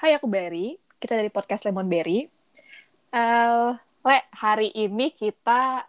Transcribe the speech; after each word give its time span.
Hai, 0.00 0.16
aku 0.16 0.32
Berry. 0.32 0.80
Kita 0.96 1.12
dari 1.12 1.28
podcast 1.28 1.68
Lemon 1.68 1.84
Berry. 1.84 2.24
Uh, 3.12 3.76
Le, 4.00 4.24
hari 4.32 4.72
ini 4.72 5.12
kita 5.12 5.84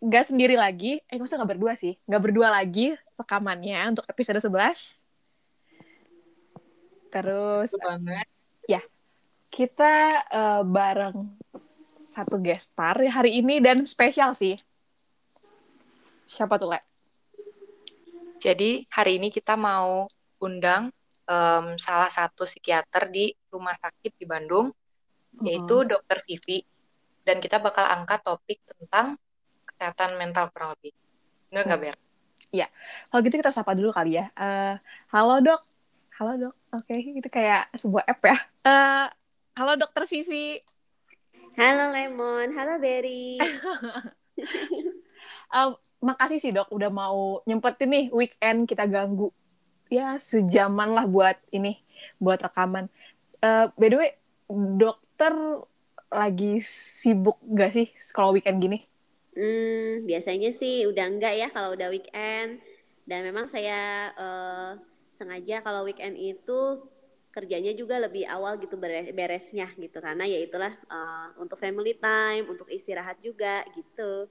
nggak 0.00 0.32
sendiri 0.32 0.56
lagi. 0.56 0.96
Eh, 1.12 1.20
maksudnya 1.20 1.44
nggak 1.44 1.52
berdua 1.52 1.76
sih. 1.76 1.92
Nggak 2.08 2.22
berdua 2.24 2.48
lagi 2.48 2.96
rekamannya 3.20 3.92
untuk 3.92 4.08
episode 4.08 4.40
11. 4.40 5.04
Terus, 7.12 7.76
banget. 7.76 8.24
ya, 8.64 8.80
kita 9.52 10.24
uh, 10.32 10.64
bareng 10.64 11.36
satu 12.00 12.40
guest 12.40 12.72
star 12.72 12.96
hari 12.96 13.44
ini 13.44 13.60
dan 13.60 13.84
spesial 13.84 14.32
sih. 14.32 14.56
Siapa 16.24 16.56
tuh, 16.56 16.72
Le? 16.72 16.80
Jadi 18.40 18.88
hari 18.88 19.20
ini 19.20 19.28
kita 19.28 19.52
mau 19.52 20.08
undang 20.40 20.88
um, 21.26 21.78
salah 21.78 22.10
satu 22.10 22.48
psikiater 22.48 23.10
di 23.10 23.30
rumah 23.50 23.76
sakit 23.78 24.12
di 24.18 24.26
Bandung, 24.26 24.70
mm-hmm. 24.70 25.44
yaitu 25.46 25.76
Dokter 25.86 26.22
Vivi. 26.26 26.62
Dan 27.22 27.38
kita 27.38 27.62
bakal 27.62 27.86
angkat 27.86 28.26
topik 28.26 28.58
tentang 28.66 29.14
kesehatan 29.66 30.18
mental 30.18 30.50
kurang 30.50 30.74
lebih. 30.74 30.90
Enggak 31.54 31.64
nggak, 31.70 31.78
Ber? 31.78 31.96
Iya. 32.52 32.66
Kalau 33.08 33.20
gitu 33.22 33.36
kita 33.38 33.52
sapa 33.54 33.72
dulu 33.78 33.94
kali 33.94 34.18
ya. 34.18 34.26
Uh, 34.34 34.74
halo 35.14 35.38
dok. 35.38 35.60
Halo 36.18 36.32
dok. 36.36 36.54
Oke, 36.74 36.98
okay, 36.98 37.14
itu 37.14 37.28
kayak 37.30 37.70
sebuah 37.78 38.04
app 38.04 38.20
ya. 38.26 38.36
Uh, 38.66 39.06
halo 39.54 39.78
Dokter 39.78 40.04
Vivi. 40.10 40.58
Halo 41.54 41.94
Lemon. 41.94 42.50
Halo 42.56 42.82
Berry. 42.82 43.38
um, 45.54 45.78
makasih 46.02 46.42
sih 46.42 46.50
dok 46.50 46.72
udah 46.74 46.90
mau 46.90 47.44
nyempetin 47.46 47.88
nih 47.92 48.04
weekend 48.10 48.66
kita 48.66 48.90
ganggu 48.90 49.30
ya 49.92 50.16
sejaman 50.16 50.96
lah 50.96 51.04
buat 51.04 51.36
ini 51.52 51.76
buat 52.16 52.40
rekaman. 52.40 52.88
Uh, 53.44 53.68
by 53.76 53.92
the 53.92 53.98
way 54.00 54.10
dokter 54.80 55.60
lagi 56.08 56.64
sibuk 56.64 57.36
gak 57.52 57.76
sih 57.76 57.92
kalau 58.16 58.32
weekend 58.32 58.64
gini? 58.64 58.88
Hmm 59.36 60.08
biasanya 60.08 60.48
sih 60.52 60.88
udah 60.88 61.04
enggak 61.08 61.34
ya 61.36 61.48
kalau 61.52 61.76
udah 61.76 61.92
weekend. 61.92 62.64
Dan 63.04 63.28
memang 63.28 63.44
saya 63.50 64.12
uh, 64.16 64.80
sengaja 65.12 65.60
kalau 65.60 65.84
weekend 65.84 66.16
itu 66.16 66.88
kerjanya 67.32 67.72
juga 67.72 67.96
lebih 67.96 68.28
awal 68.28 68.56
gitu 68.60 68.80
beres 68.80 69.12
beresnya 69.12 69.68
gitu. 69.76 70.00
Karena 70.00 70.24
ya 70.24 70.40
itulah 70.40 70.72
uh, 70.88 71.36
untuk 71.36 71.60
family 71.60 71.96
time 72.00 72.48
untuk 72.48 72.68
istirahat 72.72 73.20
juga 73.20 73.64
gitu. 73.76 74.28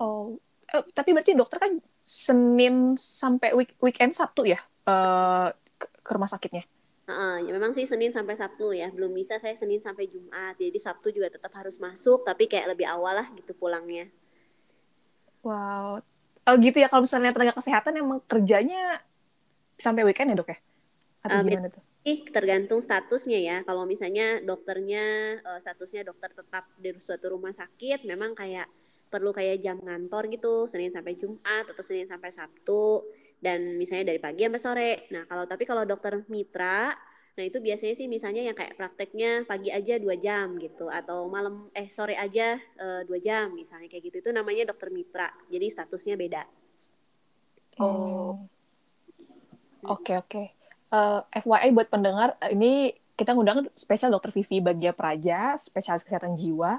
Oh, 0.00 0.40
eh, 0.72 0.84
tapi 0.96 1.12
berarti 1.12 1.36
dokter 1.36 1.60
kan 1.60 1.76
Senin 2.08 2.96
sampai 2.96 3.52
week 3.52 3.76
weekend 3.84 4.16
Sabtu 4.16 4.48
ya 4.48 4.56
uh, 4.88 5.52
ke, 5.76 6.08
rumah 6.08 6.24
sakitnya? 6.24 6.64
Uh, 7.04 7.36
ya 7.44 7.52
memang 7.52 7.76
sih 7.76 7.84
Senin 7.84 8.16
sampai 8.16 8.32
Sabtu 8.32 8.72
ya. 8.72 8.88
Belum 8.88 9.12
bisa 9.12 9.36
saya 9.36 9.52
Senin 9.52 9.84
sampai 9.84 10.08
Jumat. 10.08 10.56
Jadi 10.56 10.80
Sabtu 10.80 11.12
juga 11.12 11.28
tetap 11.28 11.52
harus 11.52 11.76
masuk, 11.76 12.24
tapi 12.24 12.48
kayak 12.48 12.72
lebih 12.72 12.88
awal 12.88 13.20
lah 13.20 13.28
gitu 13.36 13.52
pulangnya. 13.52 14.08
Wow. 15.44 16.00
Oh 16.48 16.56
gitu 16.56 16.80
ya 16.80 16.88
kalau 16.88 17.04
misalnya 17.04 17.36
tenaga 17.36 17.52
kesehatan 17.60 18.00
emang 18.00 18.24
kerjanya 18.24 19.04
sampai 19.76 20.08
weekend 20.08 20.32
ya 20.32 20.36
dok 20.40 20.48
ya? 20.48 20.58
Atau 21.28 21.36
uh, 21.36 21.44
gimana 21.44 21.68
tuh? 21.68 21.84
Ih, 22.08 22.24
tergantung 22.24 22.80
statusnya 22.80 23.36
ya. 23.36 23.56
Kalau 23.68 23.84
misalnya 23.84 24.40
dokternya 24.40 25.36
uh, 25.44 25.60
statusnya 25.60 26.08
dokter 26.08 26.32
tetap 26.32 26.72
di 26.80 26.96
suatu 26.96 27.36
rumah 27.36 27.52
sakit, 27.52 28.08
memang 28.08 28.32
kayak 28.32 28.64
perlu 29.08 29.32
kayak 29.32 29.64
jam 29.64 29.80
ngantor 29.80 30.28
gitu 30.28 30.68
Senin 30.68 30.92
sampai 30.92 31.16
Jumat 31.16 31.64
atau 31.64 31.82
Senin 31.82 32.04
sampai 32.04 32.28
Sabtu 32.28 33.08
dan 33.40 33.80
misalnya 33.80 34.12
dari 34.14 34.20
pagi 34.20 34.44
sampai 34.44 34.60
sore. 34.60 34.92
Nah 35.10 35.24
kalau 35.24 35.44
tapi 35.48 35.64
kalau 35.64 35.88
dokter 35.88 36.22
mitra, 36.28 36.92
nah 37.34 37.44
itu 37.44 37.58
biasanya 37.58 37.94
sih 37.96 38.06
misalnya 38.06 38.44
yang 38.44 38.56
kayak 38.56 38.76
prakteknya 38.76 39.48
pagi 39.48 39.72
aja 39.72 39.96
dua 39.96 40.20
jam 40.20 40.60
gitu 40.60 40.92
atau 40.92 41.26
malam 41.32 41.72
eh 41.72 41.88
sore 41.88 42.18
aja 42.18 42.58
eh, 42.58 43.02
dua 43.08 43.18
jam 43.18 43.54
misalnya 43.54 43.88
kayak 43.88 44.12
gitu 44.12 44.16
itu 44.20 44.30
namanya 44.30 44.68
dokter 44.68 44.92
mitra. 44.92 45.32
Jadi 45.48 45.66
statusnya 45.72 46.14
beda. 46.20 46.42
Oh. 47.80 48.36
Oke 49.86 50.12
okay, 50.12 50.16
oke. 50.18 50.28
Okay. 50.28 50.46
Uh, 50.88 51.20
eh, 51.36 51.44
FYI 51.44 51.76
buat 51.76 51.88
pendengar 51.92 52.34
ini 52.48 52.96
kita 53.18 53.34
ngundang 53.34 53.66
spesial 53.74 54.14
dokter 54.14 54.30
Vivi 54.30 54.62
Bagia 54.62 54.94
Praja, 54.94 55.58
spesialis 55.58 56.06
kesehatan 56.06 56.38
jiwa 56.38 56.78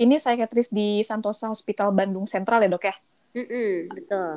ini 0.00 0.16
psikiatris 0.16 0.72
di 0.72 1.04
Santosa 1.04 1.52
Hospital 1.52 1.92
Bandung 1.92 2.24
Sentral 2.24 2.64
ya 2.64 2.72
dok 2.72 2.88
ya? 2.88 2.96
Mm 3.36 3.46
-mm, 3.46 3.72
betul. 3.92 4.32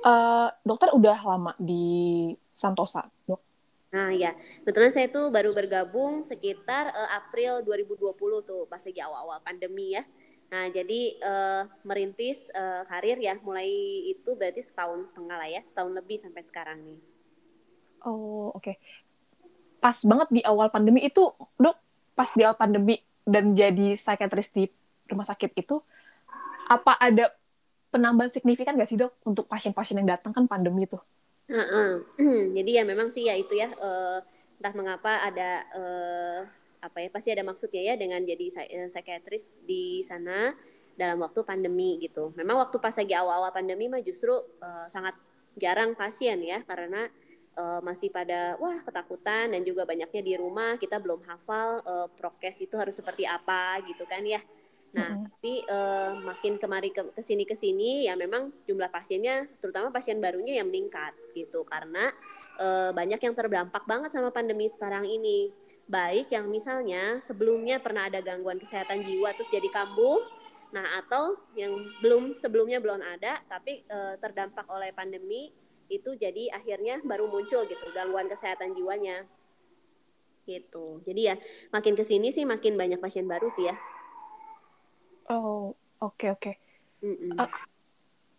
Uh, 0.00 0.48
dokter 0.64 0.88
udah 0.96 1.18
lama 1.20 1.52
di 1.60 2.32
Santosa 2.56 3.04
dok? 3.28 3.44
Nah 3.92 4.12
ya, 4.16 4.32
kebetulan 4.64 4.92
saya 4.92 5.08
tuh 5.12 5.28
baru 5.28 5.52
bergabung 5.52 6.24
sekitar 6.24 6.92
uh, 6.92 7.10
April 7.20 7.60
2020 7.64 8.16
tuh 8.48 8.64
pas 8.64 8.80
lagi 8.80 9.00
awal-awal 9.04 9.44
pandemi 9.44 9.92
ya. 9.92 10.08
Nah 10.48 10.72
jadi 10.72 11.00
uh, 11.20 11.62
merintis 11.84 12.48
uh, 12.56 12.88
karir 12.88 13.20
ya 13.20 13.36
mulai 13.44 13.68
itu 14.08 14.32
berarti 14.32 14.64
setahun 14.64 15.12
setengah 15.12 15.36
lah 15.36 15.48
ya, 15.52 15.60
setahun 15.68 15.92
lebih 15.92 16.16
sampai 16.16 16.42
sekarang 16.48 16.78
nih. 16.80 17.00
Oh 18.08 18.56
oke. 18.56 18.64
Okay. 18.64 18.76
Pas 19.84 19.94
banget 20.00 20.28
di 20.32 20.40
awal 20.48 20.72
pandemi 20.72 21.04
itu 21.04 21.28
dok, 21.60 21.76
pas 22.16 22.32
di 22.32 22.42
awal 22.42 22.56
pandemi 22.56 22.96
dan 23.28 23.52
jadi 23.52 23.92
psikiatris 23.92 24.56
di 24.56 24.64
rumah 25.08 25.26
sakit 25.26 25.50
itu 25.56 25.80
apa 26.68 26.96
ada 27.00 27.32
penambahan 27.88 28.28
signifikan 28.28 28.76
gak 28.76 28.88
sih 28.88 29.00
dok 29.00 29.16
untuk 29.24 29.48
pasien-pasien 29.48 29.96
yang 30.04 30.16
datang 30.16 30.36
kan 30.36 30.44
pandemi 30.44 30.84
itu? 30.84 31.00
Uh 31.48 31.60
-uh. 31.64 31.90
jadi 32.56 32.80
ya 32.80 32.82
memang 32.84 33.08
sih 33.08 33.24
ya 33.24 33.32
itu 33.32 33.56
ya 33.56 33.72
uh, 33.80 34.20
entah 34.60 34.74
mengapa 34.76 35.24
ada 35.24 35.64
uh, 35.72 36.40
apa 36.84 36.98
ya 37.00 37.08
pasti 37.08 37.32
ada 37.32 37.40
maksudnya 37.40 37.82
ya 37.82 37.94
dengan 37.96 38.20
jadi 38.20 38.46
uh, 38.52 38.88
psikiatris 38.92 39.50
di 39.64 40.04
sana 40.04 40.52
dalam 40.98 41.22
waktu 41.22 41.40
pandemi 41.46 41.96
gitu. 42.02 42.34
Memang 42.34 42.58
waktu 42.58 42.76
pas 42.82 42.92
lagi 42.92 43.14
awal-awal 43.14 43.54
pandemi 43.54 43.86
mah 43.86 44.02
justru 44.02 44.34
uh, 44.34 44.86
sangat 44.90 45.14
jarang 45.54 45.94
pasien 45.94 46.38
ya 46.42 46.60
karena 46.66 47.06
uh, 47.54 47.80
masih 47.82 48.10
pada 48.10 48.58
wah 48.58 48.78
ketakutan 48.82 49.54
dan 49.54 49.62
juga 49.62 49.86
banyaknya 49.86 50.22
di 50.22 50.34
rumah 50.34 50.74
kita 50.78 50.98
belum 50.98 51.22
hafal 51.26 51.82
uh, 51.86 52.06
prokes 52.18 52.62
itu 52.62 52.74
harus 52.74 52.98
seperti 52.98 53.24
apa 53.24 53.78
gitu 53.86 54.04
kan 54.04 54.26
ya. 54.26 54.42
Nah, 54.88 55.12
mm 55.12 55.16
-hmm. 55.20 55.28
tapi 55.28 55.54
uh, 55.68 56.12
makin 56.24 56.52
kemari 56.56 56.88
ke 56.88 57.02
ke 57.12 57.20
sini 57.20 57.44
ke 57.44 57.52
sini 57.52 58.08
ya 58.08 58.16
memang 58.16 58.48
jumlah 58.64 58.88
pasiennya, 58.88 59.44
terutama 59.60 59.92
pasien 59.92 60.16
barunya 60.16 60.60
yang 60.60 60.72
meningkat 60.72 61.12
gitu 61.36 61.60
karena 61.68 62.08
uh, 62.56 62.90
banyak 62.96 63.20
yang 63.20 63.34
terdampak 63.36 63.84
banget 63.84 64.10
sama 64.16 64.32
pandemi 64.32 64.64
sekarang 64.64 65.04
ini. 65.04 65.52
Baik 65.84 66.32
yang 66.32 66.48
misalnya 66.48 67.20
sebelumnya 67.20 67.80
pernah 67.84 68.08
ada 68.08 68.24
gangguan 68.24 68.56
kesehatan 68.56 69.04
jiwa 69.04 69.36
terus 69.36 69.52
jadi 69.52 69.68
kambuh, 69.68 70.24
nah 70.68 71.00
atau 71.00 71.36
yang 71.56 71.72
belum 72.04 72.36
sebelumnya 72.36 72.80
belum 72.80 73.00
ada 73.00 73.40
tapi 73.48 73.84
uh, 73.88 74.20
terdampak 74.20 74.68
oleh 74.68 74.92
pandemi 74.92 75.48
itu 75.88 76.12
jadi 76.12 76.52
akhirnya 76.52 77.00
baru 77.00 77.24
muncul 77.32 77.64
gitu 77.64 77.86
gangguan 77.96 78.28
kesehatan 78.28 78.76
jiwanya 78.76 79.24
gitu 80.44 81.00
jadi 81.08 81.20
ya 81.20 81.34
makin 81.72 81.96
ke 81.96 82.04
sini 82.04 82.28
sih 82.32 82.44
makin 82.44 82.76
banyak 82.76 83.00
pasien 83.00 83.24
baru 83.24 83.48
sih 83.48 83.68
ya 83.68 83.76
oh 85.30 85.74
oke 86.02 86.16
okay, 86.16 86.28
oke 86.32 86.52
okay. 86.52 86.54
uh, 87.36 87.50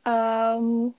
um, 0.06 0.92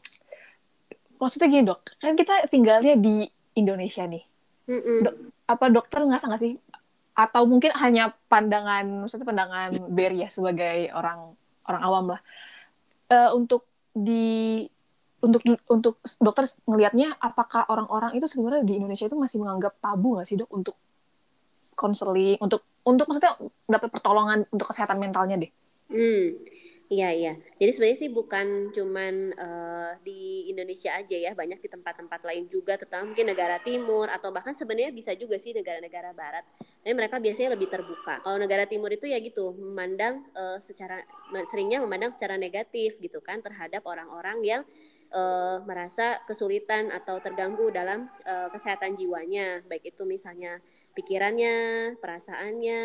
maksudnya 1.21 1.49
gini 1.51 1.65
dok 1.67 1.81
kan 2.01 2.17
kita 2.17 2.49
tinggalnya 2.49 2.97
di 2.97 3.29
Indonesia 3.59 4.07
nih 4.07 4.25
mm 4.71 4.81
-mm. 4.81 4.99
Dok, 5.05 5.17
apa 5.51 5.65
dokter 5.69 6.01
nggak 6.07 6.21
nggak 6.21 6.43
sih 6.43 6.55
atau 7.15 7.43
mungkin 7.45 7.75
hanya 7.77 8.17
pandangan 8.31 9.05
maksudnya 9.05 9.27
pandangan 9.29 9.71
Berry 9.93 10.25
ya 10.25 10.29
sebagai 10.33 10.89
orang 10.95 11.37
orang 11.69 11.83
awam 11.85 12.05
lah 12.17 12.21
uh, 13.13 13.31
untuk 13.37 13.67
di 13.93 14.65
untuk 15.21 15.45
untuk 15.69 16.01
dokter 16.17 16.49
ngelihatnya 16.65 17.13
apakah 17.21 17.69
orang-orang 17.69 18.17
itu 18.17 18.25
sebenarnya 18.25 18.65
di 18.65 18.81
Indonesia 18.81 19.05
itu 19.05 19.19
masih 19.21 19.37
menganggap 19.45 19.77
tabu 19.77 20.17
nggak 20.17 20.25
sih 20.25 20.41
dok 20.41 20.49
untuk 20.49 20.77
konseling 21.77 22.37
untuk 22.41 22.65
untuk 22.85 23.05
maksudnya 23.09 23.37
dapat 23.65 23.89
pertolongan 23.89 24.45
untuk 24.53 24.69
kesehatan 24.69 25.01
mentalnya 25.01 25.41
deh. 25.41 25.53
Hmm, 25.91 26.39
iya 26.87 27.11
iya. 27.11 27.33
Jadi 27.59 27.71
sebenarnya 27.75 27.99
sih 27.99 28.11
bukan 28.15 28.71
cuman 28.71 29.35
uh, 29.35 29.93
di 30.07 30.47
Indonesia 30.47 30.95
aja 30.95 31.17
ya, 31.19 31.35
banyak 31.35 31.59
di 31.59 31.67
tempat-tempat 31.67 32.23
lain 32.23 32.47
juga, 32.47 32.79
terutama 32.79 33.11
mungkin 33.11 33.27
negara 33.27 33.59
timur 33.59 34.07
atau 34.07 34.31
bahkan 34.31 34.55
sebenarnya 34.55 34.95
bisa 34.95 35.11
juga 35.19 35.35
sih 35.35 35.51
negara-negara 35.51 36.15
barat. 36.15 36.47
Tapi 36.87 36.95
mereka 36.95 37.19
biasanya 37.19 37.59
lebih 37.59 37.67
terbuka. 37.67 38.23
Kalau 38.23 38.39
negara 38.39 38.71
timur 38.71 38.95
itu 38.95 39.11
ya 39.11 39.19
gitu, 39.19 39.51
memandang 39.59 40.23
uh, 40.39 40.63
secara 40.63 41.03
seringnya 41.51 41.83
memandang 41.83 42.15
secara 42.15 42.39
negatif 42.39 43.03
gitu 43.03 43.19
kan 43.19 43.43
terhadap 43.43 43.83
orang-orang 43.83 44.39
yang 44.47 44.63
uh, 45.11 45.59
merasa 45.67 46.23
kesulitan 46.31 46.95
atau 46.95 47.19
terganggu 47.19 47.75
dalam 47.75 48.07
uh, 48.23 48.47
kesehatan 48.55 48.95
jiwanya, 48.95 49.67
baik 49.67 49.91
itu 49.91 50.07
misalnya 50.07 50.63
pikirannya, 50.95 51.99
perasaannya, 51.99 52.83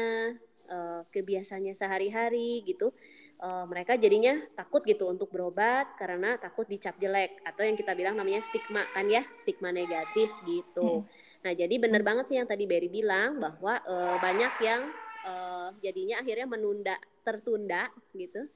uh, 0.70 1.02
kebiasaannya 1.10 1.74
sehari-hari 1.74 2.66
gitu. 2.66 2.92
Uh, 3.36 3.68
mereka 3.68 4.00
jadinya 4.00 4.32
takut 4.56 4.80
gitu 4.88 5.12
untuk 5.12 5.28
berobat 5.28 5.92
karena 6.00 6.40
takut 6.40 6.64
dicap 6.72 6.96
jelek 6.96 7.44
atau 7.44 7.68
yang 7.68 7.76
kita 7.76 7.92
bilang 7.92 8.16
namanya 8.16 8.40
stigma 8.40 8.88
kan 8.96 9.12
ya 9.12 9.28
stigma 9.36 9.76
negatif 9.76 10.32
gitu. 10.48 11.04
Hmm. 11.04 11.44
Nah, 11.44 11.52
jadi 11.52 11.76
benar 11.76 12.00
banget 12.00 12.32
sih 12.32 12.40
yang 12.40 12.48
tadi 12.48 12.64
Berry 12.64 12.88
bilang 12.88 13.44
bahwa 13.44 13.76
uh, 13.84 14.16
banyak 14.24 14.54
yang 14.64 14.88
uh, 15.28 15.70
jadinya 15.84 16.24
akhirnya 16.24 16.48
menunda, 16.48 16.96
tertunda 17.28 17.92
gitu, 18.16 18.48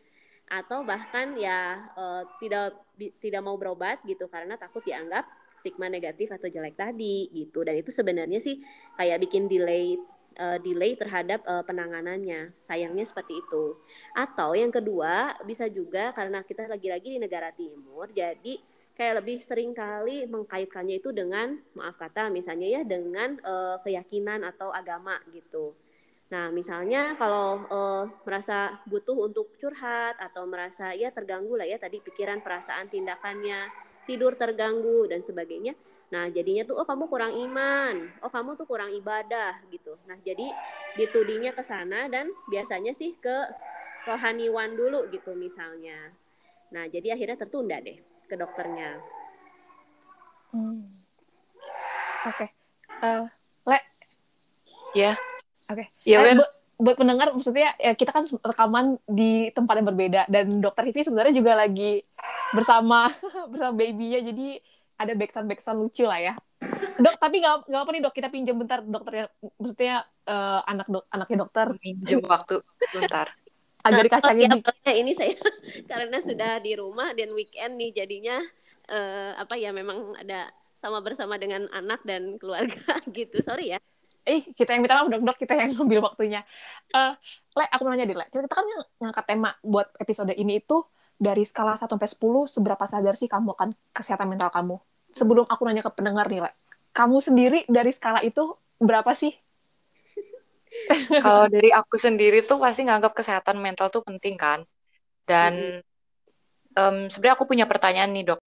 atau 0.48 0.88
bahkan 0.88 1.36
ya 1.36 1.92
uh, 2.00 2.24
tidak 2.40 2.80
tidak 3.20 3.42
mau 3.44 3.60
berobat 3.60 4.00
gitu 4.08 4.32
karena 4.32 4.56
takut 4.56 4.80
dianggap 4.88 5.28
stigma 5.60 5.92
negatif 5.92 6.32
atau 6.32 6.48
jelek 6.48 6.80
tadi 6.80 7.28
gitu. 7.36 7.68
Dan 7.68 7.84
itu 7.84 7.92
sebenarnya 7.92 8.40
sih 8.40 8.64
kayak 8.96 9.28
bikin 9.28 9.52
delay 9.52 10.00
uh, 10.38 10.60
delay 10.62 10.94
terhadap 10.94 11.42
uh, 11.48 11.64
penanganannya. 11.66 12.54
Sayangnya 12.62 13.06
seperti 13.08 13.40
itu. 13.40 13.80
Atau 14.14 14.54
yang 14.54 14.70
kedua 14.70 15.34
bisa 15.48 15.66
juga 15.72 16.14
karena 16.14 16.46
kita 16.46 16.70
lagi-lagi 16.70 17.16
di 17.16 17.20
negara 17.22 17.50
timur, 17.56 18.12
jadi 18.14 18.62
kayak 19.00 19.24
lebih 19.24 19.40
sering 19.40 19.72
kali 19.72 20.28
mengkaitkannya 20.28 21.00
itu 21.00 21.16
dengan 21.16 21.56
maaf 21.72 21.96
kata 21.96 22.28
misalnya 22.28 22.68
ya 22.68 22.82
dengan 22.84 23.40
uh, 23.48 23.80
keyakinan 23.80 24.44
atau 24.44 24.76
agama 24.76 25.16
gitu. 25.32 25.72
Nah, 26.30 26.54
misalnya 26.54 27.18
kalau 27.18 27.66
uh, 27.74 28.06
merasa 28.22 28.78
butuh 28.86 29.18
untuk 29.18 29.50
curhat 29.58 30.14
atau 30.22 30.46
merasa 30.46 30.94
ya 30.94 31.10
terganggu 31.10 31.58
lah 31.58 31.66
ya 31.66 31.82
tadi 31.82 31.98
pikiran, 32.06 32.46
perasaan, 32.46 32.86
tindakannya, 32.86 33.66
tidur 34.06 34.38
terganggu 34.38 35.10
dan 35.10 35.26
sebagainya. 35.26 35.74
Nah, 36.10 36.26
jadinya 36.34 36.66
tuh 36.66 36.82
oh 36.82 36.88
kamu 36.90 37.06
kurang 37.06 37.34
iman, 37.38 38.10
oh 38.26 38.32
kamu 38.34 38.58
tuh 38.58 38.66
kurang 38.66 38.90
ibadah 38.90 39.62
gitu. 39.70 39.94
Nah, 40.10 40.18
jadi 40.26 40.50
ditudingnya 40.98 41.54
ke 41.54 41.62
sana 41.62 42.10
dan 42.10 42.34
biasanya 42.50 42.98
sih 42.98 43.14
ke 43.22 43.38
rohaniwan 44.10 44.74
dulu 44.74 45.06
gitu 45.14 45.38
misalnya. 45.38 46.10
Nah, 46.74 46.90
jadi 46.90 47.14
akhirnya 47.14 47.38
tertunda 47.38 47.78
deh 47.78 48.02
ke 48.26 48.34
dokternya. 48.34 48.98
Hmm. 50.50 50.82
Oke. 52.26 52.50
Okay. 52.50 52.50
Uh, 53.06 53.06
eh, 53.06 53.26
Le. 53.70 53.80
Ya. 54.98 55.14
Oke. 55.70 55.86
Okay. 55.86 56.10
Ya, 56.10 56.26
uh, 56.26 56.34
buat, 56.34 56.52
buat 56.80 56.96
pendengar 56.98 57.30
maksudnya 57.38 57.78
ya 57.78 57.94
kita 57.94 58.10
kan 58.10 58.26
rekaman 58.26 58.98
di 59.06 59.54
tempat 59.54 59.78
yang 59.78 59.88
berbeda 59.94 60.22
dan 60.26 60.48
dokter 60.58 60.90
Hivi 60.90 61.06
sebenarnya 61.06 61.36
juga 61.36 61.54
lagi 61.54 62.02
bersama 62.56 63.14
bersama 63.52 63.78
babynya 63.78 64.26
jadi 64.26 64.64
ada 65.00 65.14
backsound 65.16 65.48
backsound 65.48 65.80
lucu 65.80 66.04
lah 66.04 66.20
ya. 66.20 66.34
Dok 67.00 67.16
tapi 67.16 67.40
nggak 67.40 67.72
nggak 67.72 67.82
apa 67.82 67.92
nih 67.96 68.02
dok. 68.04 68.14
Kita 68.14 68.28
pinjam 68.28 68.56
bentar 68.60 68.84
dokternya 68.84 69.32
maksudnya 69.56 70.04
uh, 70.28 70.62
anak 70.68 70.88
dok 70.92 71.06
anaknya 71.08 71.38
dokter. 71.48 71.68
Pinjam 71.80 72.20
waktu 72.28 72.60
bentar 72.92 73.32
agak 73.80 74.12
dikacangin 74.12 74.60
oh, 74.60 74.76
ya, 74.84 74.92
ini 74.92 75.16
saya 75.16 75.32
karena 75.92 76.20
sudah 76.20 76.60
di 76.60 76.76
rumah 76.76 77.16
dan 77.16 77.32
weekend 77.32 77.80
nih 77.80 77.96
jadinya 77.96 78.44
uh, 78.92 79.40
apa 79.40 79.56
ya 79.56 79.72
memang 79.72 80.20
ada 80.20 80.52
sama 80.76 81.00
bersama 81.00 81.40
dengan 81.40 81.68
anak 81.72 82.04
dan 82.04 82.40
keluarga 82.40 83.00
gitu. 83.18 83.40
Sorry 83.44 83.76
ya. 83.76 83.80
Eh 84.28 84.44
kita 84.52 84.76
yang 84.76 84.84
minta 84.84 85.00
maaf 85.00 85.12
dok 85.12 85.24
dok. 85.24 85.38
Kita 85.40 85.56
yang 85.56 85.76
ngambil 85.76 86.00
waktunya. 86.04 86.44
Uh, 86.92 87.16
le 87.56 87.66
aku 87.72 87.82
mau 87.88 87.92
nanya 87.96 88.08
deh 88.08 88.16
le. 88.16 88.26
Kita 88.28 88.48
kan 88.48 88.68
yang 88.68 88.84
ngangkat 89.00 89.26
tema 89.28 89.52
buat 89.64 89.92
episode 90.00 90.36
ini 90.36 90.60
itu 90.60 90.84
dari 91.20 91.44
skala 91.44 91.76
1 91.76 91.92
sampai 91.92 92.08
10 92.08 92.48
seberapa 92.48 92.84
sadar 92.88 93.14
sih 93.20 93.28
kamu 93.28 93.52
akan 93.54 93.70
kesehatan 93.92 94.32
mental 94.32 94.50
kamu? 94.50 94.80
Sebelum 95.12 95.46
aku 95.52 95.68
nanya 95.68 95.84
ke 95.84 95.92
pendengar 95.92 96.32
nih, 96.32 96.48
Le. 96.48 96.52
Kamu 96.96 97.20
sendiri 97.20 97.68
dari 97.68 97.92
skala 97.92 98.24
itu 98.24 98.56
berapa 98.80 99.12
sih? 99.12 99.36
Kalau 101.24 101.52
dari 101.52 101.76
aku 101.76 102.00
sendiri 102.00 102.48
tuh 102.48 102.58
pasti 102.64 102.88
nganggap 102.88 103.12
kesehatan 103.12 103.60
mental 103.60 103.92
tuh 103.92 104.02
penting 104.02 104.40
kan. 104.40 104.64
Dan 105.28 105.84
mm-hmm. 105.84 106.80
um, 106.80 106.98
sebenarnya 107.12 107.36
aku 107.36 107.46
punya 107.46 107.66
pertanyaan 107.68 108.10
nih, 108.16 108.24
Dok. 108.34 108.40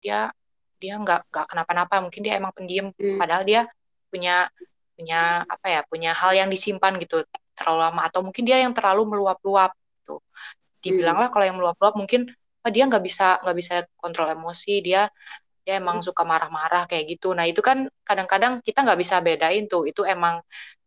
Dia 0.00 0.32
dia 0.78 0.94
nggak 0.96 1.28
nggak 1.28 1.46
kenapa-napa, 1.52 2.00
mungkin 2.00 2.22
dia 2.24 2.38
emang 2.38 2.54
pendiam 2.54 2.94
mm. 2.94 3.18
padahal 3.18 3.42
dia 3.42 3.66
punya 4.08 4.48
punya 4.96 5.44
apa 5.44 5.66
ya, 5.68 5.80
punya 5.84 6.10
hal 6.16 6.32
yang 6.34 6.48
disimpan 6.48 6.96
gitu 7.02 7.22
terlalu 7.58 7.78
lama 7.90 8.00
atau 8.06 8.22
mungkin 8.22 8.46
dia 8.46 8.62
yang 8.62 8.70
terlalu 8.70 9.02
meluap-luap 9.10 9.74
gitu 9.74 10.22
dibilang 10.78 11.18
lah 11.18 11.28
kalau 11.32 11.44
yang 11.46 11.56
meluap-luap 11.58 11.94
mungkin 11.98 12.30
oh, 12.64 12.70
dia 12.70 12.84
nggak 12.86 13.02
bisa 13.02 13.42
nggak 13.42 13.56
bisa 13.56 13.74
kontrol 13.98 14.30
emosi 14.30 14.74
dia 14.82 15.10
dia 15.68 15.76
emang 15.76 16.00
suka 16.00 16.24
marah-marah 16.24 16.88
kayak 16.88 17.18
gitu. 17.18 17.36
Nah 17.36 17.44
itu 17.44 17.60
kan 17.60 17.92
kadang-kadang 18.00 18.64
kita 18.64 18.80
nggak 18.88 19.00
bisa 19.04 19.20
bedain 19.20 19.68
tuh 19.68 19.84
itu 19.84 20.00
emang 20.00 20.40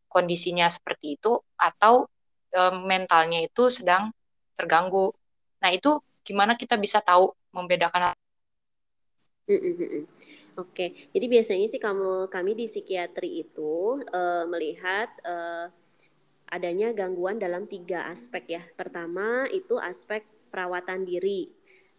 kondisinya 0.10 0.66
seperti 0.74 1.22
itu 1.22 1.38
atau 1.54 2.10
e, 2.50 2.62
mentalnya 2.82 3.46
itu 3.46 3.70
sedang 3.70 4.10
terganggu. 4.58 5.14
Nah 5.62 5.70
itu 5.70 6.02
gimana 6.26 6.58
kita 6.58 6.82
bisa 6.82 6.98
tahu 6.98 7.30
membedakan 7.54 8.18
Oke, 10.60 11.10
jadi 11.12 11.26
biasanya 11.28 11.68
sih 11.68 11.82
kamu 11.82 12.32
kami 12.32 12.52
di 12.56 12.66
psikiatri 12.68 13.44
itu 13.44 14.00
uh, 14.14 14.46
melihat 14.48 15.10
uh, 15.28 15.68
adanya 16.52 16.92
gangguan 16.92 17.40
dalam 17.40 17.66
tiga 17.66 18.12
aspek 18.12 18.60
ya. 18.60 18.64
Pertama 18.76 19.48
itu 19.50 19.80
aspek 19.80 20.28
perawatan 20.52 21.08
diri. 21.08 21.48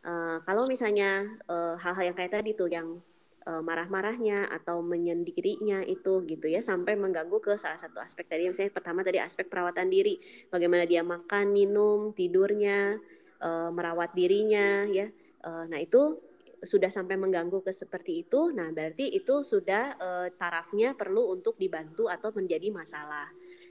Uh, 0.05 0.45
kalau 0.45 0.69
misalnya 0.69 1.25
uh, 1.49 1.81
hal-hal 1.81 2.13
yang 2.13 2.17
kayak 2.17 2.37
tadi 2.37 2.53
tuh 2.53 2.69
yang 2.69 3.01
uh, 3.49 3.63
marah-marahnya 3.65 4.51
atau 4.51 4.85
menyendirinya 4.85 5.83
itu 5.89 6.23
gitu 6.29 6.47
ya 6.51 6.61
sampai 6.61 6.95
mengganggu 6.95 7.41
ke 7.41 7.57
salah 7.57 7.81
satu 7.81 7.99
aspek 7.99 8.29
tadi. 8.29 8.47
Misalnya 8.47 8.77
pertama 8.77 9.01
tadi 9.01 9.19
aspek 9.19 9.49
perawatan 9.49 9.89
diri. 9.89 10.21
Bagaimana 10.53 10.85
dia 10.85 11.01
makan 11.01 11.51
minum 11.51 12.13
tidurnya 12.13 13.01
uh, 13.41 13.71
merawat 13.73 14.13
dirinya 14.13 14.85
ya. 14.85 15.09
Uh, 15.43 15.65
nah 15.67 15.81
itu 15.81 16.21
sudah 16.63 16.93
sampai 16.95 17.19
mengganggu 17.19 17.65
ke 17.65 17.73
seperti 17.75 18.23
itu. 18.23 18.55
Nah 18.55 18.71
berarti 18.71 19.11
itu 19.11 19.43
sudah 19.43 19.99
uh, 19.99 20.29
tarafnya 20.39 20.95
perlu 20.95 21.35
untuk 21.35 21.59
dibantu 21.59 22.07
atau 22.07 22.31
menjadi 22.31 22.71
masalah 22.71 23.27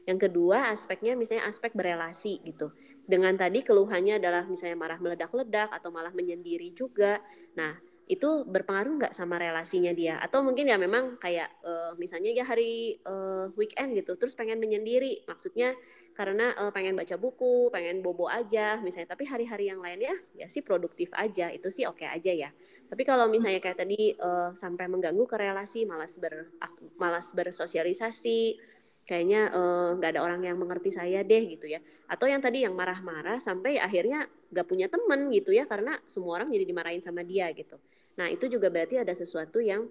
yang 0.09 0.17
kedua 0.17 0.73
aspeknya 0.73 1.13
misalnya 1.13 1.45
aspek 1.45 1.73
berelasi 1.77 2.41
gitu. 2.45 2.73
Dengan 3.05 3.33
tadi 3.37 3.61
keluhannya 3.61 4.17
adalah 4.21 4.45
misalnya 4.49 4.77
marah 4.77 4.99
meledak-ledak 5.01 5.69
atau 5.73 5.89
malah 5.93 6.13
menyendiri 6.13 6.73
juga. 6.73 7.21
Nah 7.57 7.77
itu 8.11 8.43
berpengaruh 8.43 8.99
nggak 8.99 9.13
sama 9.15 9.39
relasinya 9.39 9.95
dia? 9.95 10.19
Atau 10.19 10.43
mungkin 10.43 10.67
ya 10.67 10.75
memang 10.75 11.15
kayak 11.15 11.47
uh, 11.63 11.93
misalnya 11.95 12.35
ya 12.35 12.43
hari 12.43 12.99
uh, 13.07 13.47
weekend 13.55 13.95
gitu 13.95 14.17
terus 14.17 14.35
pengen 14.35 14.59
menyendiri. 14.59 15.23
Maksudnya 15.29 15.77
karena 16.11 16.51
uh, 16.59 16.75
pengen 16.75 16.97
baca 16.97 17.15
buku 17.15 17.71
pengen 17.71 18.03
bobo 18.03 18.27
aja 18.27 18.81
misalnya. 18.83 19.15
Tapi 19.15 19.29
hari-hari 19.29 19.71
yang 19.71 19.79
lainnya 19.79 20.11
ya 20.35 20.51
sih 20.51 20.59
produktif 20.59 21.07
aja. 21.15 21.53
Itu 21.55 21.71
sih 21.71 21.87
oke 21.87 22.03
okay 22.03 22.11
aja 22.11 22.31
ya. 22.35 22.49
Tapi 22.91 23.07
kalau 23.07 23.31
misalnya 23.31 23.63
kayak 23.63 23.79
tadi 23.79 24.17
uh, 24.19 24.51
sampai 24.51 24.91
mengganggu 24.91 25.23
ke 25.23 25.37
relasi 25.39 25.87
malas 25.87 26.19
ber 26.19 26.51
malas 26.99 27.31
bersosialisasi 27.31 28.70
kayaknya 29.05 29.51
eh, 29.51 29.89
nggak 29.97 30.09
uh, 30.09 30.13
ada 30.17 30.21
orang 30.23 30.41
yang 30.45 30.57
mengerti 30.57 30.93
saya 30.93 31.25
deh 31.25 31.43
gitu 31.49 31.67
ya. 31.67 31.81
Atau 32.07 32.29
yang 32.29 32.39
tadi 32.39 32.63
yang 32.63 32.77
marah-marah 32.77 33.41
sampai 33.41 33.81
akhirnya 33.81 34.27
nggak 34.51 34.67
punya 34.67 34.87
temen 34.91 35.31
gitu 35.31 35.55
ya 35.55 35.65
karena 35.65 35.97
semua 36.05 36.41
orang 36.41 36.51
jadi 36.51 36.65
dimarahin 36.67 37.01
sama 37.03 37.25
dia 37.25 37.49
gitu. 37.55 37.79
Nah 38.19 38.27
itu 38.27 38.47
juga 38.51 38.67
berarti 38.67 38.99
ada 38.99 39.11
sesuatu 39.15 39.63
yang 39.63 39.87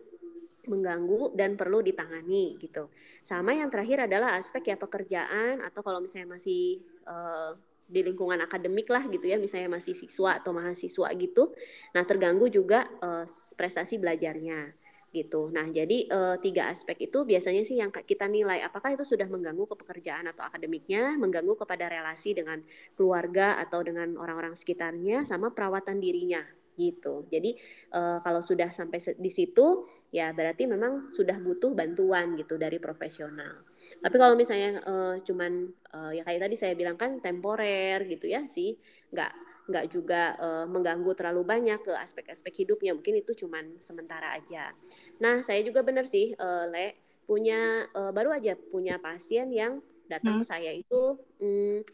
mengganggu 0.69 1.33
dan 1.35 1.57
perlu 1.57 1.81
ditangani 1.81 2.61
gitu. 2.61 2.93
Sama 3.25 3.57
yang 3.57 3.73
terakhir 3.73 4.05
adalah 4.05 4.37
aspek 4.37 4.71
ya 4.71 4.77
pekerjaan 4.77 5.65
atau 5.65 5.81
kalau 5.81 6.05
misalnya 6.05 6.37
masih 6.37 6.85
uh, 7.09 7.57
di 7.91 8.07
lingkungan 8.07 8.39
akademik 8.39 8.87
lah 8.87 9.03
gitu 9.11 9.27
ya 9.27 9.35
misalnya 9.35 9.67
masih 9.67 9.99
siswa 9.99 10.39
atau 10.39 10.55
mahasiswa 10.55 11.09
gitu. 11.17 11.51
Nah 11.97 12.03
terganggu 12.07 12.47
juga 12.47 12.87
uh, 13.03 13.27
prestasi 13.59 13.99
belajarnya 13.99 14.80
gitu. 15.11 15.51
Nah, 15.51 15.67
jadi 15.67 16.07
e, 16.07 16.21
tiga 16.39 16.71
aspek 16.71 17.11
itu 17.11 17.27
biasanya 17.27 17.67
sih 17.67 17.83
yang 17.83 17.91
kita 17.91 18.31
nilai 18.31 18.63
apakah 18.63 18.95
itu 18.95 19.03
sudah 19.03 19.27
mengganggu 19.27 19.67
ke 19.67 19.77
pekerjaan 19.83 20.31
atau 20.31 20.47
akademiknya, 20.47 21.19
mengganggu 21.19 21.59
kepada 21.59 21.91
relasi 21.91 22.31
dengan 22.31 22.63
keluarga 22.95 23.59
atau 23.59 23.83
dengan 23.83 24.15
orang-orang 24.15 24.55
sekitarnya 24.55 25.27
sama 25.27 25.51
perawatan 25.51 25.99
dirinya 25.99 26.47
gitu. 26.79 27.27
Jadi 27.27 27.59
e, 27.91 28.01
kalau 28.23 28.39
sudah 28.39 28.71
sampai 28.71 29.03
di 29.19 29.31
situ 29.35 29.85
ya 30.15 30.31
berarti 30.35 30.67
memang 30.67 31.11
sudah 31.11 31.39
butuh 31.43 31.75
bantuan 31.75 32.39
gitu 32.39 32.55
dari 32.55 32.79
profesional. 32.79 33.67
Tapi 33.99 34.17
kalau 34.17 34.39
misalnya 34.39 34.79
e, 34.79 34.95
cuman 35.27 35.53
e, 35.91 35.99
ya 36.17 36.23
kayak 36.23 36.41
tadi 36.47 36.55
saya 36.55 36.79
bilang 36.79 36.95
kan 36.95 37.19
temporer 37.19 38.07
gitu 38.07 38.31
ya 38.31 38.47
sih, 38.47 38.79
nggak 39.11 39.50
nggak 39.71 39.87
juga 39.89 40.35
uh, 40.37 40.67
mengganggu 40.67 41.15
terlalu 41.15 41.47
banyak 41.47 41.81
ke 41.81 41.95
aspek-aspek 41.95 42.67
hidupnya 42.67 42.93
mungkin 42.93 43.23
itu 43.23 43.33
cuman 43.47 43.79
sementara 43.79 44.35
aja. 44.35 44.75
Nah 45.23 45.47
saya 45.47 45.63
juga 45.63 45.87
benar 45.87 46.05
sih 46.05 46.35
uh, 46.35 46.67
le 46.67 46.99
punya 47.25 47.87
uh, 47.95 48.11
baru 48.11 48.35
aja 48.35 48.59
punya 48.59 48.99
pasien 48.99 49.49
yang 49.55 49.79
datang 50.11 50.39
hmm. 50.39 50.43
ke 50.43 50.47
saya 50.51 50.71
itu 50.75 51.03
hmm, 51.39 51.87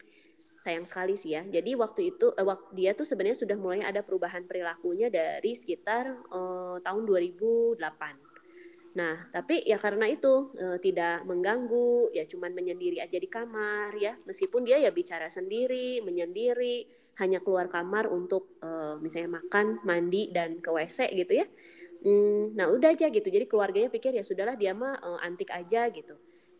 sayang 0.65 0.89
sekali 0.89 1.13
sih 1.13 1.37
ya. 1.37 1.45
Jadi 1.45 1.77
waktu 1.77 2.17
itu 2.17 2.33
uh, 2.33 2.45
waktu 2.45 2.73
dia 2.73 2.91
tuh 2.97 3.05
sebenarnya 3.05 3.37
sudah 3.37 3.57
mulai 3.61 3.85
ada 3.85 4.01
perubahan 4.01 4.49
perilakunya 4.49 5.13
dari 5.13 5.53
sekitar 5.53 6.17
uh, 6.33 6.81
tahun 6.81 7.05
2008 7.05 8.27
Nah, 8.97 9.29
tapi 9.29 9.61
ya 9.61 9.77
karena 9.77 10.09
itu 10.09 10.49
e, 10.57 10.81
tidak 10.81 11.21
mengganggu, 11.29 12.09
ya 12.17 12.25
cuman 12.25 12.49
menyendiri 12.57 12.97
aja 12.97 13.21
di 13.21 13.29
kamar 13.29 13.93
ya, 13.93 14.17
meskipun 14.25 14.65
dia 14.65 14.81
ya 14.81 14.89
bicara 14.89 15.29
sendiri, 15.29 16.01
menyendiri, 16.01 16.89
hanya 17.17 17.41
keluar 17.41 17.65
kamar 17.69 18.05
untuk 18.09 18.57
uh, 18.61 18.97
misalnya 19.01 19.41
makan, 19.41 19.81
mandi 19.81 20.29
dan 20.29 20.61
ke 20.61 20.69
WC 20.69 21.13
gitu 21.17 21.41
ya. 21.41 21.45
Hmm, 22.05 22.53
nah 22.53 22.69
udah 22.69 22.93
aja 22.93 23.09
gitu. 23.09 23.25
Jadi 23.25 23.49
keluarganya 23.49 23.89
pikir 23.89 24.13
ya 24.13 24.21
sudahlah 24.21 24.53
dia 24.53 24.77
mah 24.77 25.01
uh, 25.01 25.19
antik 25.25 25.49
aja 25.49 25.89
gitu. 25.89 26.13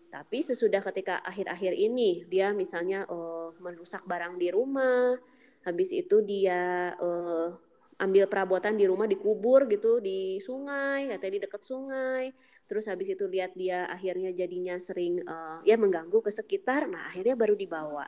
Tapi 0.07 0.39
sesudah 0.41 0.81
ketika 0.81 1.21
akhir-akhir 1.21 1.77
ini 1.77 2.25
dia 2.25 2.55
misalnya 2.55 3.05
uh, 3.05 3.53
merusak 3.61 4.01
barang 4.09 4.39
di 4.41 4.49
rumah, 4.49 5.13
habis 5.61 5.93
itu 5.93 6.23
dia 6.25 6.95
uh, 6.97 7.53
ambil 8.01 8.29
perabotan 8.29 8.77
di 8.77 8.85
rumah 8.85 9.05
dikubur 9.05 9.65
gitu 9.69 9.99
di 10.01 10.41
sungai, 10.41 11.11
katanya 11.11 11.33
di 11.37 11.41
dekat 11.43 11.61
sungai. 11.61 12.23
Terus 12.67 12.87
habis 12.91 13.13
itu 13.13 13.23
lihat 13.29 13.55
dia 13.55 13.87
akhirnya 13.87 14.31
jadinya 14.35 14.75
sering 14.79 15.23
uh, 15.23 15.59
ya 15.63 15.75
mengganggu 15.79 16.19
ke 16.23 16.31
sekitar. 16.31 16.87
Nah, 16.87 17.07
akhirnya 17.11 17.35
baru 17.35 17.55
dibawa 17.55 18.07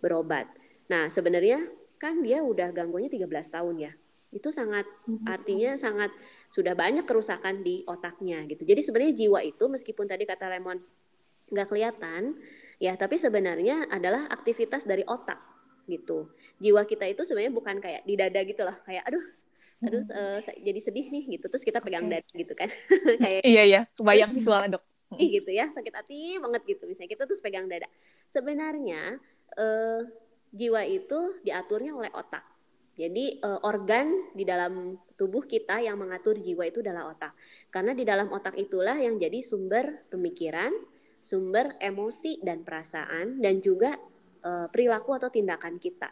berobat. 0.00 0.48
Nah, 0.88 1.12
sebenarnya 1.12 1.64
kan 1.98 2.22
dia 2.22 2.40
udah 2.40 2.70
gangguannya 2.70 3.10
13 3.10 3.26
tahun 3.28 3.76
ya. 3.78 3.92
Itu 4.30 4.54
sangat 4.54 4.86
mm-hmm. 4.86 5.26
artinya 5.26 5.70
sangat 5.74 6.10
sudah 6.48 6.72
banyak 6.72 7.04
kerusakan 7.04 7.60
di 7.66 7.84
otaknya 7.84 8.46
gitu. 8.48 8.64
Jadi 8.64 8.80
sebenarnya 8.80 9.14
jiwa 9.14 9.40
itu 9.44 9.64
meskipun 9.66 10.06
tadi 10.08 10.24
kata 10.24 10.48
Lemon 10.48 10.78
nggak 11.48 11.68
kelihatan 11.68 12.38
ya, 12.78 12.94
tapi 12.94 13.18
sebenarnya 13.18 13.90
adalah 13.90 14.30
aktivitas 14.30 14.86
dari 14.86 15.02
otak 15.04 15.40
gitu. 15.88 16.30
Jiwa 16.60 16.84
kita 16.84 17.08
itu 17.08 17.24
sebenarnya 17.24 17.52
bukan 17.52 17.76
kayak 17.80 18.04
di 18.04 18.14
dada 18.14 18.40
gitu 18.44 18.62
loh, 18.62 18.76
kayak 18.84 19.04
aduh 19.08 19.24
aduh 19.78 20.02
uh, 20.10 20.38
jadi 20.42 20.80
sedih 20.82 21.06
nih 21.08 21.38
gitu. 21.38 21.46
Terus 21.46 21.64
kita 21.64 21.78
pegang 21.78 22.06
okay. 22.06 22.20
dada 22.20 22.30
gitu 22.34 22.54
kan. 22.58 22.68
Kayak 23.22 23.42
iya 23.46 23.62
iya. 23.62 23.80
Kebayang 23.94 24.34
visualnya 24.34 24.78
dok. 24.78 24.84
Gitu 25.16 25.50
ya. 25.54 25.70
Sakit 25.70 25.94
hati 25.94 26.36
banget 26.36 26.62
gitu 26.68 26.84
misalnya. 26.84 27.10
Kita 27.14 27.24
terus 27.24 27.40
pegang 27.40 27.70
dada. 27.70 27.86
Sebenarnya 28.28 29.22
uh, 29.56 30.02
jiwa 30.52 30.82
itu 30.86 31.40
diaturnya 31.44 31.92
oleh 31.92 32.12
otak 32.14 32.58
jadi 32.98 33.38
uh, 33.46 33.62
organ 33.62 34.34
di 34.34 34.42
dalam 34.42 34.98
tubuh 35.14 35.46
kita 35.46 35.78
yang 35.78 36.02
mengatur 36.02 36.34
jiwa 36.34 36.66
itu 36.66 36.82
adalah 36.82 37.14
otak. 37.14 37.30
Karena 37.70 37.94
di 37.94 38.02
dalam 38.02 38.26
otak 38.34 38.58
itulah 38.58 38.98
yang 38.98 39.14
jadi 39.14 39.38
sumber 39.38 40.02
pemikiran, 40.10 40.74
sumber 41.22 41.78
emosi 41.78 42.42
dan 42.42 42.66
perasaan 42.66 43.38
dan 43.38 43.62
juga 43.62 43.94
uh, 44.42 44.66
perilaku 44.66 45.14
atau 45.14 45.30
tindakan 45.30 45.78
kita. 45.78 46.10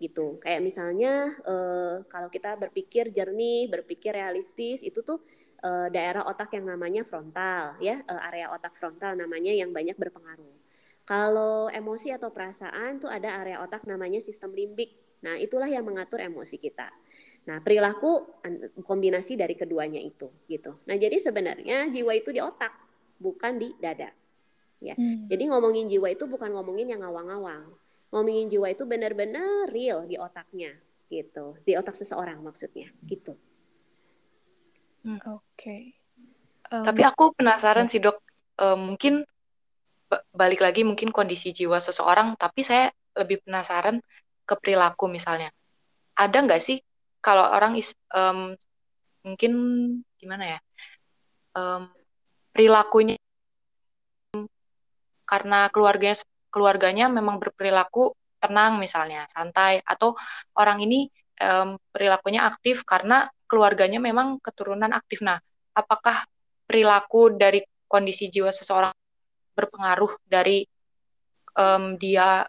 Gitu. 0.00 0.40
Kayak 0.40 0.64
misalnya 0.64 1.28
uh, 1.44 2.00
kalau 2.08 2.32
kita 2.32 2.56
berpikir 2.56 3.12
jernih, 3.12 3.68
berpikir 3.68 4.16
realistis 4.16 4.80
itu 4.80 5.04
tuh 5.04 5.20
uh, 5.60 5.92
daerah 5.92 6.24
otak 6.24 6.56
yang 6.56 6.72
namanya 6.72 7.04
frontal 7.04 7.76
ya, 7.84 8.00
area 8.08 8.48
otak 8.48 8.72
frontal 8.80 9.12
namanya 9.12 9.52
yang 9.52 9.76
banyak 9.76 9.94
berpengaruh. 10.00 10.63
Kalau 11.04 11.68
emosi 11.68 12.16
atau 12.16 12.32
perasaan 12.32 12.96
tuh 12.96 13.12
ada 13.12 13.44
area 13.44 13.60
otak 13.60 13.84
namanya 13.84 14.18
sistem 14.24 14.56
limbik 14.56 15.04
Nah, 15.24 15.40
itulah 15.40 15.66
yang 15.66 15.88
mengatur 15.88 16.20
emosi 16.20 16.60
kita. 16.60 16.92
Nah, 17.48 17.64
perilaku 17.64 18.40
kombinasi 18.84 19.40
dari 19.40 19.56
keduanya 19.56 20.00
itu 20.00 20.28
gitu. 20.48 20.76
Nah, 20.84 20.96
jadi 21.00 21.16
sebenarnya 21.16 21.88
jiwa 21.88 22.12
itu 22.12 22.28
di 22.28 22.44
otak, 22.44 22.72
bukan 23.16 23.56
di 23.56 23.72
dada. 23.80 24.12
Ya. 24.84 24.92
Hmm. 24.92 25.24
Jadi 25.32 25.48
ngomongin 25.48 25.88
jiwa 25.88 26.12
itu 26.12 26.28
bukan 26.28 26.52
ngomongin 26.52 26.92
yang 26.92 27.00
ngawang-ngawang. 27.00 27.72
Ngomongin 28.12 28.52
jiwa 28.52 28.68
itu 28.68 28.84
benar-benar 28.84 29.72
real 29.72 30.04
di 30.04 30.20
otaknya 30.20 30.76
gitu. 31.08 31.56
Di 31.64 31.72
otak 31.72 31.96
seseorang 31.96 32.44
maksudnya 32.44 32.92
gitu. 33.08 33.32
Hmm. 35.08 35.20
Oke. 35.24 35.40
Okay. 35.56 35.82
Um, 36.68 36.84
Tapi 36.84 37.00
aku 37.04 37.32
penasaran 37.32 37.88
sih, 37.88 38.00
Dok. 38.00 38.20
Um, 38.60 38.92
mungkin 38.92 39.24
balik 40.34 40.60
lagi 40.62 40.82
mungkin 40.86 41.10
kondisi 41.10 41.50
jiwa 41.54 41.78
seseorang, 41.80 42.36
tapi 42.38 42.62
saya 42.66 42.90
lebih 43.14 43.42
penasaran 43.46 44.02
ke 44.44 44.54
perilaku 44.58 45.06
misalnya. 45.08 45.50
Ada 46.14 46.44
nggak 46.44 46.62
sih 46.62 46.78
kalau 47.24 47.48
orang 47.48 47.78
is, 47.78 47.96
um, 48.12 48.54
mungkin 49.24 49.52
gimana 50.20 50.56
ya 50.56 50.58
um, 51.56 51.88
perilakunya 52.52 53.16
karena 55.24 55.72
keluarganya 55.72 56.20
keluarganya 56.52 57.06
memang 57.08 57.40
berperilaku 57.40 58.12
tenang 58.38 58.76
misalnya 58.76 59.24
santai 59.32 59.80
atau 59.80 60.12
orang 60.60 60.84
ini 60.84 61.08
um, 61.40 61.80
perilakunya 61.88 62.44
aktif 62.44 62.84
karena 62.84 63.26
keluarganya 63.48 63.98
memang 63.98 64.38
keturunan 64.38 64.92
aktif. 64.92 65.24
Nah, 65.24 65.40
apakah 65.72 66.28
perilaku 66.68 67.34
dari 67.34 67.64
kondisi 67.88 68.28
jiwa 68.28 68.52
seseorang 68.52 68.92
berpengaruh 69.54 70.12
dari 70.26 70.66
um, 71.54 71.94
dia 71.96 72.44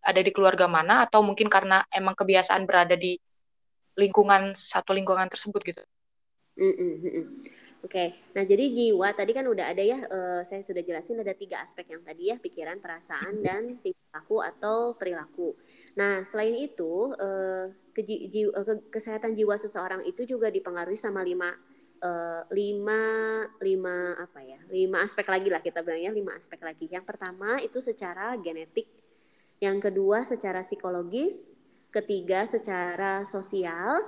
ada 0.00 0.20
di 0.20 0.32
keluarga 0.32 0.66
mana 0.66 1.06
atau 1.06 1.20
mungkin 1.20 1.46
karena 1.46 1.84
emang 1.92 2.16
kebiasaan 2.16 2.64
berada 2.64 2.96
di 2.96 3.16
lingkungan 3.96 4.56
satu 4.56 4.96
lingkungan 4.96 5.28
tersebut 5.28 5.60
gitu. 5.62 5.82
Mm 6.60 6.74
-mm. 6.76 7.24
Oke, 7.80 7.96
okay. 7.96 8.08
nah 8.36 8.44
jadi 8.44 8.68
jiwa 8.76 9.08
tadi 9.16 9.32
kan 9.32 9.48
udah 9.48 9.72
ada 9.72 9.80
ya, 9.80 10.04
uh, 10.04 10.44
saya 10.44 10.60
sudah 10.60 10.84
jelasin 10.84 11.16
ada 11.24 11.32
tiga 11.32 11.64
aspek 11.64 11.88
yang 11.88 12.04
tadi 12.04 12.28
ya, 12.28 12.36
pikiran, 12.36 12.76
perasaan, 12.76 13.40
dan 13.40 13.80
perilaku 13.80 14.44
atau 14.44 14.92
perilaku. 14.92 15.56
Nah 15.96 16.20
selain 16.28 16.60
itu, 16.60 17.16
uh, 17.16 17.72
ke, 17.96 18.04
ji, 18.04 18.44
uh, 18.52 18.64
ke, 18.68 18.92
kesehatan 18.92 19.32
jiwa 19.32 19.56
seseorang 19.56 20.04
itu 20.04 20.28
juga 20.28 20.52
dipengaruhi 20.52 21.00
sama 21.00 21.24
lima, 21.24 21.56
uh, 22.02 22.42
lima, 22.52 23.02
lima 23.60 24.16
apa 24.18 24.40
ya, 24.42 24.60
lima 24.68 25.04
aspek 25.04 25.24
lagi 25.28 25.48
lah 25.52 25.60
kita 25.60 25.84
bilangnya 25.84 26.12
lima 26.12 26.32
aspek 26.36 26.60
lagi. 26.60 26.88
Yang 26.88 27.04
pertama 27.06 27.60
itu 27.60 27.78
secara 27.78 28.34
genetik 28.40 28.88
yang 29.60 29.76
kedua 29.76 30.24
secara 30.24 30.64
psikologis, 30.64 31.52
ketiga 31.92 32.48
secara 32.48 33.28
sosial, 33.28 34.00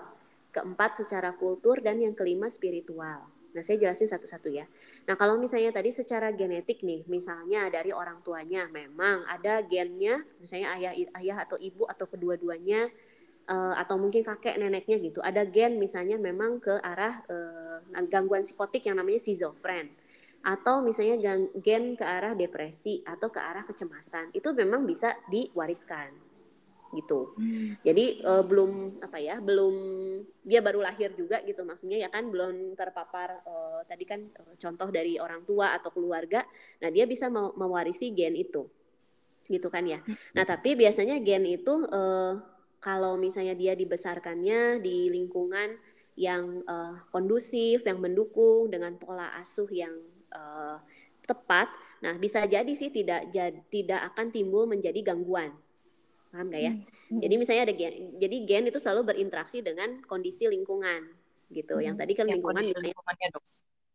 keempat 0.49 1.05
secara 1.05 1.37
kultur, 1.37 1.85
dan 1.85 2.01
yang 2.01 2.17
kelima 2.17 2.49
spiritual. 2.49 3.29
Nah, 3.53 3.61
saya 3.61 3.77
jelasin 3.77 4.09
satu-satu 4.09 4.49
ya. 4.49 4.65
Nah, 5.05 5.13
kalau 5.13 5.37
misalnya 5.37 5.77
tadi 5.77 5.93
secara 5.93 6.33
genetik 6.33 6.81
nih, 6.81 7.05
misalnya 7.05 7.69
dari 7.69 7.93
orang 7.93 8.25
tuanya 8.25 8.65
memang 8.73 9.29
ada 9.29 9.61
gennya, 9.61 10.25
misalnya 10.41 10.73
ayah 10.81 10.93
ayah 11.21 11.37
atau 11.45 11.61
ibu 11.61 11.85
atau 11.85 12.09
kedua-duanya 12.09 12.89
uh, 13.49 13.75
atau 13.79 13.97
mungkin 13.99 14.23
kakek 14.23 14.59
neneknya 14.59 14.99
gitu. 15.01 15.19
Ada 15.23 15.47
gen 15.49 15.79
misalnya 15.81 16.19
memang 16.19 16.63
ke 16.63 16.79
arah 16.83 17.23
uh, 17.27 17.79
gangguan 18.07 18.47
psikotik 18.47 18.87
yang 18.87 18.99
namanya 18.99 19.23
schizofren 19.23 19.91
atau 20.43 20.83
misalnya 20.83 21.39
gen 21.63 21.95
ke 21.95 22.03
arah 22.03 22.35
depresi 22.35 22.99
atau 23.07 23.31
ke 23.31 23.39
arah 23.39 23.63
kecemasan 23.63 24.35
itu 24.35 24.51
memang 24.51 24.83
bisa 24.83 25.15
diwariskan 25.31 26.11
gitu. 26.93 27.33
Hmm. 27.41 27.81
Jadi 27.81 28.21
uh, 28.21 28.45
belum 28.45 29.01
apa 29.01 29.17
ya, 29.17 29.41
belum 29.41 29.75
dia 30.45 30.61
baru 30.61 30.85
lahir 30.85 31.17
juga 31.17 31.41
gitu 31.43 31.65
maksudnya 31.65 31.97
ya 31.97 32.13
kan 32.13 32.29
belum 32.29 32.77
terpapar 32.77 33.41
uh, 33.49 33.81
tadi 33.89 34.05
kan 34.05 34.21
uh, 34.21 34.55
contoh 34.61 34.93
dari 34.93 35.17
orang 35.17 35.43
tua 35.49 35.73
atau 35.73 35.89
keluarga. 35.89 36.45
Nah, 36.85 36.93
dia 36.93 37.09
bisa 37.09 37.33
mewarisi 37.33 38.13
gen 38.13 38.37
itu. 38.37 38.69
Gitu 39.49 39.69
kan 39.73 39.89
ya. 39.89 40.05
Hmm. 40.05 40.17
Nah, 40.37 40.45
tapi 40.45 40.77
biasanya 40.77 41.17
gen 41.25 41.49
itu 41.49 41.73
uh, 41.89 42.37
kalau 42.83 43.15
misalnya 43.15 43.55
dia 43.55 43.79
dibesarkannya 43.79 44.83
di 44.83 45.07
lingkungan 45.07 45.79
yang 46.19 46.67
uh, 46.67 46.99
kondusif, 47.15 47.87
yang 47.87 48.03
mendukung 48.03 48.69
dengan 48.69 48.99
pola 48.99 49.31
asuh 49.39 49.71
yang 49.71 49.95
uh, 50.35 50.77
tepat, 51.23 51.71
nah 52.03 52.19
bisa 52.19 52.43
jadi 52.45 52.69
sih 52.75 52.91
tidak 52.91 53.31
jad, 53.31 53.55
tidak 53.71 54.13
akan 54.13 54.35
timbul 54.35 54.67
menjadi 54.67 54.99
gangguan. 55.15 55.55
Paham 56.35 56.51
gak 56.51 56.63
ya? 56.65 56.73
Hmm. 56.75 57.21
Jadi 57.23 57.35
misalnya 57.39 57.63
ada 57.71 57.75
gen, 57.77 58.19
jadi 58.19 58.37
gen 58.45 58.65
itu 58.69 58.83
selalu 58.83 59.15
berinteraksi 59.15 59.63
dengan 59.63 60.03
kondisi 60.05 60.51
lingkungan 60.51 61.07
gitu. 61.55 61.79
Hmm. 61.79 61.87
Yang 61.87 61.97
tadi 62.03 62.13
kan 62.19 62.27
yang 62.27 62.43
lingkungan 62.43 62.67
lingkungannya 62.67 63.29
dok. 63.31 63.45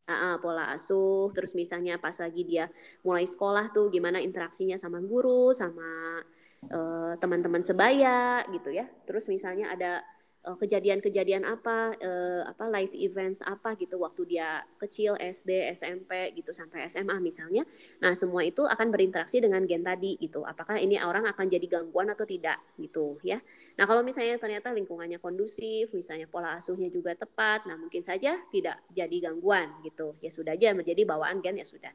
Uh, 0.08 0.40
pola 0.40 0.72
asuh, 0.72 1.28
terus 1.36 1.52
misalnya 1.52 2.00
pas 2.00 2.16
lagi 2.16 2.48
dia 2.48 2.72
mulai 3.04 3.28
sekolah 3.28 3.76
tuh 3.76 3.92
gimana 3.92 4.24
interaksinya 4.24 4.80
sama 4.80 5.04
guru, 5.04 5.52
sama 5.52 6.24
uh, 6.72 7.14
teman-teman 7.20 7.64
sebaya 7.64 8.44
gitu 8.52 8.72
ya. 8.72 8.88
Terus 9.06 9.28
misalnya 9.28 9.72
ada 9.72 10.04
Eh, 10.48 10.56
kejadian-kejadian 10.64 11.44
apa 11.44 11.92
uh, 12.00 12.44
apa 12.48 12.72
live 12.72 12.96
events 12.96 13.44
apa 13.44 13.76
gitu 13.76 14.00
waktu 14.00 14.32
dia 14.32 14.64
kecil 14.80 15.20
SD 15.20 15.76
SMP 15.76 16.32
gitu 16.40 16.56
sampai 16.56 16.88
SMA 16.88 17.20
misalnya. 17.20 17.68
Nah 18.00 18.16
semua 18.16 18.48
itu 18.48 18.64
akan 18.64 18.88
berinteraksi 18.88 19.44
dengan 19.44 19.68
gen 19.68 19.84
tadi 19.84 20.16
gitu. 20.16 20.48
Apakah 20.48 20.80
ini 20.80 20.96
orang 21.04 21.28
akan 21.28 21.52
jadi 21.52 21.68
gangguan 21.68 22.08
atau 22.16 22.24
tidak 22.24 22.64
gitu 22.80 23.20
ya. 23.28 23.44
Nah 23.76 23.84
kalau 23.92 24.08
misalnya 24.08 24.40
ternyata 24.40 24.72
lingkungannya 24.72 25.20
kondusif 25.20 25.92
misalnya 25.92 26.32
pola 26.32 26.56
asuhnya 26.56 26.88
juga 26.88 27.12
tepat 27.12 27.68
nah 27.68 27.76
mungkin 27.76 28.00
saja 28.00 28.40
tidak 28.48 28.80
jadi 28.96 29.28
gangguan 29.28 29.84
gitu. 29.84 30.16
Ya 30.24 30.32
sudah 30.32 30.56
aja 30.56 30.72
menjadi 30.72 31.04
bawaan 31.04 31.44
gen 31.44 31.60
ya 31.60 31.68
sudah. 31.68 31.92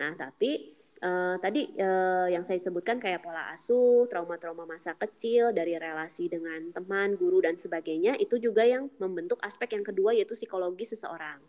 Nah 0.00 0.16
tapi 0.16 0.79
uh, 1.04 1.36
tadi 1.40 1.68
uh, 1.80 2.28
yang 2.28 2.44
saya 2.44 2.60
sebutkan 2.60 3.00
kayak 3.00 3.24
pola 3.24 3.52
asuh, 3.52 4.06
trauma-trauma 4.06 4.64
masa 4.68 4.94
kecil 4.96 5.52
dari 5.52 5.76
relasi 5.76 6.28
dengan 6.28 6.72
teman, 6.72 7.16
guru 7.16 7.44
dan 7.44 7.56
sebagainya 7.56 8.16
itu 8.20 8.36
juga 8.36 8.64
yang 8.64 8.88
membentuk 9.00 9.40
aspek 9.44 9.76
yang 9.76 9.84
kedua 9.84 10.12
yaitu 10.14 10.36
psikologi 10.36 10.84
seseorang 10.84 11.40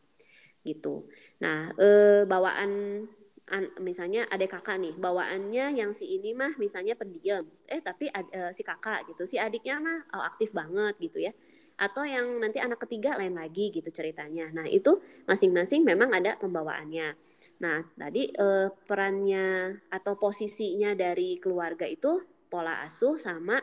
gitu. 0.62 1.10
Nah, 1.42 1.74
uh, 1.74 2.24
bawaan 2.30 3.04
an, 3.52 3.64
misalnya 3.84 4.26
ada 4.32 4.48
kakak 4.48 4.80
nih 4.80 4.96
bawaannya 4.96 5.76
yang 5.76 5.92
si 5.92 6.18
ini 6.18 6.32
mah 6.32 6.56
misalnya 6.56 6.96
pendiam 6.96 7.44
eh 7.68 7.84
tapi 7.84 8.08
ad, 8.08 8.26
uh, 8.32 8.52
si 8.56 8.64
kakak 8.64 9.10
gitu 9.12 9.28
si 9.28 9.36
adiknya 9.36 9.82
mah 9.82 10.00
oh, 10.16 10.24
aktif 10.24 10.56
banget 10.56 10.96
gitu 11.02 11.20
ya. 11.20 11.34
Atau 11.82 12.06
yang 12.06 12.40
nanti 12.40 12.62
anak 12.62 12.86
ketiga 12.86 13.18
lain 13.18 13.34
lagi 13.34 13.74
gitu 13.74 13.90
ceritanya. 13.90 14.54
Nah 14.54 14.70
itu 14.70 15.02
masing-masing 15.26 15.82
memang 15.82 16.14
ada 16.14 16.38
pembawaannya 16.38 17.31
nah 17.62 17.82
tadi 17.98 18.30
uh, 18.38 18.70
perannya 18.86 19.80
atau 19.90 20.14
posisinya 20.18 20.94
dari 20.94 21.42
keluarga 21.42 21.90
itu 21.90 22.22
pola 22.52 22.84
asuh 22.84 23.16
sama 23.16 23.58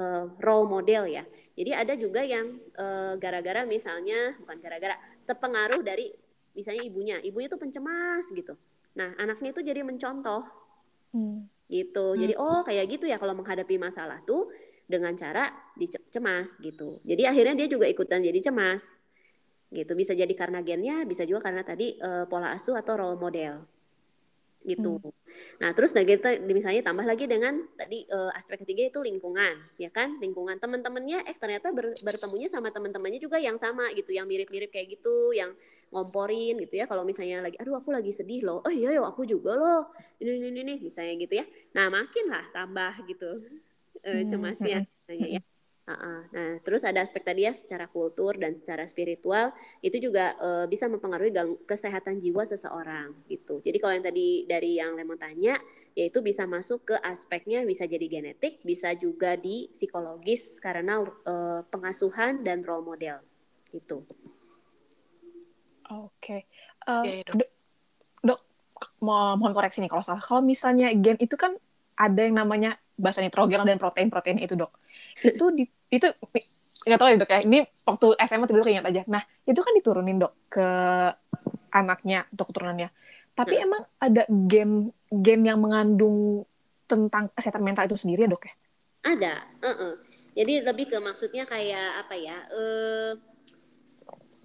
uh, 0.00 0.24
role 0.40 0.68
model 0.68 1.04
ya. 1.06 1.24
Jadi 1.52 1.70
ada 1.70 1.94
juga 2.00 2.24
yang 2.24 2.56
gara-gara 3.20 3.62
uh, 3.62 3.68
misalnya 3.68 4.34
bukan 4.40 4.56
gara-gara 4.58 4.96
terpengaruh 5.28 5.84
dari 5.84 6.08
misalnya 6.56 6.82
ibunya. 6.82 7.16
Ibunya 7.20 7.48
tuh 7.52 7.60
pencemas 7.60 8.32
gitu. 8.32 8.56
Nah 8.96 9.12
anaknya 9.20 9.52
itu 9.52 9.62
jadi 9.62 9.84
mencontoh. 9.84 10.64
Hmm. 11.12 11.44
gitu. 11.68 12.16
Hmm. 12.16 12.20
jadi 12.24 12.34
oh 12.40 12.64
kayak 12.64 12.88
gitu 12.88 13.04
ya 13.04 13.20
kalau 13.20 13.36
menghadapi 13.36 13.76
masalah 13.76 14.24
tuh 14.24 14.48
dengan 14.88 15.12
cara 15.12 15.44
dicemas 15.76 16.56
gitu. 16.60 17.04
Jadi 17.04 17.28
akhirnya 17.28 17.64
dia 17.64 17.68
juga 17.68 17.84
ikutan 17.84 18.24
jadi 18.24 18.40
cemas 18.40 18.96
gitu 19.72 19.96
bisa 19.96 20.12
jadi 20.12 20.30
karena 20.36 20.60
gennya 20.60 21.08
bisa 21.08 21.24
juga 21.24 21.48
karena 21.48 21.64
tadi 21.64 21.96
uh, 21.96 22.28
pola 22.28 22.52
asuh 22.52 22.76
atau 22.76 22.92
role 23.00 23.16
model 23.16 23.64
gitu. 24.62 24.98
Hmm. 24.98 25.10
Nah, 25.58 25.70
terus 25.74 25.90
nah 25.90 26.06
kita 26.06 26.38
misalnya 26.46 26.86
tambah 26.86 27.02
lagi 27.02 27.26
dengan 27.26 27.66
tadi 27.74 28.06
uh, 28.10 28.30
aspek 28.34 28.62
ketiga 28.62 28.94
itu 28.94 29.00
lingkungan, 29.02 29.58
ya 29.74 29.90
kan? 29.90 30.22
Lingkungan 30.22 30.58
teman-temannya 30.62 31.26
eh 31.26 31.34
ternyata 31.34 31.74
ber, 31.74 31.98
bertemunya 31.98 32.46
sama 32.46 32.70
teman-temannya 32.70 33.18
juga 33.18 33.42
yang 33.42 33.58
sama 33.58 33.90
gitu, 33.98 34.14
yang 34.14 34.26
mirip-mirip 34.30 34.70
kayak 34.70 34.98
gitu, 34.98 35.34
yang 35.34 35.50
ngomporin 35.90 36.62
gitu 36.62 36.78
ya. 36.78 36.86
Kalau 36.86 37.02
misalnya 37.02 37.42
lagi 37.42 37.58
aduh 37.58 37.82
aku 37.82 37.90
lagi 37.90 38.14
sedih 38.14 38.46
loh. 38.46 38.62
Oh 38.62 38.72
iya 38.72 38.94
yo 38.94 39.02
aku 39.02 39.26
juga 39.26 39.58
loh. 39.58 39.90
Ini 40.22 40.30
ini 40.54 40.60
ini 40.62 40.74
misalnya 40.78 41.14
gitu 41.18 41.34
ya. 41.42 41.44
Nah, 41.74 41.90
makin 41.90 42.24
lah 42.30 42.44
tambah 42.54 42.92
gitu 43.10 43.30
uh, 44.06 44.22
cemasnya 44.30 44.86
hmm. 45.10 45.26
ya. 45.38 45.42
Uh-uh. 45.82 46.30
Nah, 46.30 46.62
terus 46.62 46.86
ada 46.86 47.02
aspek 47.02 47.26
tadi 47.26 47.42
ya 47.42 47.50
secara 47.50 47.90
kultur 47.90 48.38
dan 48.38 48.54
secara 48.54 48.86
spiritual 48.86 49.50
itu 49.82 49.98
juga 49.98 50.38
uh, 50.38 50.70
bisa 50.70 50.86
mempengaruhi 50.86 51.34
gang- 51.34 51.58
kesehatan 51.66 52.22
jiwa 52.22 52.46
seseorang 52.46 53.10
gitu. 53.26 53.58
Jadi 53.58 53.82
kalau 53.82 53.98
yang 53.98 54.06
tadi 54.06 54.46
dari 54.46 54.78
yang 54.78 54.94
Lemon 54.94 55.18
tanya, 55.18 55.58
yaitu 55.98 56.22
bisa 56.22 56.46
masuk 56.46 56.94
ke 56.94 56.96
aspeknya 57.02 57.66
bisa 57.66 57.82
jadi 57.90 58.06
genetik, 58.06 58.62
bisa 58.62 58.94
juga 58.94 59.34
di 59.34 59.66
psikologis 59.74 60.62
karena 60.62 61.02
uh, 61.02 61.66
pengasuhan 61.66 62.46
dan 62.46 62.62
role 62.62 62.86
model 62.86 63.18
itu. 63.74 64.06
Oke, 65.90 66.14
okay. 66.22 66.40
uh, 66.86 67.02
okay, 67.02 67.26
dok. 67.26 67.50
dok, 68.22 68.40
mau 69.02 69.34
mohon 69.34 69.50
koreksi 69.50 69.82
nih 69.82 69.90
kalau 69.90 70.06
salah. 70.06 70.22
Kalau 70.22 70.46
misalnya 70.46 70.94
gen 70.94 71.18
itu 71.18 71.34
kan 71.34 71.58
ada 71.98 72.22
yang 72.22 72.38
namanya 72.38 72.78
bahasa 72.96 73.24
nitrogen 73.24 73.64
dan 73.64 73.78
protein-protein 73.80 74.40
itu 74.42 74.54
dok. 74.54 74.72
Itu 75.20 75.52
di, 75.52 75.64
itu 75.88 76.06
nggak 76.82 76.98
tahu 76.98 77.08
ya 77.08 77.16
dok 77.18 77.30
ya. 77.30 77.40
Ini 77.44 77.58
waktu 77.86 78.06
SMA 78.26 78.46
tiba-tiba 78.48 78.72
ingat 78.78 78.86
aja. 78.88 79.02
Nah 79.08 79.22
itu 79.46 79.60
kan 79.60 79.72
diturunin 79.74 80.18
dok 80.20 80.32
ke 80.52 80.68
anaknya 81.72 82.28
atau 82.30 82.44
keturunannya. 82.46 82.88
Tapi 83.32 83.54
hmm. 83.56 83.64
emang 83.64 83.82
ada 83.96 84.22
gen 84.28 84.92
gen 85.08 85.40
yang 85.46 85.58
mengandung 85.58 86.44
tentang 86.84 87.32
kesehatan 87.32 87.64
mental 87.64 87.88
itu 87.88 87.96
sendiri 87.96 88.28
ya 88.28 88.30
dok 88.30 88.44
ya? 88.44 88.54
Ada. 89.02 89.34
Uh 89.62 89.68
-uh. 89.68 89.92
jadi 90.32 90.64
lebih 90.64 90.88
ke 90.88 90.96
maksudnya 90.96 91.44
kayak 91.44 92.06
apa 92.06 92.14
ya 92.16 92.40
uh, 92.48 93.12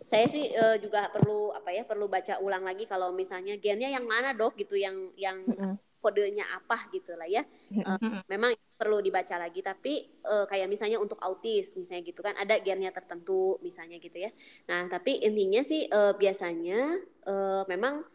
saya 0.08 0.28
sih 0.28 0.52
uh, 0.52 0.76
juga 0.80 1.08
perlu 1.12 1.56
apa 1.56 1.72
ya 1.72 1.88
perlu 1.88 2.12
baca 2.12 2.40
ulang 2.44 2.64
lagi 2.68 2.84
kalau 2.88 3.16
misalnya 3.16 3.56
gennya 3.56 3.88
yang 3.92 4.04
mana 4.04 4.36
dok 4.36 4.60
gitu 4.60 4.76
yang 4.76 5.12
yang 5.16 5.44
mm 5.48 5.56
-hmm 5.56 5.87
kodenya 6.00 6.46
apa 6.54 6.90
gitu 6.94 7.18
lah 7.18 7.26
ya. 7.30 7.44
Uh, 7.74 8.22
memang 8.32 8.54
perlu 8.78 9.02
dibaca 9.02 9.36
lagi 9.42 9.66
tapi 9.66 10.06
uh, 10.26 10.46
kayak 10.46 10.70
misalnya 10.70 11.02
untuk 11.02 11.18
autis 11.20 11.74
misalnya 11.74 12.06
gitu 12.06 12.22
kan 12.22 12.38
ada 12.38 12.62
gennya 12.62 12.94
tertentu 12.94 13.58
misalnya 13.66 13.98
gitu 13.98 14.18
ya. 14.18 14.32
Nah, 14.70 14.86
tapi 14.88 15.22
intinya 15.22 15.62
sih 15.66 15.90
uh, 15.90 16.14
biasanya 16.14 17.02
uh, 17.26 17.64
memang 17.66 18.06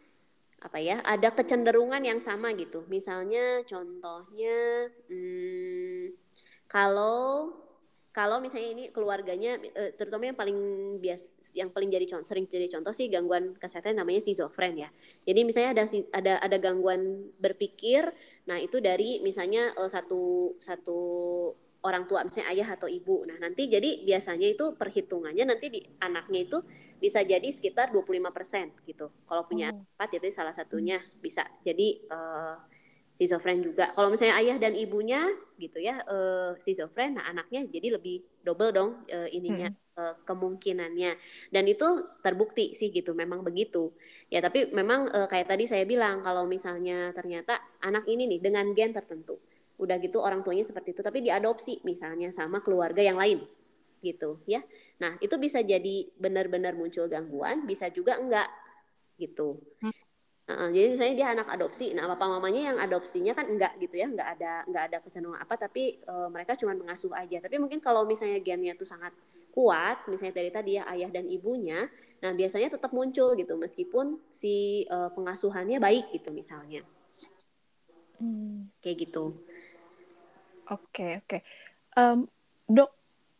apa 0.63 0.79
ya 0.79 1.03
ada 1.03 1.35
kecenderungan 1.35 1.99
yang 2.07 2.23
sama 2.23 2.55
gitu 2.55 2.87
misalnya 2.87 3.67
contohnya 3.67 4.87
hmm, 5.11 6.15
kalau 6.71 7.51
kalau 8.13 8.37
misalnya 8.37 8.69
ini 8.77 8.83
keluarganya 8.93 9.57
eh, 9.57 9.89
terutama 9.97 10.29
yang 10.29 10.37
paling 10.37 10.57
bias 11.01 11.33
yang 11.57 11.73
paling 11.73 11.89
jadi 11.89 12.05
contoh 12.05 12.29
sering 12.29 12.45
jadi 12.45 12.69
contoh 12.69 12.93
sih 12.93 13.09
gangguan 13.09 13.57
kesehatan 13.57 13.97
namanya 13.97 14.21
schizofren 14.21 14.77
ya. 14.77 14.93
Jadi 15.25 15.41
misalnya 15.41 15.73
ada 15.73 15.83
ada 16.13 16.33
ada 16.37 16.57
gangguan 16.61 17.33
berpikir, 17.41 18.05
nah 18.45 18.61
itu 18.61 18.77
dari 18.77 19.17
misalnya 19.25 19.73
uh, 19.81 19.89
satu 19.89 20.53
satu 20.61 20.99
orang 21.83 22.07
tua 22.07 22.21
misalnya 22.23 22.53
ayah 22.53 22.69
atau 22.77 22.87
ibu. 22.87 23.27
Nah, 23.27 23.35
nanti 23.41 23.67
jadi 23.67 24.05
biasanya 24.07 24.47
itu 24.47 24.77
perhitungannya 24.77 25.43
nanti 25.43 25.67
di 25.67 25.81
anaknya 25.99 26.47
itu 26.47 26.57
bisa 27.01 27.19
jadi 27.25 27.43
sekitar 27.51 27.91
25% 27.91 28.87
gitu. 28.87 29.11
Kalau 29.27 29.43
punya 29.43 29.75
oh. 29.75 29.83
empat 29.83 30.21
itu 30.21 30.31
salah 30.31 30.55
satunya 30.55 31.01
bisa. 31.19 31.43
Jadi 31.65 32.07
uh, 32.07 32.55
schizofren 33.13 33.61
juga. 33.61 33.93
Kalau 33.93 34.09
misalnya 34.09 34.35
ayah 34.41 34.57
dan 34.57 34.73
ibunya 34.73 35.29
gitu 35.61 35.77
ya 35.79 36.01
uh, 36.09 36.57
schizofren, 36.57 37.15
nah 37.17 37.29
anaknya 37.29 37.63
jadi 37.69 37.95
lebih 37.97 38.25
double 38.41 38.71
dong 38.73 38.91
uh, 39.09 39.29
ininya 39.29 39.69
hmm. 39.69 39.97
uh, 39.97 40.15
kemungkinannya. 40.25 41.15
Dan 41.53 41.63
itu 41.69 41.85
terbukti 42.25 42.73
sih 42.73 42.89
gitu, 42.89 43.13
memang 43.13 43.45
begitu. 43.45 43.93
Ya 44.33 44.41
tapi 44.41 44.73
memang 44.73 45.07
uh, 45.13 45.29
kayak 45.29 45.53
tadi 45.53 45.69
saya 45.69 45.85
bilang 45.85 46.25
kalau 46.25 46.49
misalnya 46.49 47.13
ternyata 47.13 47.61
anak 47.85 48.09
ini 48.09 48.25
nih 48.27 48.39
dengan 48.41 48.65
gen 48.73 48.91
tertentu, 48.91 49.37
udah 49.77 49.97
gitu 50.01 50.17
orang 50.19 50.41
tuanya 50.41 50.65
seperti 50.65 50.97
itu, 50.97 51.01
tapi 51.05 51.21
diadopsi 51.21 51.85
misalnya 51.85 52.33
sama 52.33 52.65
keluarga 52.65 53.05
yang 53.05 53.15
lain 53.21 53.45
gitu 54.03 54.43
ya. 54.43 54.59
Nah 54.99 55.15
itu 55.23 55.39
bisa 55.39 55.63
jadi 55.63 56.11
benar-benar 56.19 56.75
muncul 56.75 57.07
gangguan, 57.07 57.63
bisa 57.63 57.87
juga 57.93 58.19
enggak 58.19 58.51
gitu. 59.15 59.61
Hmm. 59.79 59.93
Uh, 60.43 60.67
jadi 60.75 60.91
misalnya 60.91 61.15
dia 61.15 61.27
anak 61.31 61.47
adopsi, 61.55 61.95
nah 61.95 62.03
papa 62.03 62.27
mamanya 62.27 62.75
yang 62.75 62.77
adopsinya 62.83 63.31
kan 63.31 63.47
enggak 63.47 63.79
gitu 63.79 63.95
ya, 63.95 64.11
enggak 64.11 64.27
ada 64.35 64.67
enggak 64.67 64.83
ada 64.91 64.97
kecenderungan 64.99 65.39
apa, 65.39 65.55
tapi 65.55 66.03
uh, 66.03 66.27
mereka 66.27 66.59
cuma 66.59 66.75
mengasuh 66.75 67.15
aja. 67.15 67.39
Tapi 67.39 67.55
mungkin 67.63 67.79
kalau 67.79 68.03
misalnya 68.03 68.43
gennya 68.43 68.75
tuh 68.75 68.83
sangat 68.83 69.15
kuat, 69.55 70.03
misalnya 70.11 70.35
dari 70.35 70.51
tadi 70.51 70.75
ya 70.75 70.83
ayah 70.91 71.07
dan 71.07 71.31
ibunya, 71.31 71.87
nah 72.19 72.35
biasanya 72.35 72.75
tetap 72.75 72.91
muncul 72.91 73.39
gitu 73.39 73.55
meskipun 73.55 74.19
si 74.35 74.83
uh, 74.91 75.15
pengasuhannya 75.15 75.79
baik 75.79 76.11
gitu 76.11 76.35
misalnya, 76.35 76.83
hmm. 78.19 78.67
kayak 78.83 78.99
gitu. 78.99 79.39
Oke 80.67 80.91
okay, 80.91 81.11
oke, 81.23 81.39
okay. 81.39 81.41
um, 81.95 82.27
dok 82.67 82.91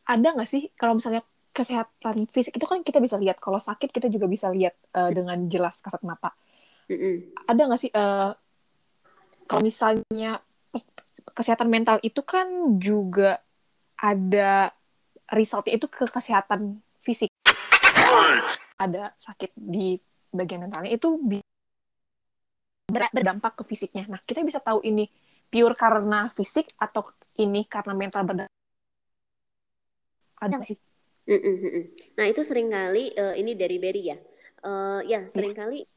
ada 0.07 0.39
nggak 0.39 0.47
sih 0.47 0.71
kalau 0.79 0.95
misalnya 0.95 1.19
kesehatan 1.51 2.31
fisik 2.31 2.55
itu 2.55 2.63
kan 2.63 2.79
kita 2.79 3.03
bisa 3.03 3.19
lihat, 3.19 3.43
kalau 3.43 3.59
sakit 3.59 3.91
kita 3.91 4.07
juga 4.07 4.23
bisa 4.31 4.47
lihat 4.55 4.79
uh, 4.95 5.11
dengan 5.11 5.51
jelas 5.51 5.83
kasat 5.83 5.99
mata 6.07 6.31
Mm-mm. 6.91 7.15
Ada 7.47 7.61
nggak 7.67 7.81
sih 7.81 7.91
uh, 7.95 8.31
kalau 9.47 9.61
misalnya 9.63 10.41
kesehatan 11.37 11.69
mental 11.69 12.01
itu 12.01 12.21
kan 12.25 12.77
juga 12.81 13.39
ada 13.99 14.73
resultnya 15.31 15.77
itu 15.79 15.87
ke 15.87 16.09
kesehatan 16.09 16.81
fisik. 16.99 17.29
Ada 18.75 19.15
sakit 19.15 19.55
di 19.55 19.95
bagian 20.33 20.65
mentalnya 20.65 20.91
itu 20.91 21.15
berdampak 22.89 23.61
ke 23.61 23.63
fisiknya. 23.63 24.09
Nah, 24.09 24.19
kita 24.25 24.43
bisa 24.43 24.59
tahu 24.59 24.83
ini 24.83 25.07
pure 25.47 25.77
karena 25.77 26.33
fisik 26.33 26.73
atau 26.75 27.07
ini 27.39 27.63
karena 27.69 27.93
mental 27.93 28.25
berdampak. 28.25 28.57
Ada 30.41 30.53
nggak 30.59 30.69
sih? 30.69 30.79
Mm-mm. 31.23 31.83
Nah, 32.19 32.25
itu 32.27 32.41
sering 32.43 32.67
kali 32.67 33.15
uh, 33.15 33.31
ini 33.37 33.55
dari 33.55 33.79
Berry 33.79 34.03
ya. 34.11 34.17
Uh, 34.63 34.99
ya, 35.07 35.23
sering 35.31 35.55
kali 35.55 35.87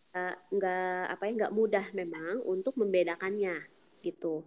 nggak 0.53 1.03
apa 1.13 1.23
ya 1.29 1.33
nggak 1.39 1.55
mudah 1.55 1.87
memang 1.93 2.35
untuk 2.45 2.75
membedakannya 2.81 3.57
gitu. 4.05 4.45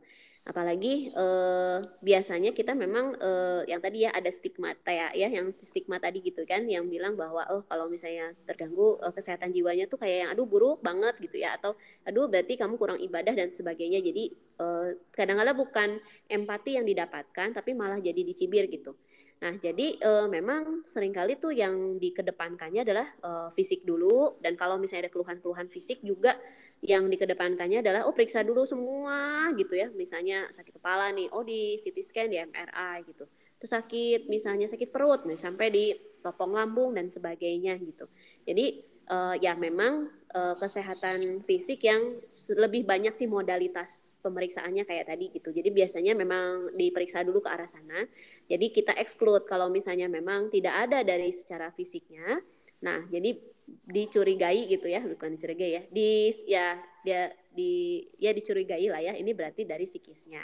Apalagi 0.48 1.14
eh, 1.14 1.78
biasanya 2.02 2.56
kita 2.58 2.74
memang 2.74 3.14
eh, 3.22 3.62
yang 3.70 3.78
tadi 3.84 4.08
ya 4.08 4.12
ada 4.16 4.32
stigma 4.34 4.74
ya 4.88 5.14
ya 5.14 5.28
yang 5.30 5.54
stigma 5.62 6.02
tadi 6.02 6.26
gitu 6.26 6.42
kan 6.48 6.66
yang 6.66 6.90
bilang 6.90 7.14
bahwa 7.14 7.46
oh 7.54 7.62
kalau 7.70 7.86
misalnya 7.92 8.34
terganggu 8.50 8.98
eh, 9.04 9.14
kesehatan 9.14 9.54
jiwanya 9.54 9.86
tuh 9.86 10.00
kayak 10.02 10.18
yang 10.26 10.30
aduh 10.34 10.48
buruk 10.50 10.82
banget 10.82 11.22
gitu 11.22 11.38
ya 11.44 11.54
atau 11.60 11.78
aduh 12.08 12.26
berarti 12.32 12.58
kamu 12.58 12.82
kurang 12.82 13.00
ibadah 13.04 13.36
dan 13.36 13.54
sebagainya. 13.54 14.00
Jadi 14.02 14.24
eh, 14.34 14.90
kadang-kadang 15.14 15.58
bukan 15.60 15.90
empati 16.32 16.80
yang 16.82 16.86
didapatkan 16.88 17.48
tapi 17.54 17.72
malah 17.78 18.00
jadi 18.02 18.22
dicibir 18.26 18.66
gitu 18.72 18.96
Nah, 19.40 19.56
jadi 19.56 19.96
e, 19.96 20.12
memang 20.28 20.84
sering 20.84 21.16
kali 21.16 21.40
tuh 21.40 21.56
yang 21.56 21.96
dikedepankannya 21.96 22.84
adalah 22.84 23.08
e, 23.24 23.32
fisik 23.56 23.88
dulu 23.88 24.36
dan 24.44 24.60
kalau 24.60 24.76
misalnya 24.76 25.08
ada 25.08 25.14
keluhan-keluhan 25.16 25.72
fisik 25.72 26.04
juga 26.04 26.36
yang 26.84 27.08
dikedepankannya 27.08 27.80
adalah 27.80 28.04
oh 28.04 28.12
periksa 28.12 28.44
dulu 28.44 28.68
semua 28.68 29.48
gitu 29.56 29.80
ya. 29.80 29.88
Misalnya 29.96 30.52
sakit 30.52 30.76
kepala 30.76 31.16
nih, 31.16 31.32
oh 31.32 31.48
di 31.48 31.80
CT 31.80 31.98
scan, 32.04 32.28
di 32.28 32.36
MRI 32.36 33.08
gitu. 33.08 33.24
Terus 33.60 33.72
sakit 33.76 34.28
misalnya 34.28 34.68
sakit 34.68 34.92
perut 34.92 35.24
nih 35.24 35.40
sampai 35.40 35.68
di 35.72 35.96
topong 36.20 36.52
lambung 36.52 36.92
dan 36.92 37.08
sebagainya 37.08 37.80
gitu. 37.80 38.12
Jadi 38.44 38.89
uh, 39.10 39.36
ya 39.42 39.58
memang 39.58 40.08
uh, 40.32 40.56
kesehatan 40.56 41.42
fisik 41.44 41.84
yang 41.84 42.22
lebih 42.56 42.86
banyak 42.86 43.12
sih 43.18 43.26
modalitas 43.26 44.16
pemeriksaannya 44.22 44.86
kayak 44.86 45.10
tadi 45.10 45.34
gitu. 45.34 45.50
Jadi 45.50 45.70
biasanya 45.74 46.14
memang 46.14 46.74
diperiksa 46.78 47.26
dulu 47.26 47.44
ke 47.44 47.50
arah 47.50 47.68
sana. 47.68 48.06
Jadi 48.46 48.70
kita 48.72 48.94
exclude 48.96 49.44
kalau 49.50 49.68
misalnya 49.68 50.06
memang 50.06 50.54
tidak 50.54 50.88
ada 50.90 51.02
dari 51.02 51.34
secara 51.34 51.74
fisiknya. 51.74 52.40
Nah, 52.80 53.04
jadi 53.12 53.36
dicurigai 53.70 54.66
gitu 54.66 54.90
ya, 54.90 55.02
bukan 55.04 55.36
dicurigai 55.36 55.72
ya. 55.78 55.84
Di 55.90 56.32
ya 56.48 56.68
dia 57.04 57.30
di 57.54 58.02
ya 58.18 58.32
dicurigai 58.32 58.88
lah 58.88 59.02
ya. 59.04 59.14
Ini 59.18 59.32
berarti 59.36 59.68
dari 59.68 59.84
psikisnya. 59.84 60.42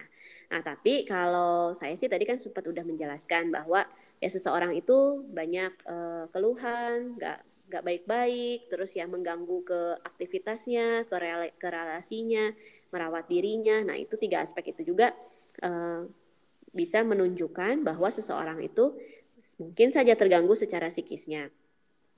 Nah, 0.52 0.62
tapi 0.62 1.08
kalau 1.08 1.72
saya 1.72 1.96
sih 1.96 2.12
tadi 2.12 2.28
kan 2.28 2.38
sempat 2.42 2.68
udah 2.68 2.84
menjelaskan 2.84 3.50
bahwa 3.54 3.88
ya 4.20 4.30
seseorang 4.32 4.76
itu 4.76 5.24
banyak 5.32 5.74
uh, 5.88 6.26
keluhan, 6.32 7.16
nggak 7.16 7.40
nggak 7.66 7.84
baik-baik, 7.84 8.70
terus 8.70 8.94
ya 8.94 9.10
mengganggu 9.10 9.66
ke 9.66 9.82
aktivitasnya, 10.06 11.10
ke, 11.10 11.16
rel 11.18 11.50
ke 11.58 11.68
relasinya, 11.68 12.54
merawat 12.94 13.26
dirinya. 13.26 13.82
Nah 13.82 13.98
itu 13.98 14.16
tiga 14.22 14.46
aspek 14.46 14.74
itu 14.74 14.94
juga 14.94 15.14
uh, 15.66 16.06
bisa 16.76 17.02
menunjukkan 17.02 17.82
bahwa 17.82 18.10
seseorang 18.12 18.62
itu 18.62 18.94
mungkin 19.58 19.90
saja 19.90 20.14
terganggu 20.14 20.54
secara 20.54 20.90
psikisnya. 20.90 21.50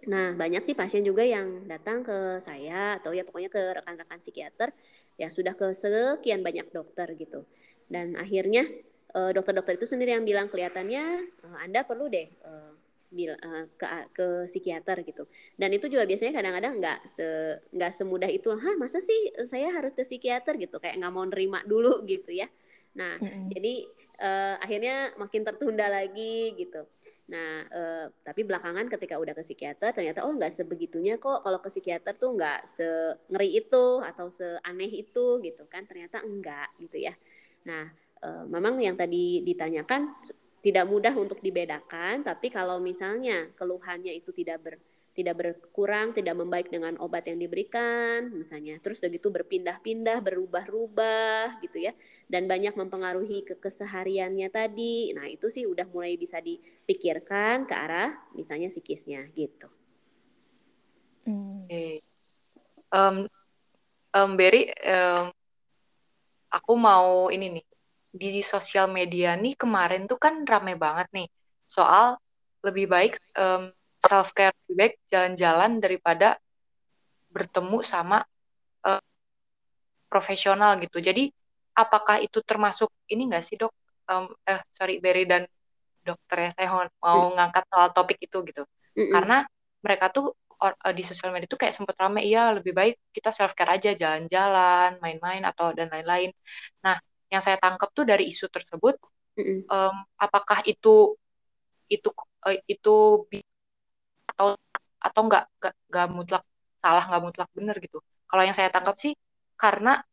Nah, 0.05 0.37
banyak 0.37 0.61
sih 0.61 0.77
pasien 0.77 1.01
juga 1.01 1.25
yang 1.25 1.65
datang 1.65 2.05
ke 2.05 2.37
saya 2.37 3.01
atau 3.01 3.17
ya 3.17 3.25
pokoknya 3.25 3.49
ke 3.49 3.61
rekan-rekan 3.81 4.21
psikiater 4.21 4.69
ya 5.17 5.27
sudah 5.33 5.57
ke 5.57 5.73
sekian 5.73 6.45
banyak 6.45 6.69
dokter 6.69 7.09
gitu. 7.17 7.49
Dan 7.89 8.13
akhirnya 8.13 8.67
dokter 9.07 9.33
dokter-dokter 9.33 9.81
itu 9.81 9.87
sendiri 9.89 10.13
yang 10.13 10.21
bilang 10.27 10.45
kelihatannya 10.51 11.05
uh, 11.41 11.57
Anda 11.65 11.81
perlu 11.81 12.05
deh 12.05 12.29
bil, 13.17 13.33
uh, 13.33 13.65
ke 13.73 13.87
ke 14.13 14.27
psikiater 14.45 15.01
gitu. 15.01 15.25
Dan 15.57 15.73
itu 15.73 15.89
juga 15.89 16.05
biasanya 16.05 16.37
kadang-kadang 16.37 16.73
nggak 16.77 16.99
se 17.09 17.25
nggak 17.73 17.91
semudah 17.97 18.29
itu. 18.29 18.53
Hah, 18.53 18.77
masa 18.77 19.01
sih 19.01 19.33
saya 19.49 19.73
harus 19.73 19.97
ke 19.97 20.05
psikiater 20.05 20.61
gitu? 20.61 20.77
Kayak 20.77 21.01
nggak 21.01 21.13
mau 21.13 21.25
nerima 21.25 21.65
dulu 21.65 22.01
gitu 22.11 22.29
ya. 22.29 22.45
Nah, 22.93 23.17
mm 23.17 23.25
-hmm. 23.25 23.47
jadi 23.49 23.73
uh, 24.21 24.55
akhirnya 24.61 25.13
makin 25.17 25.41
tertunda 25.45 25.87
lagi 25.89 26.53
gitu. 26.57 26.85
Nah, 27.27 27.65
uh, 27.69 28.05
tapi 28.23 28.47
belakangan 28.47 28.87
ketika 28.87 29.19
udah 29.19 29.33
ke 29.35 29.43
psikiater 29.43 29.91
ternyata 29.93 30.23
oh 30.25 30.33
nggak 30.33 30.53
sebegitunya 30.53 31.19
kok 31.19 31.43
kalau 31.43 31.59
ke 31.59 31.69
psikiater 31.69 32.15
tuh 32.15 32.33
nggak 32.37 32.65
se 32.65 32.87
ngeri 33.27 33.59
itu 33.59 33.85
atau 34.01 34.31
seaneh 34.31 34.91
itu 34.91 35.43
gitu 35.43 35.63
kan 35.67 35.83
ternyata 35.85 36.23
enggak 36.23 36.71
gitu 36.79 36.97
ya. 37.03 37.13
Nah, 37.67 37.91
uh, 38.23 38.43
memang 38.47 38.79
yang 38.81 38.95
tadi 38.95 39.43
ditanyakan 39.43 40.15
tidak 40.61 40.85
mudah 40.89 41.13
untuk 41.13 41.39
dibedakan, 41.39 42.25
tapi 42.25 42.49
kalau 42.49 42.81
misalnya 42.81 43.53
keluhannya 43.53 44.13
itu 44.17 44.33
tidak 44.33 44.59
ber 44.63 44.75
tidak 45.17 45.33
berkurang, 45.33 46.13
tidak 46.13 46.37
membaik 46.37 46.69
dengan 46.69 46.93
obat 47.01 47.25
yang 47.25 47.41
diberikan, 47.41 48.29
misalnya. 48.29 48.77
Terus 48.77 49.01
udah 49.01 49.09
gitu 49.09 49.33
berpindah-pindah, 49.33 50.21
berubah-ubah 50.21 51.57
gitu 51.65 51.89
ya. 51.89 51.97
Dan 52.29 52.45
banyak 52.45 52.77
mempengaruhi 52.77 53.41
ke 53.41 53.57
kesehariannya 53.57 54.45
tadi. 54.53 55.17
Nah, 55.17 55.25
itu 55.25 55.49
sih 55.49 55.65
udah 55.65 55.89
mulai 55.89 56.21
bisa 56.21 56.37
dipikirkan 56.37 57.65
ke 57.65 57.73
arah 57.73 58.13
misalnya 58.37 58.69
psikisnya 58.69 59.25
gitu. 59.33 59.65
Hmm. 61.25 61.65
Okay. 61.65 62.05
Um, 62.93 63.25
um, 64.13 64.31
Berry, 64.37 64.69
um, 64.85 65.33
aku 66.53 66.73
mau 66.77 67.33
ini 67.33 67.57
nih 67.57 67.65
di 68.17 68.41
sosial 68.41 68.89
media 68.89 69.37
nih 69.37 69.53
kemarin 69.55 70.09
tuh 70.09 70.17
kan 70.17 70.43
rame 70.43 70.73
banget 70.75 71.07
nih 71.13 71.27
soal 71.69 72.17
lebih 72.65 72.85
baik 72.89 73.13
um, 73.37 73.69
self 74.01 74.33
care 74.33 74.53
lebih 74.65 74.75
baik 74.77 74.93
jalan-jalan 75.09 75.71
daripada 75.77 76.37
bertemu 77.29 77.79
sama 77.85 78.23
uh, 78.87 79.03
profesional 80.09 80.79
gitu. 80.81 80.97
Jadi 80.97 81.29
apakah 81.77 82.17
itu 82.23 82.41
termasuk 82.41 82.89
ini 83.11 83.29
enggak 83.29 83.45
sih 83.45 83.55
dok? 83.59 83.73
Um, 84.07 84.31
eh 84.47 84.63
sorry 84.71 85.03
Berry 85.03 85.27
dan 85.27 85.43
dokter 86.01 86.47
ya 86.47 86.49
saya 86.55 86.67
mau, 87.03 87.27
mm. 87.27 87.35
ngangkat 87.35 87.63
soal 87.67 87.87
topik 87.91 88.17
itu 88.23 88.39
gitu. 88.47 88.63
Mm 88.95 89.03
-mm. 89.03 89.11
Karena 89.13 89.37
mereka 89.83 90.07
tuh 90.09 90.31
or, 90.63 90.73
uh, 90.73 90.93
di 90.95 91.03
sosial 91.05 91.29
media 91.35 91.45
itu 91.45 91.59
kayak 91.59 91.75
sempet 91.75 91.95
rame 91.99 92.23
iya 92.23 92.55
lebih 92.55 92.73
baik 92.73 92.95
kita 93.13 93.29
self 93.35 93.53
care 93.53 93.77
aja 93.77 93.93
jalan-jalan, 93.93 94.97
main-main 95.03 95.43
atau 95.45 95.75
dan 95.75 95.91
lain-lain. 95.91 96.31
Nah 96.81 96.97
yang 97.27 97.43
saya 97.43 97.59
tangkap 97.59 97.91
tuh 97.91 98.07
dari 98.07 98.31
isu 98.31 98.47
tersebut 98.47 98.95
mm-hmm. 99.35 99.67
um, 99.67 99.95
apakah 100.15 100.63
itu 100.63 101.15
itu 101.87 102.09
uh, 102.43 102.57
itu 102.67 102.95
atau 104.27 104.55
atau 104.99 105.21
nggak 105.27 105.45
nggak 105.91 106.07
mutlak 106.11 106.43
salah 106.79 107.03
nggak 107.07 107.23
mutlak 107.23 107.49
benar 107.55 107.75
gitu 107.79 107.99
kalau 108.27 108.43
yang 108.43 108.55
saya 108.55 108.71
tangkap 108.71 108.95
sih 108.99 109.15
karena 109.55 110.03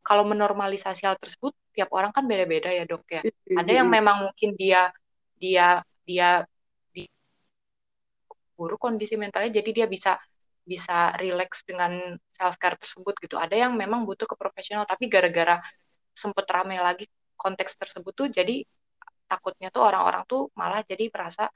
kalau 0.00 0.24
menormalisasi 0.26 1.06
hal 1.06 1.16
tersebut 1.20 1.52
tiap 1.74 1.92
orang 1.94 2.10
kan 2.10 2.26
beda-beda 2.26 2.70
ya 2.70 2.86
dok 2.86 3.06
ya 3.10 3.22
mm-hmm. 3.22 3.58
ada 3.58 3.72
yang 3.72 3.88
memang 3.90 4.30
mungkin 4.30 4.54
dia 4.58 4.90
dia 5.38 5.82
dia 6.06 6.44
di 6.90 7.06
buruk 8.54 8.78
kondisi 8.78 9.14
mentalnya 9.14 9.50
jadi 9.54 9.70
dia 9.84 9.86
bisa 9.86 10.18
bisa 10.60 11.16
relax 11.18 11.66
dengan 11.66 12.14
self 12.30 12.54
care 12.60 12.78
tersebut 12.78 13.16
gitu 13.18 13.34
ada 13.40 13.56
yang 13.56 13.74
memang 13.74 14.06
butuh 14.06 14.28
ke 14.28 14.36
profesional 14.38 14.86
tapi 14.86 15.10
gara-gara 15.10 15.58
sempet 16.14 16.46
rame 16.50 16.76
lagi 16.78 17.06
konteks 17.36 17.78
tersebut 17.80 18.12
tuh 18.12 18.28
jadi 18.28 18.62
takutnya 19.30 19.70
tuh 19.70 19.86
orang-orang 19.86 20.26
tuh 20.26 20.50
malah 20.58 20.82
jadi 20.82 21.06
merasa 21.08 21.46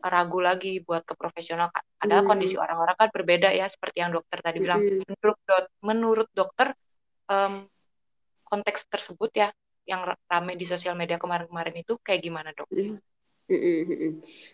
ragu 0.00 0.40
lagi 0.40 0.80
buat 0.80 1.04
ke 1.04 1.12
profesional 1.12 1.68
padahal 2.00 2.24
hmm. 2.24 2.30
kondisi 2.30 2.56
orang-orang 2.56 2.96
kan 2.96 3.08
berbeda 3.12 3.52
ya 3.52 3.68
seperti 3.68 4.00
yang 4.00 4.12
dokter 4.12 4.40
tadi 4.40 4.58
bilang 4.60 4.80
hmm. 4.80 5.04
menurut 5.04 5.38
dok, 5.44 5.64
menurut 5.84 6.28
dokter 6.32 6.72
um, 7.28 7.68
konteks 8.48 8.88
tersebut 8.88 9.30
ya 9.36 9.48
yang 9.84 10.04
rame 10.06 10.56
di 10.56 10.64
sosial 10.64 10.96
media 10.96 11.20
kemarin-kemarin 11.20 11.82
itu 11.84 11.98
kayak 12.00 12.20
gimana 12.24 12.50
dok? 12.56 12.68
Hmm. 12.72 12.96
Hmm. 13.50 13.82
Hmm. 13.84 14.12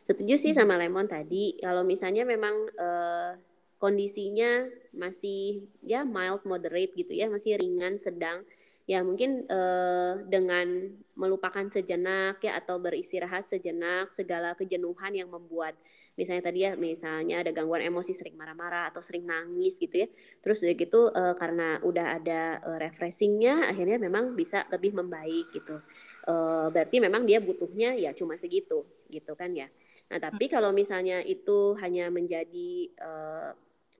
Setuju 0.09 0.35
sih 0.41 0.53
hmm. 0.57 0.59
sama 0.59 0.81
Lemon 0.81 1.07
tadi 1.07 1.61
kalau 1.61 1.85
misalnya 1.85 2.25
memang 2.25 2.55
uh, 2.81 3.37
kondisinya 3.77 4.67
masih 4.97 5.69
ya 5.85 6.03
mild 6.03 6.43
moderate 6.49 6.97
gitu 6.97 7.12
ya 7.12 7.29
masih 7.29 7.61
ringan 7.61 8.01
sedang 8.01 8.43
ya 8.87 9.03
mungkin 9.03 9.42
uh, 9.51 10.22
dengan 10.31 10.94
melupakan 11.18 11.66
sejenak 11.66 12.38
ya 12.38 12.55
atau 12.55 12.79
beristirahat 12.79 13.42
sejenak 13.51 14.14
segala 14.14 14.55
kejenuhan 14.55 15.11
yang 15.11 15.27
membuat 15.27 15.75
misalnya 16.14 16.46
tadi 16.46 16.62
ya 16.62 16.79
misalnya 16.79 17.42
ada 17.42 17.51
gangguan 17.51 17.83
emosi 17.83 18.14
sering 18.14 18.38
marah-marah 18.38 18.94
atau 18.94 19.03
sering 19.03 19.27
nangis 19.27 19.75
gitu 19.83 20.07
ya. 20.07 20.09
Terus 20.38 20.62
udah 20.62 20.75
gitu 20.79 21.01
uh, 21.11 21.35
karena 21.35 21.83
udah 21.83 22.07
ada 22.14 22.62
uh, 22.62 22.79
refreshingnya 22.79 23.66
akhirnya 23.66 23.99
memang 23.99 24.38
bisa 24.38 24.64
lebih 24.70 24.94
membaik 24.94 25.51
gitu. 25.51 25.83
Uh, 26.31 26.70
berarti 26.70 27.03
memang 27.03 27.27
dia 27.27 27.42
butuhnya 27.42 27.99
ya 27.99 28.14
cuma 28.14 28.38
segitu 28.38 28.87
gitu 29.11 29.35
kan 29.35 29.51
ya. 29.51 29.66
Nah 30.14 30.22
tapi 30.22 30.46
kalau 30.46 30.70
misalnya 30.70 31.27
itu 31.27 31.75
hanya 31.83 32.07
menjadi 32.07 32.70
uh, 33.03 33.51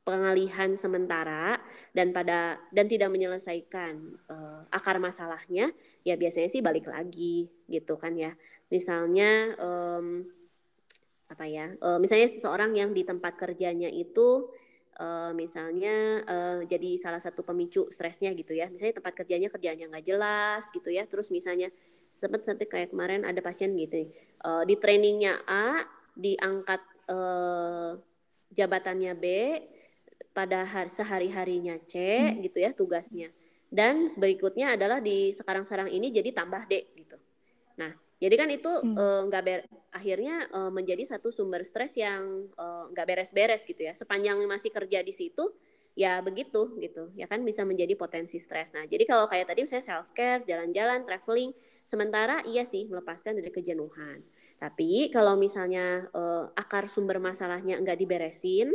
pengalihan 0.07 0.79
sementara 0.79 1.59
dan 1.91 2.15
pada 2.15 2.63
dan 2.71 2.87
tidak 2.87 3.11
menyelesaikan 3.11 3.99
uh, 4.31 4.63
akar 4.71 5.03
masalahnya 5.03 5.75
ya 6.07 6.15
biasanya 6.15 6.47
sih 6.47 6.63
balik 6.63 6.87
lagi 6.87 7.51
gitu 7.67 7.99
kan 7.99 8.15
ya. 8.15 8.31
Misalnya 8.71 9.59
um, 9.59 10.23
apa 11.27 11.45
ya 11.51 11.75
uh, 11.83 11.99
misalnya 11.99 12.31
seseorang 12.31 12.79
yang 12.79 12.95
di 12.95 13.03
tempat 13.03 13.35
kerjanya 13.35 13.91
itu 13.91 14.47
uh, 15.03 15.35
misalnya 15.35 16.23
uh, 16.23 16.63
jadi 16.63 17.03
salah 17.03 17.19
satu 17.19 17.43
pemicu 17.43 17.91
stresnya 17.91 18.31
gitu 18.39 18.55
ya. 18.55 18.71
Misalnya 18.71 19.03
tempat 19.03 19.27
kerjanya 19.27 19.51
kerjanya 19.51 19.91
nggak 19.91 20.07
jelas 20.07 20.71
gitu 20.71 20.95
ya. 20.95 21.03
Terus 21.11 21.35
misalnya 21.35 21.75
sempat 22.15 22.47
seperti 22.47 22.71
kayak 22.71 22.89
kemarin 22.95 23.27
ada 23.27 23.43
pasien 23.43 23.75
gitu 23.75 24.07
uh, 24.47 24.63
di 24.63 24.79
trainingnya 24.79 25.43
A 25.51 25.83
diangkat 26.15 26.81
uh, 27.11 27.99
jabatannya 28.55 29.13
B 29.19 29.27
pada 30.37 30.69
hari, 30.69 30.93
sehari-harinya 30.93 31.81
C 31.89 31.97
hmm. 31.97 32.45
gitu 32.45 32.61
ya 32.61 32.77
tugasnya. 32.77 33.33
Dan 33.73 34.13
berikutnya 34.13 34.77
adalah 34.77 35.01
di 35.01 35.33
sekarang-sekarang 35.33 35.89
ini 35.89 36.13
jadi 36.13 36.37
tambah 36.37 36.69
D 36.69 36.93
gitu. 37.01 37.17
Nah, 37.81 37.97
jadi 38.21 38.35
kan 38.37 38.49
itu 38.53 38.69
hmm. 38.69 39.33
nggak 39.33 39.43
hmm. 39.43 39.65
uh, 39.73 39.97
akhirnya 39.97 40.37
uh, 40.53 40.69
menjadi 40.69 41.17
satu 41.17 41.33
sumber 41.33 41.65
stres 41.65 41.97
yang 41.97 42.53
nggak 42.93 43.05
uh, 43.05 43.09
beres-beres 43.09 43.65
gitu 43.65 43.81
ya. 43.89 43.97
Sepanjang 43.97 44.37
masih 44.45 44.69
kerja 44.69 45.01
di 45.01 45.17
situ 45.17 45.57
ya 45.97 46.21
begitu 46.21 46.77
gitu. 46.79 47.09
Ya 47.17 47.25
kan 47.25 47.41
bisa 47.41 47.65
menjadi 47.65 47.97
potensi 47.97 48.37
stres. 48.37 48.77
Nah, 48.77 48.85
jadi 48.85 49.09
kalau 49.09 49.25
kayak 49.27 49.49
tadi 49.49 49.65
saya 49.65 49.81
self 49.81 50.13
care, 50.13 50.45
jalan-jalan, 50.45 51.09
traveling, 51.09 51.57
sementara 51.83 52.45
iya 52.45 52.69
sih 52.69 52.85
melepaskan 52.87 53.41
dari 53.41 53.49
kejenuhan. 53.49 54.21
Tapi 54.57 55.13
kalau 55.13 55.37
misalnya 55.37 56.09
uh, 56.17 56.49
akar 56.57 56.89
sumber 56.89 57.21
masalahnya 57.21 57.77
nggak 57.77 57.99
diberesin 58.01 58.73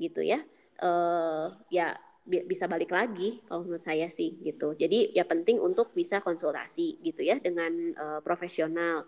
gitu 0.00 0.24
ya, 0.24 0.40
uh, 0.82 1.54
ya 1.68 1.96
bisa 2.28 2.68
balik 2.68 2.92
lagi 2.92 3.40
kalau 3.48 3.64
menurut 3.64 3.80
saya 3.80 4.06
sih 4.12 4.36
gitu. 4.44 4.76
Jadi 4.76 5.16
ya 5.16 5.24
penting 5.24 5.56
untuk 5.64 5.88
bisa 5.96 6.20
konsultasi 6.20 7.00
gitu 7.00 7.24
ya 7.24 7.40
dengan 7.40 7.72
uh, 7.96 8.20
profesional. 8.20 9.00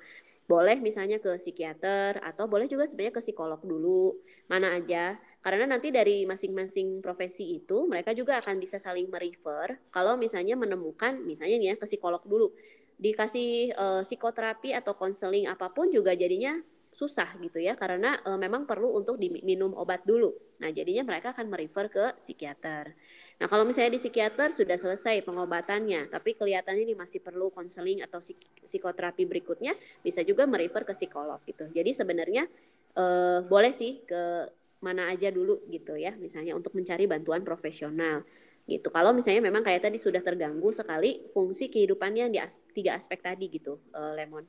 Boleh 0.48 0.80
misalnya 0.83 1.20
ke 1.22 1.37
psikiater 1.37 2.18
atau 2.24 2.50
boleh 2.50 2.66
juga 2.66 2.88
sebenarnya 2.88 3.14
ke 3.14 3.22
psikolog 3.22 3.61
dulu. 3.61 4.16
Mana 4.48 4.74
aja 4.80 5.20
karena 5.40 5.64
nanti 5.64 5.88
dari 5.88 6.28
masing-masing 6.28 7.00
profesi 7.00 7.56
itu 7.56 7.88
mereka 7.88 8.12
juga 8.12 8.37
akan 8.44 8.61
bisa 8.61 8.76
saling 8.76 9.09
merefer 9.09 9.80
kalau 9.88 10.20
misalnya 10.20 10.52
menemukan 10.52 11.16
misalnya 11.24 11.56
nih 11.56 11.68
ya 11.72 11.76
ke 11.80 11.88
psikolog 11.88 12.20
dulu 12.28 12.52
dikasih 13.00 13.72
uh, 13.72 14.02
psikoterapi 14.04 14.76
atau 14.76 14.92
konseling 14.92 15.48
apa 15.48 15.72
pun 15.72 15.88
juga 15.88 16.12
jadinya 16.12 16.61
susah 16.90 17.38
gitu 17.38 17.62
ya 17.62 17.79
karena 17.79 18.18
e, 18.26 18.35
memang 18.35 18.66
perlu 18.66 18.98
untuk 18.98 19.14
diminum 19.14 19.72
obat 19.79 20.03
dulu. 20.03 20.35
Nah, 20.59 20.74
jadinya 20.74 21.07
mereka 21.07 21.31
akan 21.33 21.46
merefer 21.46 21.87
ke 21.88 22.05
psikiater. 22.18 22.92
Nah, 23.40 23.46
kalau 23.48 23.64
misalnya 23.64 23.96
di 23.96 24.00
psikiater 24.03 24.53
sudah 24.53 24.76
selesai 24.76 25.24
pengobatannya, 25.24 26.12
tapi 26.12 26.37
kelihatannya 26.37 26.85
ini 26.85 26.94
masih 26.98 27.24
perlu 27.24 27.48
konseling 27.55 28.05
atau 28.05 28.20
psikoterapi 28.61 29.24
berikutnya, 29.24 29.72
bisa 30.05 30.20
juga 30.26 30.44
merefer 30.44 30.85
ke 30.85 30.92
psikolog 30.92 31.40
gitu. 31.46 31.70
Jadi 31.72 31.90
sebenarnya 31.94 32.44
e, 32.92 33.05
boleh 33.46 33.72
sih 33.72 34.03
ke 34.05 34.50
mana 34.85 35.14
aja 35.14 35.31
dulu 35.33 35.62
gitu 35.70 35.96
ya, 35.96 36.12
misalnya 36.18 36.59
untuk 36.59 36.74
mencari 36.76 37.07
bantuan 37.07 37.46
profesional 37.46 38.26
gitu. 38.68 38.92
Kalau 38.92 39.14
misalnya 39.16 39.46
memang 39.46 39.64
kayak 39.64 39.88
tadi 39.88 39.96
sudah 39.96 40.20
terganggu 40.20 40.68
sekali 40.74 41.24
fungsi 41.33 41.72
kehidupannya 41.72 42.29
di 42.29 42.38
as 42.42 42.61
tiga 42.74 42.98
aspek 42.98 43.24
tadi 43.24 43.46
gitu, 43.48 43.81
e, 43.94 44.00
Lemon. 44.18 44.44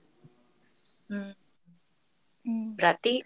Hmm. 1.07 1.40
Hmm. 2.41 2.73
Berarti 2.75 3.21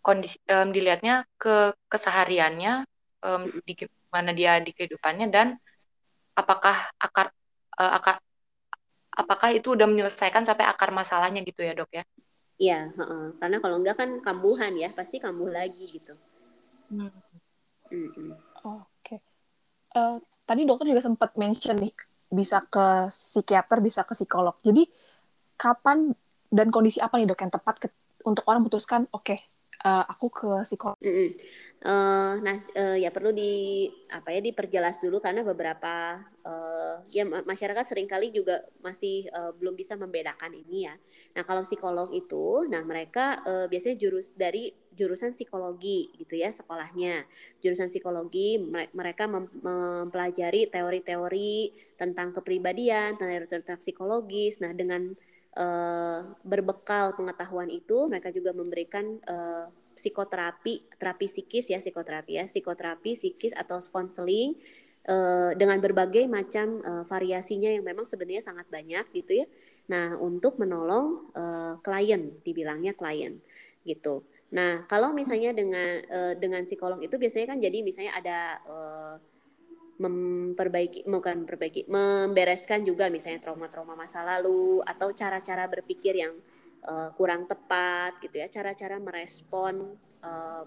kondisi 0.00 0.40
um, 0.48 0.72
dilihatnya 0.72 1.28
ke 1.36 1.76
kesehariannya 1.92 2.88
um, 3.24 3.42
di 3.64 3.74
mana 4.10 4.32
dia 4.32 4.58
di 4.58 4.72
kehidupannya 4.72 5.28
dan 5.28 5.60
apakah 6.34 6.88
akar 6.96 7.30
uh, 7.76 7.92
akar 8.00 8.16
apakah 9.12 9.52
itu 9.52 9.76
udah 9.76 9.84
menyelesaikan 9.84 10.48
sampai 10.48 10.64
akar 10.64 10.94
masalahnya 10.94 11.44
gitu 11.44 11.60
ya 11.60 11.76
dok 11.76 11.90
ya? 11.92 12.04
Iya, 12.60 12.80
uh, 12.96 13.36
karena 13.40 13.56
kalau 13.60 13.76
enggak 13.80 13.96
kan 13.96 14.10
kambuhan 14.20 14.72
ya 14.76 14.88
pasti 14.92 15.20
kambuh 15.20 15.48
lagi 15.48 15.84
gitu. 15.88 16.14
Hmm. 16.92 17.12
Mm 17.90 18.36
Oke. 18.60 18.86
Okay. 19.02 19.18
Uh, 19.96 19.98
eh, 19.98 20.16
tadi 20.46 20.62
dokter 20.68 20.86
juga 20.86 21.02
sempat 21.02 21.34
mention 21.34 21.76
nih 21.80 21.92
bisa 22.30 22.62
ke 22.62 23.10
psikiater, 23.10 23.82
bisa 23.82 24.06
ke 24.06 24.14
psikolog. 24.14 24.54
Jadi 24.62 24.86
kapan 25.58 26.14
dan 26.52 26.68
kondisi 26.70 27.02
apa 27.02 27.18
nih 27.18 27.26
dok 27.26 27.40
yang 27.42 27.52
tepat 27.52 27.90
untuk 28.24 28.44
orang 28.48 28.64
memutuskan 28.64 29.08
oke 29.10 29.24
okay, 29.24 29.38
uh, 29.84 30.00
eh, 30.00 30.04
aku 30.12 30.26
ke 30.28 30.50
psikolog. 30.64 30.96
Mm 31.00 31.12
-hmm. 31.12 31.28
uh, 31.88 32.34
nah 32.44 32.56
uh, 32.76 32.96
ya 32.96 33.08
perlu 33.08 33.32
di 33.32 33.86
apa 34.12 34.32
ya 34.32 34.40
diperjelas 34.44 35.00
dulu 35.00 35.20
karena 35.20 35.40
beberapa 35.40 36.20
uh, 36.44 37.00
ya 37.08 37.24
masyarakat 37.24 37.84
sering 37.88 38.08
kali 38.08 38.32
juga 38.32 38.64
masih 38.84 39.28
uh, 39.32 39.52
belum 39.56 39.76
bisa 39.76 39.96
membedakan 39.96 40.52
ini 40.52 40.88
ya. 40.88 40.94
Nah 41.36 41.42
kalau 41.48 41.64
psikolog 41.64 42.12
itu, 42.12 42.68
nah 42.68 42.84
mereka 42.84 43.40
uh, 43.44 43.66
biasanya 43.68 43.96
jurus 43.96 44.36
dari 44.36 44.72
jurusan 44.90 45.32
psikologi 45.32 46.12
gitu 46.20 46.36
ya 46.36 46.52
sekolahnya. 46.52 47.24
Jurusan 47.64 47.88
psikologi 47.88 48.60
mereka 48.92 49.24
mem 49.24 49.48
mempelajari 49.64 50.68
teori-teori 50.68 51.72
tentang 51.96 52.36
kepribadian, 52.36 53.16
teori 53.16 53.48
tentang 53.48 53.80
psikologis. 53.80 54.60
Nah 54.60 54.76
dengan 54.76 55.16
uh, 55.56 56.20
berbekal 56.46 57.16
pengetahuan 57.16 57.70
itu 57.72 58.06
mereka 58.06 58.30
juga 58.30 58.54
memberikan 58.54 59.18
uh, 59.26 59.66
psikoterapi 59.94 60.96
terapi 60.96 61.26
psikis 61.28 61.68
ya 61.68 61.78
psikoterapi 61.82 62.40
ya 62.40 62.44
psikoterapi 62.48 63.12
psikis 63.12 63.52
atau 63.52 63.82
konseling 63.92 64.56
uh, 65.10 65.52
dengan 65.56 65.76
berbagai 65.82 66.24
macam 66.30 66.80
uh, 66.80 67.04
variasinya 67.04 67.68
yang 67.68 67.84
memang 67.84 68.08
sebenarnya 68.08 68.44
sangat 68.44 68.66
banyak 68.72 69.04
gitu 69.12 69.44
ya. 69.44 69.46
Nah 69.90 70.16
untuk 70.16 70.56
menolong 70.56 71.28
uh, 71.36 71.74
klien 71.84 72.40
dibilangnya 72.46 72.96
klien 72.96 73.42
gitu. 73.84 74.24
Nah 74.56 74.84
kalau 74.88 75.12
misalnya 75.12 75.52
dengan 75.52 76.00
uh, 76.08 76.34
dengan 76.36 76.64
psikolog 76.64 77.00
itu 77.04 77.16
biasanya 77.20 77.56
kan 77.56 77.58
jadi 77.60 77.78
misalnya 77.84 78.12
ada 78.16 78.38
uh, 78.64 79.14
memperbaiki 80.00 81.04
bukan 81.04 81.44
perbaiki 81.44 81.84
membereskan 81.84 82.80
juga 82.88 83.12
misalnya 83.12 83.44
trauma-trauma 83.44 83.92
masa 83.92 84.24
lalu 84.24 84.80
atau 84.88 85.12
cara-cara 85.12 85.68
berpikir 85.68 86.16
yang 86.16 86.32
uh, 86.88 87.12
kurang 87.12 87.44
tepat 87.44 88.16
gitu 88.24 88.40
ya. 88.40 88.48
Cara-cara 88.48 88.96
merespon 88.96 90.00
uh, 90.24 90.64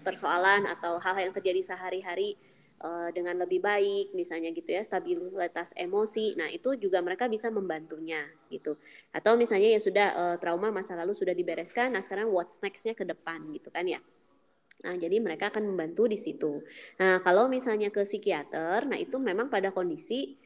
persoalan 0.00 0.64
atau 0.72 0.96
hal 0.96 1.20
yang 1.20 1.36
terjadi 1.36 1.60
sehari-hari 1.76 2.40
uh, 2.80 3.12
dengan 3.12 3.36
lebih 3.44 3.60
baik 3.60 4.16
misalnya 4.16 4.48
gitu 4.56 4.72
ya 4.72 4.80
stabilitas 4.80 5.76
emosi. 5.76 6.40
Nah 6.40 6.48
itu 6.48 6.80
juga 6.80 7.04
mereka 7.04 7.28
bisa 7.28 7.52
membantunya 7.52 8.24
gitu. 8.48 8.80
Atau 9.12 9.36
misalnya 9.36 9.68
ya 9.76 9.80
sudah 9.84 10.08
uh, 10.16 10.36
trauma 10.40 10.72
masa 10.72 10.96
lalu 10.96 11.12
sudah 11.12 11.36
dibereskan 11.36 11.92
nah 11.92 12.00
sekarang 12.00 12.32
what's 12.32 12.56
nextnya 12.64 12.96
ke 12.96 13.04
depan 13.04 13.52
gitu 13.52 13.68
kan 13.68 13.84
ya 13.84 14.00
Nah, 14.84 14.94
jadi 14.98 15.16
mereka 15.22 15.48
akan 15.48 15.72
membantu 15.72 16.04
di 16.06 16.18
situ. 16.20 16.60
Nah, 17.00 17.18
kalau 17.24 17.48
misalnya 17.48 17.88
ke 17.88 18.04
psikiater, 18.04 18.84
nah 18.84 18.98
itu 19.00 19.16
memang 19.16 19.48
pada 19.48 19.72
kondisi 19.72 20.36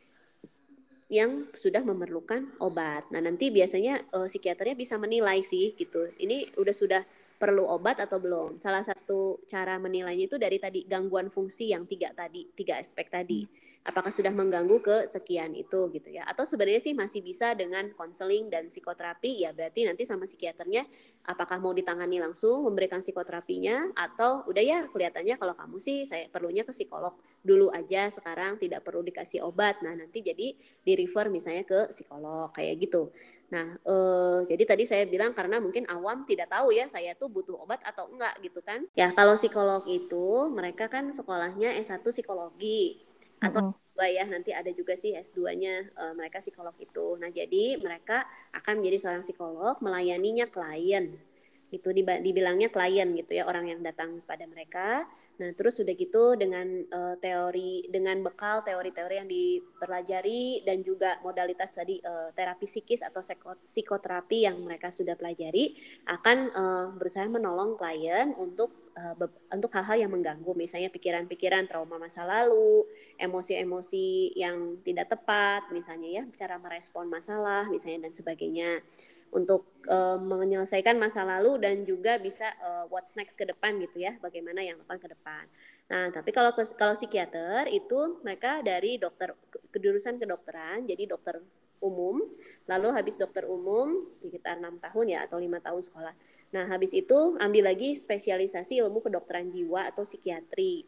yang 1.10 1.50
sudah 1.50 1.82
memerlukan 1.82 2.54
obat. 2.62 3.10
Nah, 3.10 3.18
nanti 3.18 3.50
biasanya 3.50 3.98
uh, 4.14 4.30
psikiaternya 4.30 4.78
bisa 4.78 4.94
menilai 4.94 5.42
sih 5.42 5.74
gitu. 5.74 6.06
Ini 6.14 6.54
udah 6.54 6.74
sudah 6.74 7.02
perlu 7.40 7.66
obat 7.66 7.98
atau 7.98 8.22
belum. 8.22 8.62
Salah 8.62 8.86
satu 8.86 9.42
cara 9.50 9.80
menilainya 9.82 10.30
itu 10.30 10.38
dari 10.38 10.62
tadi 10.62 10.86
gangguan 10.86 11.26
fungsi 11.28 11.74
yang 11.74 11.88
tiga 11.90 12.14
tadi, 12.14 12.46
tiga 12.54 12.78
aspek 12.78 13.10
tadi. 13.10 13.42
Hmm 13.42 13.69
apakah 13.80 14.12
sudah 14.12 14.30
mengganggu 14.30 14.76
ke 14.84 14.96
sekian 15.08 15.56
itu 15.56 15.88
gitu 15.92 16.08
ya. 16.12 16.28
Atau 16.28 16.44
sebenarnya 16.44 16.82
sih 16.82 16.92
masih 16.92 17.24
bisa 17.24 17.56
dengan 17.56 17.88
konseling 17.96 18.52
dan 18.52 18.68
psikoterapi 18.68 19.44
ya 19.44 19.56
berarti 19.56 19.88
nanti 19.88 20.04
sama 20.04 20.28
psikiaternya 20.28 20.84
apakah 21.24 21.56
mau 21.56 21.72
ditangani 21.72 22.20
langsung 22.20 22.64
memberikan 22.68 23.00
psikoterapinya 23.00 23.96
atau 23.96 24.44
udah 24.44 24.64
ya 24.64 24.78
kelihatannya 24.92 25.40
kalau 25.40 25.56
kamu 25.56 25.76
sih 25.80 26.04
saya 26.04 26.28
perlunya 26.28 26.62
ke 26.68 26.72
psikolog 26.76 27.16
dulu 27.40 27.72
aja 27.72 28.12
sekarang 28.12 28.60
tidak 28.60 28.84
perlu 28.84 29.00
dikasih 29.00 29.40
obat 29.40 29.80
nah 29.80 29.96
nanti 29.96 30.20
jadi 30.20 30.52
di 30.58 30.92
refer 30.92 31.32
misalnya 31.32 31.64
ke 31.64 31.88
psikolog 31.88 32.52
kayak 32.52 32.76
gitu. 32.84 33.08
Nah, 33.50 33.66
eh, 33.82 34.38
jadi 34.46 34.62
tadi 34.62 34.84
saya 34.86 35.04
bilang 35.10 35.34
karena 35.34 35.58
mungkin 35.58 35.82
awam 35.90 36.22
tidak 36.22 36.54
tahu 36.54 36.70
ya 36.70 36.86
saya 36.86 37.18
tuh 37.18 37.26
butuh 37.26 37.58
obat 37.58 37.82
atau 37.82 38.06
enggak 38.06 38.38
gitu 38.46 38.62
kan. 38.62 38.86
Ya, 38.94 39.10
kalau 39.10 39.34
psikolog 39.34 39.82
itu 39.90 40.46
mereka 40.54 40.86
kan 40.86 41.10
sekolahnya 41.10 41.74
S1 41.82 42.06
psikologi 42.06 43.09
atau 43.40 43.74
S2 44.00 44.08
ya 44.16 44.24
nanti 44.24 44.50
ada 44.56 44.72
juga 44.72 44.96
sih 44.96 45.12
S2-nya 45.12 45.92
uh, 45.92 46.12
mereka 46.16 46.40
psikolog 46.40 46.72
itu. 46.80 47.20
Nah, 47.20 47.28
jadi 47.28 47.76
mereka 47.76 48.24
akan 48.56 48.80
menjadi 48.80 48.96
seorang 48.96 49.20
psikolog 49.20 49.76
melayaninya 49.84 50.48
klien. 50.48 51.20
Itu 51.70 51.94
dibilangnya 51.94 52.68
klien 52.68 53.08
gitu 53.14 53.38
ya 53.38 53.46
orang 53.46 53.70
yang 53.70 53.80
datang 53.80 54.20
pada 54.26 54.44
mereka. 54.50 55.06
Nah, 55.40 55.56
terus 55.56 55.80
sudah 55.80 55.96
gitu 55.96 56.36
dengan 56.36 56.84
uh, 56.92 57.16
teori 57.16 57.88
dengan 57.88 58.20
bekal 58.20 58.60
teori-teori 58.60 59.14
yang 59.24 59.30
dipelajari 59.30 60.60
dan 60.68 60.84
juga 60.84 61.16
modalitas 61.24 61.72
tadi 61.72 61.96
uh, 62.04 62.28
terapi 62.36 62.68
psikis 62.68 63.00
atau 63.00 63.24
psikoterapi 63.64 64.44
yang 64.44 64.60
mereka 64.60 64.92
sudah 64.92 65.16
pelajari 65.16 65.72
akan 66.04 66.38
uh, 66.52 66.86
berusaha 66.92 67.24
menolong 67.24 67.80
klien 67.80 68.36
untuk 68.36 68.92
uh, 69.00 69.16
untuk 69.48 69.72
hal-hal 69.72 70.04
yang 70.04 70.12
mengganggu 70.12 70.52
misalnya 70.52 70.92
pikiran-pikiran 70.92 71.64
trauma 71.64 71.96
masa 71.96 72.28
lalu, 72.28 72.84
emosi-emosi 73.16 74.36
yang 74.36 74.84
tidak 74.84 75.08
tepat 75.08 75.72
misalnya 75.72 76.20
ya, 76.20 76.24
cara 76.36 76.60
merespon 76.60 77.08
masalah 77.08 77.64
misalnya 77.72 78.08
dan 78.08 78.12
sebagainya 78.12 78.84
untuk 79.30 79.70
uh, 79.86 80.18
menyelesaikan 80.18 80.98
masa 80.98 81.22
lalu 81.22 81.62
dan 81.62 81.86
juga 81.86 82.18
bisa 82.18 82.50
uh, 82.60 82.84
what's 82.90 83.14
next 83.14 83.38
ke 83.38 83.46
depan 83.46 83.78
gitu 83.78 84.02
ya, 84.02 84.18
bagaimana 84.18 84.62
yang 84.62 84.78
akan 84.86 84.98
ke 84.98 85.08
depan. 85.10 85.46
Nah, 85.90 86.10
tapi 86.14 86.30
kalau 86.30 86.54
kalau 86.54 86.94
psikiater 86.94 87.66
itu 87.70 88.22
mereka 88.22 88.62
dari 88.62 88.98
dokter 88.98 89.34
kedurusan 89.74 90.18
kedokteran, 90.18 90.86
jadi 90.86 91.10
dokter 91.10 91.42
umum, 91.80 92.20
lalu 92.68 92.88
habis 92.92 93.16
dokter 93.16 93.48
umum 93.48 94.04
sekitar 94.04 94.60
enam 94.60 94.76
tahun 94.78 95.06
ya 95.16 95.18
atau 95.26 95.40
lima 95.40 95.58
tahun 95.58 95.80
sekolah. 95.80 96.14
Nah, 96.50 96.66
habis 96.66 96.92
itu 96.92 97.38
ambil 97.38 97.70
lagi 97.70 97.94
spesialisasi 97.94 98.82
ilmu 98.82 99.02
kedokteran 99.02 99.48
jiwa 99.48 99.86
atau 99.88 100.02
psikiatri 100.02 100.86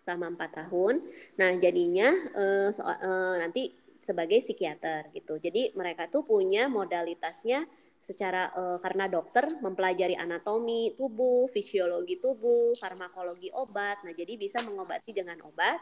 selama 0.00 0.32
empat 0.32 0.64
tahun. 0.64 1.04
Nah, 1.36 1.54
jadinya 1.60 2.08
uh, 2.32 2.68
so, 2.72 2.82
uh, 2.82 3.36
nanti 3.36 3.76
sebagai 4.00 4.40
psikiater 4.40 5.12
gitu. 5.12 5.36
Jadi 5.36 5.76
mereka 5.76 6.08
tuh 6.08 6.24
punya 6.24 6.66
modalitasnya 6.66 7.68
secara 8.00 8.48
uh, 8.56 8.80
karena 8.80 9.12
dokter 9.12 9.60
mempelajari 9.60 10.16
anatomi 10.16 10.96
tubuh, 10.96 11.46
fisiologi 11.52 12.16
tubuh, 12.16 12.72
farmakologi 12.80 13.52
obat. 13.52 14.00
Nah, 14.02 14.16
jadi 14.16 14.40
bisa 14.40 14.64
mengobati 14.64 15.12
dengan 15.12 15.36
obat. 15.44 15.76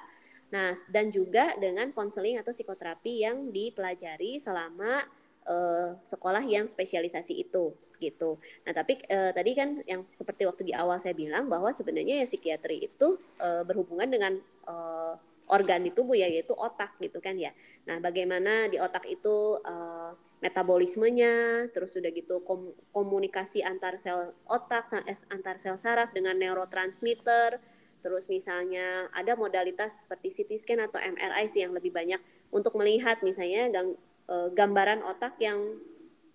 Nah, 0.50 0.74
dan 0.90 1.14
juga 1.14 1.54
dengan 1.62 1.94
konseling 1.94 2.42
atau 2.42 2.50
psikoterapi 2.50 3.22
yang 3.22 3.54
dipelajari 3.54 4.42
selama 4.42 5.07
uh, 5.46 5.94
sekolah 6.02 6.42
yang 6.42 6.66
spesialisasi 6.66 7.38
itu 7.38 7.70
gitu. 7.98 8.38
Nah, 8.66 8.72
tapi 8.74 8.98
uh, 9.11 9.31
tadi 9.35 9.54
kan 9.54 9.78
yang 9.87 10.02
seperti 10.02 10.46
waktu 10.46 10.70
di 10.70 10.74
awal 10.74 10.98
saya 10.98 11.14
bilang 11.14 11.46
bahwa 11.46 11.70
sebenarnya 11.70 12.22
ya 12.22 12.26
psikiatri 12.26 12.90
itu 12.90 13.18
uh, 13.42 13.62
berhubungan 13.66 14.11
dengan 14.11 14.33
organ 15.48 15.84
di 15.84 15.90
tubuh 15.92 16.14
ya 16.14 16.28
yaitu 16.28 16.52
otak 16.54 16.96
gitu 17.00 17.18
kan 17.18 17.37
ya. 17.37 17.52
Nah, 17.88 17.98
bagaimana 17.98 18.68
di 18.68 18.76
otak 18.76 19.08
itu 19.08 19.58
uh, 19.64 20.12
metabolismenya, 20.38 21.66
terus 21.74 21.98
udah 21.98 22.11
gitu 22.14 22.46
kom 22.46 22.70
komunikasi 22.94 23.66
antar 23.66 23.98
sel 23.98 24.38
otak, 24.46 24.87
antar 25.34 25.56
sel 25.58 25.74
saraf 25.74 26.14
dengan 26.14 26.38
neurotransmitter, 26.38 27.58
terus 27.98 28.30
misalnya 28.30 29.11
ada 29.11 29.34
modalitas 29.34 30.06
seperti 30.06 30.30
CT 30.30 30.50
scan 30.54 30.80
atau 30.87 31.02
MRI 31.02 31.50
sih 31.50 31.66
yang 31.66 31.74
lebih 31.74 31.90
banyak 31.90 32.22
untuk 32.54 32.78
melihat 32.78 33.18
misalnya 33.26 33.66
gang, 33.74 33.98
e, 34.30 34.37
gambaran 34.54 35.02
otak 35.02 35.42
yang 35.42 35.58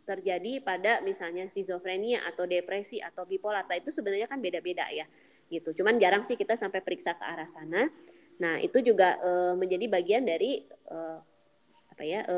terjadi 0.03 0.59
pada 0.59 0.99
misalnya 0.99 1.47
skizofrenia 1.47 2.27
atau 2.27 2.43
depresi 2.43 2.99
atau 2.99 3.23
bipolar. 3.23 3.63
Nah, 3.63 3.79
itu 3.79 3.87
sebenarnya 3.87 4.27
kan 4.27 4.43
beda-beda 4.43 4.83
ya. 4.91 5.07
Gitu. 5.47 5.71
Cuman 5.79 5.95
jarang 5.95 6.27
sih 6.27 6.35
kita 6.35 6.59
sampai 6.59 6.83
periksa 6.83 7.15
ke 7.15 7.23
arah 7.23 7.47
sana. 7.47 7.87
Nah, 8.41 8.57
itu 8.61 8.81
juga 8.81 9.19
e, 9.21 9.31
menjadi 9.57 9.85
bagian 9.89 10.23
dari 10.25 10.65
e, 10.67 10.97
apa 11.93 12.03
ya? 12.05 12.25
E, 12.25 12.37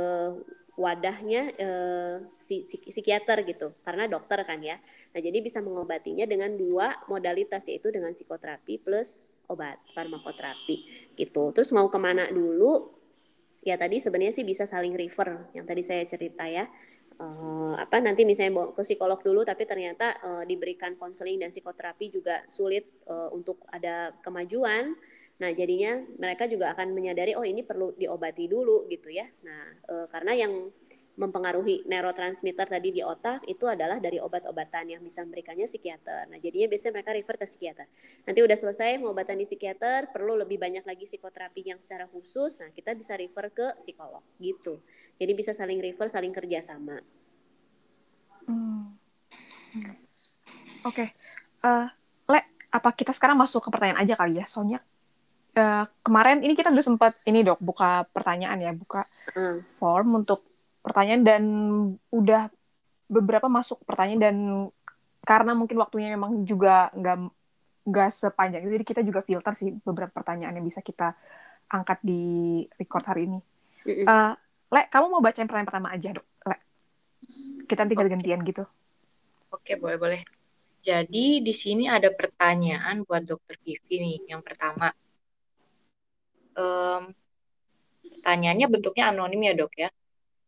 wadahnya 0.75 1.55
eh, 1.55 2.15
si, 2.35 2.61
si, 2.67 2.79
psikiater 2.79 3.47
gitu. 3.47 3.73
Karena 3.81 4.05
dokter 4.11 4.43
kan 4.43 4.59
ya. 4.59 4.77
Nah 5.15 5.19
jadi 5.23 5.39
bisa 5.39 5.63
mengobatinya 5.63 6.27
dengan 6.27 6.51
dua 6.55 6.99
modalitas 7.07 7.63
yaitu 7.71 7.91
dengan 7.91 8.11
psikoterapi 8.11 8.83
plus 8.83 9.39
obat 9.47 9.79
farmakoterapi 9.95 11.11
gitu. 11.15 11.55
Terus 11.55 11.71
mau 11.71 11.87
ke 11.87 11.99
mana 11.99 12.27
dulu? 12.29 12.91
Ya 13.65 13.79
tadi 13.81 13.97
sebenarnya 13.97 14.35
sih 14.35 14.45
bisa 14.45 14.69
saling 14.69 14.93
refer 14.93 15.49
yang 15.57 15.65
tadi 15.65 15.81
saya 15.81 16.03
cerita 16.05 16.45
ya. 16.45 16.67
Uh, 17.15 17.71
apa 17.79 18.03
nanti 18.03 18.27
misalnya 18.27 18.51
mau 18.51 18.67
ke 18.75 18.83
psikolog 18.83 19.23
dulu 19.23 19.47
tapi 19.47 19.63
ternyata 19.63 20.19
uh, 20.19 20.43
diberikan 20.43 20.99
konseling 20.99 21.39
dan 21.39 21.47
psikoterapi 21.47 22.11
juga 22.11 22.43
sulit 22.51 22.91
uh, 23.07 23.31
untuk 23.31 23.63
ada 23.71 24.11
kemajuan 24.19 24.91
Nah, 25.35 25.51
jadinya 25.51 25.99
mereka 26.15 26.47
juga 26.47 26.71
akan 26.71 26.95
menyadari 26.95 27.35
oh 27.35 27.43
ini 27.43 27.59
perlu 27.59 27.91
diobati 27.99 28.47
dulu 28.47 28.87
gitu 28.87 29.11
ya. 29.11 29.27
Nah, 29.43 29.63
e, 29.83 29.95
karena 30.07 30.31
yang 30.31 30.53
mempengaruhi 31.15 31.87
neurotransmitter 31.87 32.67
tadi 32.67 32.91
di 32.91 32.99
otak 32.99 33.47
itu 33.47 33.63
adalah 33.67 34.03
dari 34.03 34.19
obat-obatan 34.19 34.91
yang 34.91 35.01
bisa 35.03 35.23
memberikannya 35.23 35.63
psikiater. 35.63 36.27
Nah, 36.27 36.39
jadinya 36.43 36.67
biasanya 36.67 36.93
mereka 36.99 37.11
refer 37.15 37.35
ke 37.39 37.47
psikiater. 37.47 37.87
Nanti 38.27 38.39
udah 38.43 38.57
selesai 38.59 38.99
pengobatan 38.99 39.39
di 39.39 39.47
psikiater, 39.47 40.11
perlu 40.11 40.35
lebih 40.35 40.59
banyak 40.59 40.83
lagi 40.83 41.07
psikoterapi 41.07 41.71
yang 41.71 41.79
secara 41.79 42.07
khusus. 42.11 42.59
Nah, 42.59 42.71
kita 42.75 42.91
bisa 42.95 43.15
refer 43.15 43.47
ke 43.51 43.67
psikolog 43.79 44.23
gitu. 44.43 44.83
Jadi 45.15 45.31
bisa 45.31 45.55
saling 45.55 45.79
refer, 45.79 46.07
saling 46.11 46.35
kerjasama. 46.35 46.99
Hmm. 48.45 48.91
hmm. 49.71 49.95
Oke, 50.85 51.01
okay. 51.01 51.07
uh, 51.65 51.89
eh, 51.89 52.37
Le, 52.37 52.41
apa 52.69 52.93
kita 52.93 53.09
sekarang 53.09 53.41
masuk 53.41 53.57
ke 53.65 53.69
pertanyaan 53.73 54.05
aja 54.05 54.13
kali 54.13 54.37
ya? 54.37 54.45
Soalnya 54.45 54.85
uh, 55.55 55.83
kemarin 56.03 56.43
ini 56.43 56.53
kita 56.53 56.69
udah 56.69 56.85
sempat 56.85 57.13
ini 57.25 57.41
dok 57.41 57.59
buka 57.63 58.05
pertanyaan 58.11 58.59
ya 58.61 58.71
buka 58.75 59.07
mm. 59.33 59.75
form 59.75 60.23
untuk 60.23 60.43
pertanyaan 60.83 61.23
dan 61.25 61.43
udah 62.13 62.51
beberapa 63.09 63.49
masuk 63.49 63.81
pertanyaan 63.87 64.21
dan 64.21 64.35
karena 65.25 65.57
mungkin 65.57 65.81
waktunya 65.81 66.13
memang 66.13 66.45
juga 66.45 66.93
nggak 66.93 67.17
nggak 67.85 68.09
sepanjang 68.13 68.65
itu 68.65 68.81
jadi 68.81 68.85
kita 68.85 69.01
juga 69.01 69.21
filter 69.25 69.53
sih 69.57 69.73
beberapa 69.81 70.13
pertanyaan 70.13 70.57
yang 70.57 70.65
bisa 70.65 70.81
kita 70.81 71.13
angkat 71.69 71.97
di 72.05 72.61
record 72.77 73.05
hari 73.09 73.25
ini. 73.25 73.39
Mm 73.85 73.93
-mm. 73.93 74.05
Uh, 74.05 74.33
Le, 74.73 74.81
kamu 74.89 75.05
mau 75.07 75.21
bacain 75.21 75.45
pertanyaan 75.45 75.69
pertama 75.69 75.89
aja 75.93 76.09
dok, 76.09 76.25
Le. 76.49 76.57
Kita 77.69 77.85
nanti 77.85 77.95
okay. 77.95 78.09
gantian 78.09 78.41
gitu. 78.41 78.63
Oke, 79.53 79.71
okay, 79.71 79.75
boleh 79.77 79.97
boleh. 80.01 80.21
Jadi 80.81 81.41
di 81.41 81.53
sini 81.53 81.89
ada 81.89 82.09
pertanyaan 82.13 83.05
buat 83.05 83.25
Dokter 83.25 83.57
Vivi 83.61 83.95
nih. 83.97 84.17
Yang 84.35 84.41
pertama, 84.45 84.93
um, 86.55 87.13
pertanyaannya 88.05 88.67
bentuknya 88.71 89.03
anonim 89.11 89.41
ya 89.45 89.53
dok 89.53 89.73
ya. 89.77 89.89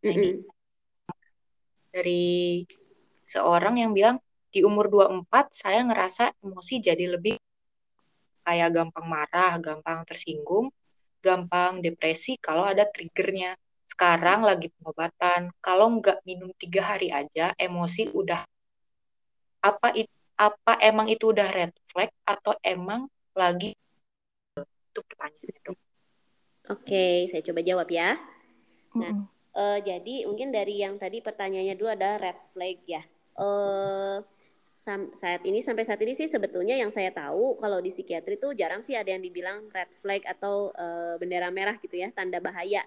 Nah, 0.04 0.14
ini 0.14 0.30
dari 1.92 2.64
seorang 3.28 3.82
yang 3.82 3.92
bilang 3.92 4.18
di 4.54 4.64
umur 4.64 4.88
24 4.88 5.52
saya 5.52 5.84
ngerasa 5.84 6.34
emosi 6.42 6.74
jadi 6.80 7.06
lebih 7.18 7.36
kayak 8.48 8.70
gampang 8.72 9.06
marah, 9.06 9.60
gampang 9.60 10.08
tersinggung, 10.08 10.72
gampang 11.20 11.84
depresi 11.84 12.40
kalau 12.40 12.64
ada 12.64 12.88
triggernya. 12.88 13.60
Sekarang 13.88 14.46
lagi 14.46 14.72
pengobatan, 14.78 15.52
kalau 15.60 16.00
nggak 16.00 16.22
minum 16.24 16.54
tiga 16.56 16.96
hari 16.96 17.12
aja, 17.12 17.52
emosi 17.58 18.14
udah 18.14 18.46
apa 19.58 19.90
itu 19.98 20.14
apa 20.38 20.78
emang 20.86 21.10
itu 21.10 21.34
udah 21.34 21.50
red 21.50 21.74
flag 21.90 22.14
atau 22.22 22.54
emang 22.62 23.10
lagi 23.34 23.74
itu 24.54 25.00
pertanyaannya 25.02 25.60
dok. 25.66 25.78
Oke, 26.68 27.32
saya 27.32 27.40
coba 27.44 27.64
jawab 27.64 27.88
ya. 27.88 28.20
Nah, 28.96 29.12
mm 29.12 29.24
-hmm. 29.24 29.26
uh, 29.56 29.80
jadi 29.80 30.16
mungkin 30.28 30.52
dari 30.52 30.84
yang 30.84 31.00
tadi 31.00 31.24
pertanyaannya 31.24 31.76
dulu 31.80 31.90
ada 31.92 32.20
red 32.20 32.40
flag 32.52 32.84
ya. 32.84 33.04
Uh, 33.38 34.20
saat 35.12 35.44
ini 35.44 35.60
sampai 35.60 35.84
saat 35.84 36.00
ini 36.00 36.14
sih 36.16 36.30
sebetulnya 36.32 36.78
yang 36.78 36.94
saya 36.94 37.12
tahu 37.12 37.60
kalau 37.60 37.84
di 37.84 37.92
psikiatri 37.92 38.40
itu 38.40 38.56
jarang 38.56 38.86
sih 38.86 38.96
ada 38.96 39.10
yang 39.12 39.20
dibilang 39.20 39.68
red 39.74 39.92
flag 39.92 40.24
atau 40.24 40.72
uh, 40.72 41.20
bendera 41.20 41.52
merah 41.52 41.76
gitu 41.82 41.98
ya, 41.98 42.14
tanda 42.14 42.40
bahaya. 42.40 42.86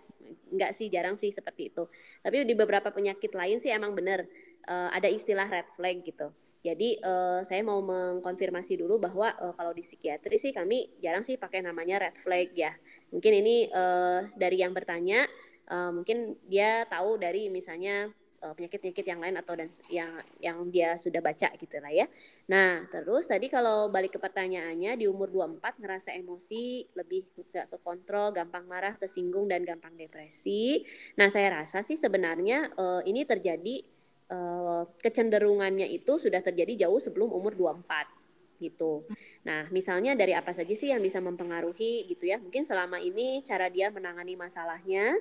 Enggak 0.49 0.73
sih, 0.73 0.89
jarang 0.89 1.21
sih 1.21 1.29
seperti 1.29 1.69
itu. 1.75 1.85
Tapi 2.25 2.47
di 2.47 2.55
beberapa 2.57 2.89
penyakit 2.89 3.35
lain 3.37 3.59
sih 3.61 3.73
emang 3.75 3.93
benar 3.93 4.25
uh, 4.69 4.89
ada 4.93 5.09
istilah 5.11 5.49
red 5.49 5.69
flag 5.77 6.01
gitu. 6.05 6.33
Jadi 6.61 7.01
uh, 7.01 7.41
saya 7.41 7.65
mau 7.65 7.81
mengkonfirmasi 7.81 8.77
dulu 8.77 9.01
bahwa 9.01 9.33
uh, 9.41 9.57
kalau 9.57 9.73
di 9.73 9.81
psikiatri 9.81 10.37
sih 10.37 10.53
kami 10.53 10.93
jarang 11.01 11.25
sih 11.25 11.41
pakai 11.41 11.65
namanya 11.65 12.05
red 12.05 12.17
flag 12.21 12.53
ya. 12.53 12.77
Mungkin 13.09 13.33
ini 13.41 13.73
uh, 13.73 14.29
dari 14.37 14.61
yang 14.61 14.77
bertanya, 14.77 15.25
uh, 15.73 15.89
mungkin 15.89 16.37
dia 16.45 16.85
tahu 16.85 17.17
dari 17.17 17.49
misalnya 17.49 18.13
penyakit-penyakit 18.41 19.05
yang 19.05 19.21
lain 19.21 19.37
atau 19.37 19.53
dan 19.53 19.69
yang 19.93 20.17
yang 20.41 20.59
dia 20.73 20.97
sudah 20.97 21.21
baca 21.21 21.53
gitu 21.61 21.77
lah 21.77 21.93
ya. 21.93 22.09
Nah, 22.49 22.89
terus 22.89 23.29
tadi 23.29 23.53
kalau 23.53 23.93
balik 23.93 24.17
ke 24.17 24.19
pertanyaannya 24.19 24.97
di 24.97 25.05
umur 25.05 25.29
24 25.29 25.77
ngerasa 25.77 26.17
emosi 26.17 26.89
lebih 26.97 27.29
gak 27.53 27.69
ke 27.69 27.77
kontrol, 27.85 28.33
gampang 28.33 28.65
marah, 28.65 28.97
kesinggung 28.97 29.45
dan 29.45 29.61
gampang 29.69 29.93
depresi. 29.93 30.81
Nah, 31.21 31.29
saya 31.29 31.53
rasa 31.53 31.85
sih 31.85 32.01
sebenarnya 32.01 32.73
uh, 32.81 33.05
ini 33.05 33.29
terjadi 33.29 33.85
uh, 34.31 34.87
kecenderungannya 35.03 35.91
itu 35.91 36.17
sudah 36.17 36.41
terjadi 36.41 36.87
jauh 36.87 37.03
sebelum 37.03 37.29
umur 37.35 37.53
24 37.59 38.63
gitu. 38.63 39.09
Nah, 39.49 39.67
misalnya 39.73 40.13
dari 40.13 40.37
apa 40.37 40.53
saja 40.53 40.71
sih 40.77 40.93
yang 40.93 41.01
bisa 41.01 41.19
mempengaruhi 41.19 42.07
gitu 42.07 42.29
ya? 42.29 42.37
Mungkin 42.37 42.63
selama 42.63 43.01
ini 43.01 43.41
cara 43.43 43.73
dia 43.73 43.89
menangani 43.89 44.37
masalahnya 44.37 45.17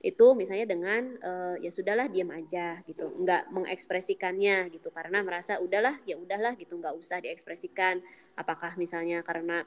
itu 0.00 0.32
misalnya 0.32 0.64
dengan 0.64 1.02
uh, 1.20 1.56
ya 1.60 1.68
sudahlah 1.68 2.08
diam 2.08 2.32
aja 2.32 2.80
gitu 2.88 3.12
nggak 3.20 3.52
mengekspresikannya 3.52 4.72
gitu 4.72 4.88
karena 4.88 5.20
merasa 5.20 5.60
udahlah 5.60 6.00
ya 6.08 6.16
udahlah 6.16 6.56
gitu 6.56 6.80
nggak 6.80 6.96
usah 6.96 7.20
diekspresikan 7.20 8.00
apakah 8.32 8.80
misalnya 8.80 9.20
karena 9.20 9.60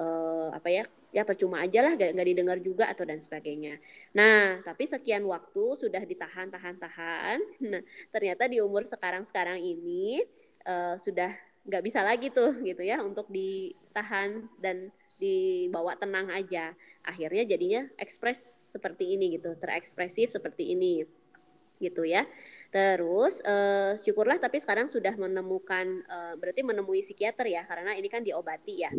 uh, 0.00 0.48
apa 0.56 0.68
ya 0.72 0.84
ya 1.14 1.22
percuma 1.22 1.62
aja 1.62 1.78
lah 1.78 1.94
gak, 1.94 2.10
didengar 2.10 2.58
juga 2.58 2.90
atau 2.90 3.06
dan 3.06 3.22
sebagainya. 3.22 3.78
Nah 4.18 4.58
tapi 4.66 4.90
sekian 4.90 5.22
waktu 5.22 5.78
sudah 5.78 6.02
ditahan 6.02 6.50
tahan 6.50 6.74
tahan. 6.82 7.38
Nah 7.70 7.82
ternyata 8.10 8.50
di 8.50 8.58
umur 8.58 8.82
sekarang 8.82 9.22
sekarang 9.22 9.62
ini 9.62 10.26
uh, 10.66 10.98
sudah 10.98 11.30
nggak 11.64 11.82
bisa 11.86 12.02
lagi 12.04 12.28
tuh 12.28 12.60
gitu 12.60 12.82
ya 12.84 13.00
untuk 13.00 13.30
ditahan 13.30 14.50
dan 14.58 14.90
dibawa 15.22 15.94
tenang 15.94 16.34
aja. 16.34 16.74
Akhirnya 17.06 17.46
jadinya 17.46 17.86
ekspres 17.94 18.74
seperti 18.74 19.14
ini 19.14 19.38
gitu, 19.38 19.54
terekspresif 19.54 20.34
seperti 20.34 20.74
ini 20.74 21.06
gitu 21.78 22.02
ya. 22.02 22.26
Terus 22.74 23.38
uh, 23.46 23.94
syukurlah 23.94 24.42
tapi 24.42 24.58
sekarang 24.58 24.90
sudah 24.90 25.14
menemukan 25.14 26.02
uh, 26.10 26.34
berarti 26.42 26.66
menemui 26.66 27.06
psikiater 27.06 27.46
ya 27.46 27.62
karena 27.70 27.94
ini 27.94 28.10
kan 28.10 28.26
diobati 28.26 28.82
ya 28.82 28.90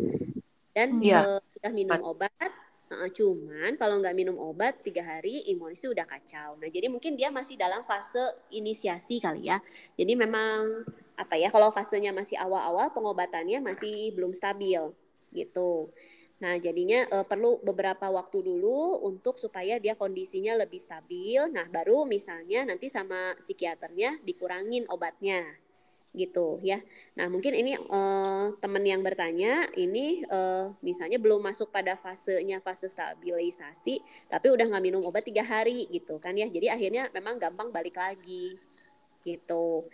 dan 0.76 1.00
ya. 1.00 1.24
uh, 1.24 1.40
sudah 1.56 1.72
minum 1.72 2.00
obat 2.04 2.52
uh, 2.92 3.08
cuman 3.08 3.80
kalau 3.80 3.96
nggak 3.96 4.12
minum 4.12 4.36
obat 4.36 4.76
tiga 4.84 5.00
hari 5.00 5.40
imunisasi 5.48 5.88
udah 5.88 6.04
kacau 6.04 6.60
nah 6.60 6.68
jadi 6.68 6.92
mungkin 6.92 7.16
dia 7.16 7.32
masih 7.32 7.56
dalam 7.56 7.80
fase 7.88 8.20
inisiasi 8.52 9.24
kali 9.24 9.48
ya 9.48 9.64
jadi 9.96 10.12
memang 10.12 10.84
apa 11.16 11.40
ya 11.40 11.48
kalau 11.48 11.72
fasenya 11.72 12.12
masih 12.12 12.36
awal-awal 12.36 12.92
pengobatannya 12.92 13.64
masih 13.64 14.12
belum 14.12 14.36
stabil 14.36 14.92
gitu 15.32 15.88
Nah, 16.36 16.60
jadinya 16.60 17.08
uh, 17.08 17.24
perlu 17.24 17.56
beberapa 17.64 18.12
waktu 18.12 18.44
dulu 18.44 19.00
untuk 19.08 19.40
supaya 19.40 19.80
dia 19.80 19.96
kondisinya 19.96 20.52
lebih 20.52 20.76
stabil. 20.76 21.40
Nah, 21.48 21.64
baru 21.72 22.04
misalnya 22.04 22.68
nanti 22.68 22.92
sama 22.92 23.32
psikiaternya 23.40 24.20
dikurangin 24.20 24.84
obatnya 24.92 25.48
gitu 26.16 26.58
ya. 26.64 26.80
Nah 27.12 27.28
mungkin 27.28 27.52
ini 27.52 27.76
uh, 27.76 28.56
teman 28.56 28.80
yang 28.82 29.04
bertanya 29.04 29.68
ini 29.76 30.24
uh, 30.32 30.72
misalnya 30.80 31.20
belum 31.20 31.44
masuk 31.44 31.68
pada 31.68 31.94
fasenya 31.94 32.64
fase 32.64 32.88
stabilisasi, 32.88 34.00
tapi 34.32 34.46
udah 34.48 34.64
nggak 34.64 34.84
minum 34.84 35.04
obat 35.04 35.28
tiga 35.28 35.44
hari 35.44 35.84
gitu 35.92 36.16
kan 36.16 36.32
ya. 36.32 36.48
Jadi 36.48 36.72
akhirnya 36.72 37.12
memang 37.12 37.36
gampang 37.36 37.68
balik 37.68 38.00
lagi 38.00 38.56
gitu. 39.22 39.84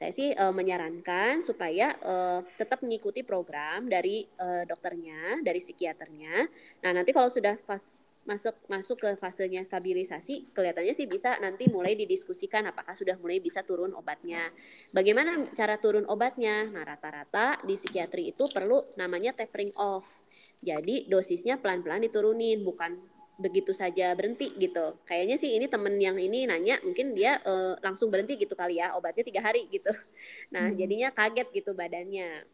Saya 0.00 0.16
sih 0.16 0.32
uh, 0.32 0.48
menyarankan 0.48 1.44
supaya 1.44 1.92
uh, 2.00 2.40
tetap 2.56 2.80
mengikuti 2.80 3.20
program 3.20 3.84
dari 3.84 4.24
uh, 4.40 4.64
dokternya, 4.64 5.44
dari 5.44 5.60
psikiaternya. 5.60 6.48
Nah, 6.80 6.90
nanti 6.96 7.12
kalau 7.12 7.28
sudah 7.28 7.60
pas 7.68 7.84
masuk 8.24 8.56
masuk 8.64 8.96
ke 8.96 9.10
fasenya 9.20 9.60
stabilisasi, 9.60 10.56
kelihatannya 10.56 10.96
sih 10.96 11.04
bisa 11.04 11.36
nanti 11.36 11.68
mulai 11.68 11.92
didiskusikan 12.00 12.64
apakah 12.72 12.96
sudah 12.96 13.20
mulai 13.20 13.44
bisa 13.44 13.60
turun 13.60 13.92
obatnya. 13.92 14.48
Bagaimana 14.88 15.52
cara 15.52 15.76
turun 15.76 16.08
obatnya? 16.08 16.64
Nah, 16.72 16.80
rata-rata 16.80 17.60
di 17.68 17.76
psikiatri 17.76 18.32
itu 18.32 18.48
perlu 18.48 18.96
namanya 18.96 19.36
tapering 19.36 19.76
off. 19.76 20.08
Jadi 20.64 21.12
dosisnya 21.12 21.60
pelan-pelan 21.60 22.08
diturunin, 22.08 22.64
bukan 22.64 23.19
begitu 23.40 23.72
saja 23.72 24.12
berhenti 24.12 24.52
gitu. 24.60 25.00
Kayaknya 25.08 25.36
sih 25.40 25.56
ini 25.56 25.66
temen 25.66 25.96
yang 25.96 26.20
ini 26.20 26.44
nanya 26.44 26.76
mungkin 26.84 27.16
dia 27.16 27.40
uh, 27.42 27.74
langsung 27.80 28.12
berhenti 28.12 28.36
gitu 28.36 28.52
kali 28.52 28.78
ya 28.78 28.92
obatnya 28.94 29.24
tiga 29.24 29.40
hari 29.40 29.66
gitu. 29.72 29.90
Nah 30.54 30.68
hmm. 30.68 30.76
jadinya 30.76 31.08
kaget 31.10 31.48
gitu 31.56 31.72
badannya 31.72 32.44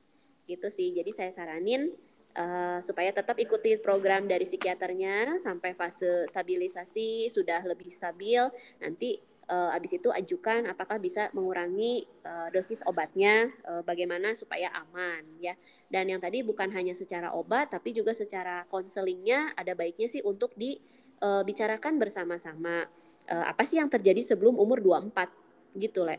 gitu 0.46 0.70
sih. 0.70 0.94
Jadi 0.94 1.10
saya 1.10 1.34
saranin 1.34 1.90
uh, 2.38 2.78
supaya 2.78 3.10
tetap 3.10 3.34
ikuti 3.42 3.74
program 3.82 4.30
dari 4.30 4.46
psikiaternya 4.46 5.42
sampai 5.42 5.74
fase 5.74 6.30
stabilisasi 6.30 7.26
sudah 7.26 7.66
lebih 7.66 7.90
stabil. 7.90 8.46
Nanti 8.78 9.18
uh, 9.50 9.70
habis 9.72 9.96
itu 9.96 10.10
ajukan 10.10 10.66
apakah 10.70 10.98
bisa 10.98 11.30
mengurangi 11.32 12.06
uh, 12.26 12.48
dosis 12.50 12.82
obatnya 12.86 13.50
uh, 13.66 13.82
bagaimana 13.86 14.34
supaya 14.34 14.70
aman 14.74 15.22
ya 15.38 15.54
dan 15.90 16.10
yang 16.10 16.20
tadi 16.22 16.42
bukan 16.42 16.70
hanya 16.74 16.92
secara 16.92 17.32
obat 17.32 17.70
tapi 17.72 17.94
juga 17.94 18.12
secara 18.12 18.66
konselingnya 18.70 19.54
ada 19.54 19.72
baiknya 19.72 20.10
sih 20.10 20.22
untuk 20.22 20.52
dibicarakan 20.58 21.96
uh, 21.96 22.00
bersama-sama 22.00 22.86
uh, 23.30 23.44
apa 23.46 23.62
sih 23.62 23.78
yang 23.78 23.90
terjadi 23.90 24.22
sebelum 24.22 24.58
umur 24.58 24.82
24 24.82 25.78
gitu 25.78 26.06
le 26.06 26.18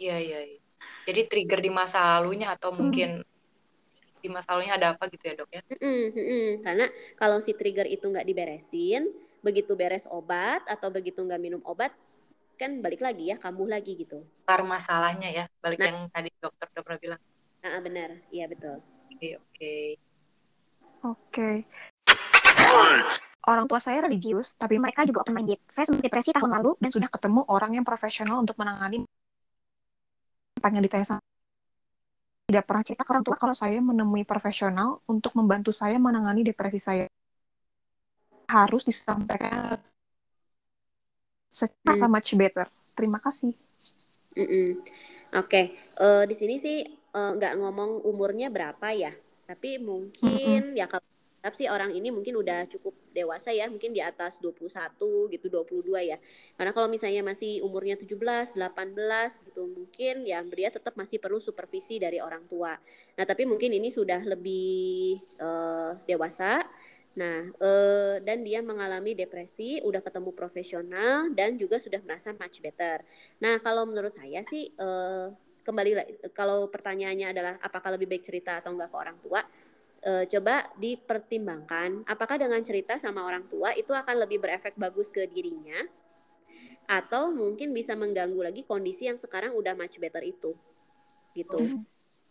iya 0.00 0.18
iya 0.18 0.38
ya. 0.44 0.58
jadi 1.08 1.30
trigger 1.30 1.60
di 1.62 1.70
masa 1.70 2.18
lalunya 2.18 2.52
atau 2.52 2.74
hmm. 2.74 2.78
mungkin 2.78 3.10
di 4.22 4.30
masa 4.30 4.54
lalunya 4.54 4.78
ada 4.78 4.94
apa 4.94 5.10
gitu 5.10 5.24
ya 5.26 5.34
dok 5.34 5.50
ya? 5.50 5.62
Mm 5.66 5.74
-mm, 5.82 6.02
mm 6.14 6.14
-mm. 6.14 6.46
Karena 6.62 6.86
kalau 7.18 7.42
si 7.42 7.58
trigger 7.58 7.90
itu 7.90 8.06
nggak 8.06 8.22
diberesin, 8.22 9.10
begitu 9.42 9.74
beres 9.74 10.06
obat 10.06 10.62
atau 10.70 10.88
begitu 10.88 11.18
nggak 11.20 11.42
minum 11.42 11.62
obat 11.66 11.90
kan 12.54 12.78
balik 12.78 13.02
lagi 13.02 13.34
ya 13.34 13.36
kambuh 13.36 13.66
lagi 13.66 13.98
gitu. 13.98 14.22
Akar 14.46 14.62
masalahnya 14.62 15.28
ya 15.34 15.44
balik 15.58 15.82
nah, 15.82 15.86
yang 15.90 15.98
tadi 16.14 16.30
dokter 16.38 16.66
udah 16.70 16.82
pernah 16.86 17.00
bilang. 17.02 17.20
Nah, 17.62 17.78
benar, 17.82 18.10
iya 18.30 18.46
betul. 18.46 18.78
Oke 19.10 19.28
oke. 19.38 19.74
Oke. 21.02 21.50
Orang 23.42 23.66
tua 23.66 23.82
saya 23.82 24.06
religius, 24.06 24.54
tapi 24.54 24.78
mereka 24.78 25.02
juga 25.02 25.26
open 25.26 25.34
minded. 25.34 25.58
Saya 25.66 25.90
sempat 25.90 26.06
depresi 26.06 26.30
tahun 26.30 26.62
lalu 26.62 26.78
dan 26.78 26.90
sudah 26.94 27.10
ketemu 27.10 27.42
orang 27.50 27.74
yang 27.74 27.82
profesional 27.82 28.38
untuk 28.38 28.54
menangani 28.54 29.02
panjang 30.62 30.86
ditanya 30.86 31.18
tidak 32.46 32.68
pernah 32.68 32.84
cerita 32.86 33.02
ke 33.02 33.10
orang 33.10 33.24
tua 33.26 33.36
kalau 33.40 33.56
saya 33.56 33.80
menemui 33.82 34.22
profesional 34.22 35.02
untuk 35.10 35.34
membantu 35.34 35.74
saya 35.74 35.98
menangani 35.98 36.46
depresi 36.46 36.78
saya 36.78 37.06
harus 38.52 38.84
disampaikan 38.84 39.80
secara 41.52 42.08
hmm. 42.08 42.12
much 42.12 42.32
better. 42.36 42.66
Terima 42.92 43.16
kasih. 43.20 43.56
Mm 44.36 44.48
-mm. 44.48 44.68
Oke, 45.32 45.48
okay. 45.48 45.64
uh, 46.00 46.24
eh, 46.24 46.24
di 46.28 46.36
sini 46.36 46.56
sih 46.60 46.84
eh, 46.92 47.30
nggak 47.36 47.52
uh, 47.56 47.58
ngomong 47.64 48.04
umurnya 48.04 48.52
berapa 48.52 48.92
ya, 48.92 49.12
tapi 49.48 49.80
mungkin 49.80 50.76
mm 50.76 50.76
-hmm. 50.76 50.76
ya 50.76 50.84
kalau 50.88 51.04
sih 51.50 51.66
orang 51.66 51.90
ini 51.90 52.14
mungkin 52.14 52.38
udah 52.38 52.70
cukup 52.70 52.94
dewasa 53.10 53.50
ya, 53.50 53.66
mungkin 53.66 53.90
di 53.90 53.98
atas 53.98 54.38
21 54.38 54.94
gitu, 55.34 55.50
22 55.50 55.98
ya. 55.98 56.22
Karena 56.54 56.70
kalau 56.70 56.86
misalnya 56.86 57.26
masih 57.26 57.66
umurnya 57.66 57.98
17, 57.98 58.54
18 58.54 59.42
gitu, 59.50 59.66
mungkin 59.66 60.22
ya 60.22 60.38
dia 60.46 60.70
tetap 60.70 60.94
masih 60.94 61.18
perlu 61.18 61.42
supervisi 61.42 61.98
dari 61.98 62.22
orang 62.22 62.46
tua. 62.46 62.78
Nah, 63.18 63.24
tapi 63.26 63.42
mungkin 63.42 63.74
ini 63.74 63.90
sudah 63.90 64.22
lebih 64.22 65.18
uh, 65.42 65.98
dewasa 66.06 66.62
Nah, 67.12 67.44
eh, 67.44 68.16
dan 68.24 68.40
dia 68.40 68.64
mengalami 68.64 69.12
depresi, 69.12 69.84
udah 69.84 70.00
ketemu 70.00 70.32
profesional 70.32 71.28
dan 71.36 71.60
juga 71.60 71.76
sudah 71.76 72.00
merasa 72.00 72.32
much 72.32 72.64
better. 72.64 73.04
Nah, 73.44 73.60
kalau 73.60 73.84
menurut 73.84 74.16
saya 74.16 74.40
sih 74.40 74.72
eh, 74.72 75.26
kembali 75.62 75.92
kalau 76.32 76.66
pertanyaannya 76.72 77.28
adalah 77.36 77.54
apakah 77.60 77.94
lebih 77.94 78.08
baik 78.08 78.24
cerita 78.24 78.58
atau 78.58 78.72
enggak 78.72 78.88
ke 78.88 78.96
orang 78.96 79.18
tua, 79.20 79.40
eh, 80.02 80.24
coba 80.24 80.72
dipertimbangkan 80.80 82.08
apakah 82.08 82.40
dengan 82.40 82.64
cerita 82.64 82.96
sama 82.96 83.28
orang 83.28 83.44
tua 83.46 83.76
itu 83.76 83.92
akan 83.92 84.24
lebih 84.24 84.40
berefek 84.40 84.74
bagus 84.80 85.12
ke 85.12 85.28
dirinya 85.28 85.84
atau 86.88 87.30
mungkin 87.30 87.70
bisa 87.70 87.94
mengganggu 87.94 88.40
lagi 88.42 88.62
kondisi 88.66 89.06
yang 89.06 89.16
sekarang 89.20 89.54
udah 89.54 89.76
much 89.76 89.96
better 90.00 90.24
itu. 90.24 90.56
Gitu. 91.32 91.60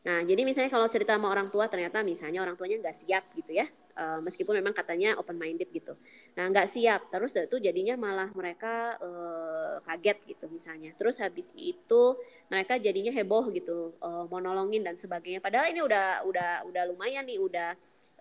Nah, 0.01 0.25
jadi 0.25 0.41
misalnya 0.41 0.73
kalau 0.73 0.89
cerita 0.89 1.13
sama 1.13 1.29
orang 1.29 1.53
tua 1.53 1.69
ternyata 1.69 2.01
misalnya 2.01 2.41
orang 2.41 2.57
tuanya 2.57 2.81
nggak 2.81 2.97
siap 3.05 3.23
gitu 3.37 3.53
ya, 3.53 3.69
uh, 4.01 4.17
meskipun 4.25 4.57
memang 4.57 4.73
katanya 4.73 5.13
open 5.21 5.37
minded 5.37 5.69
gitu. 5.69 5.93
Nah, 6.33 6.49
nggak 6.49 6.65
siap, 6.65 7.13
terus 7.13 7.37
itu 7.37 7.61
jadinya 7.61 7.93
malah 8.01 8.33
mereka 8.33 8.97
uh, 8.97 9.77
kaget 9.85 10.17
gitu 10.25 10.49
misalnya. 10.49 10.89
Terus 10.97 11.21
habis 11.21 11.53
itu 11.53 12.17
mereka 12.49 12.81
jadinya 12.81 13.13
heboh 13.13 13.53
gitu, 13.53 13.93
uh, 14.01 14.25
monolongin 14.25 14.81
dan 14.81 14.97
sebagainya. 14.97 15.37
Padahal 15.37 15.69
ini 15.69 15.85
udah 15.85 16.25
udah 16.25 16.65
udah 16.65 16.83
lumayan 16.89 17.29
nih, 17.29 17.37
udah 17.37 17.69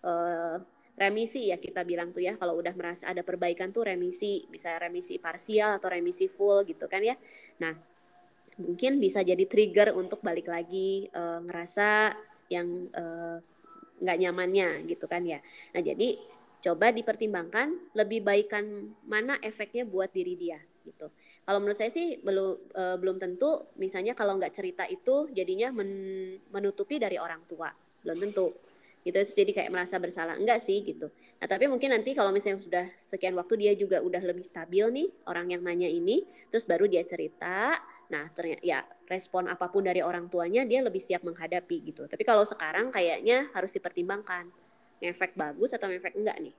uh, 0.05 0.61
remisi 1.01 1.49
ya 1.49 1.57
kita 1.57 1.81
bilang 1.89 2.12
tuh 2.12 2.20
ya 2.20 2.37
kalau 2.37 2.61
udah 2.61 2.76
merasa 2.76 3.09
ada 3.09 3.24
perbaikan 3.24 3.72
tuh 3.72 3.89
remisi 3.89 4.45
bisa 4.53 4.76
remisi 4.76 5.16
parsial 5.16 5.81
atau 5.81 5.89
remisi 5.89 6.28
full 6.28 6.61
gitu 6.68 6.85
kan 6.93 7.01
ya 7.01 7.16
nah 7.57 7.72
mungkin 8.61 9.00
bisa 9.00 9.24
jadi 9.24 9.44
trigger 9.48 9.96
untuk 9.96 10.20
balik 10.20 10.46
lagi 10.52 11.08
uh, 11.16 11.40
ngerasa 11.42 12.14
yang 12.52 12.88
uh, 12.92 13.40
nggak 14.00 14.18
nyamannya 14.20 14.84
gitu 14.88 15.08
kan 15.08 15.24
ya. 15.24 15.40
Nah 15.72 15.80
jadi 15.80 16.20
coba 16.61 16.92
dipertimbangkan 16.92 17.96
lebih 17.96 18.20
baikkan 18.20 18.92
mana 19.08 19.40
efeknya 19.40 19.88
buat 19.88 20.12
diri 20.12 20.36
dia 20.36 20.61
gitu. 20.84 21.08
Kalau 21.44 21.58
menurut 21.61 21.76
saya 21.76 21.88
sih 21.88 22.20
belum 22.20 22.76
uh, 22.76 22.96
belum 23.00 23.16
tentu. 23.16 23.72
Misalnya 23.80 24.12
kalau 24.12 24.36
nggak 24.36 24.52
cerita 24.52 24.84
itu 24.84 25.32
jadinya 25.32 25.72
men 25.72 25.90
menutupi 26.52 27.00
dari 27.00 27.16
orang 27.16 27.44
tua 27.48 27.72
belum 28.04 28.18
tentu 28.28 28.48
gitu 29.00 29.16
jadi 29.16 29.50
kayak 29.56 29.70
merasa 29.72 29.96
bersalah 29.96 30.36
enggak 30.36 30.61
sih 30.61 30.84
gitu 30.84 31.08
nah 31.40 31.48
tapi 31.48 31.72
mungkin 31.72 31.88
nanti 31.88 32.12
kalau 32.12 32.28
misalnya 32.28 32.61
sudah 32.61 32.86
sekian 33.00 33.32
waktu 33.32 33.56
dia 33.56 33.72
juga 33.72 34.04
udah 34.04 34.20
lebih 34.20 34.44
stabil 34.44 34.84
nih 34.92 35.08
orang 35.24 35.56
yang 35.56 35.64
nanya 35.64 35.88
ini 35.88 36.20
terus 36.52 36.68
baru 36.68 36.84
dia 36.84 37.00
cerita 37.08 37.80
nah 38.11 38.26
ternyata 38.34 38.62
ya 38.66 38.82
respon 39.06 39.46
apa 39.46 39.70
pun 39.70 39.86
dari 39.86 40.02
orang 40.02 40.26
tuanya 40.26 40.66
dia 40.66 40.82
lebih 40.82 40.98
siap 40.98 41.22
menghadapi 41.22 41.94
gitu. 41.94 42.11
Tapi 42.11 42.22
kalau 42.26 42.42
sekarang 42.42 42.90
kayaknya 42.90 43.46
harus 43.54 43.70
dipertimbangkan. 43.70 44.50
Efek 45.00 45.32
bagus 45.32 45.72
atau 45.72 45.88
efek 45.88 46.12
enggak 46.12 46.36
nih? 46.44 46.54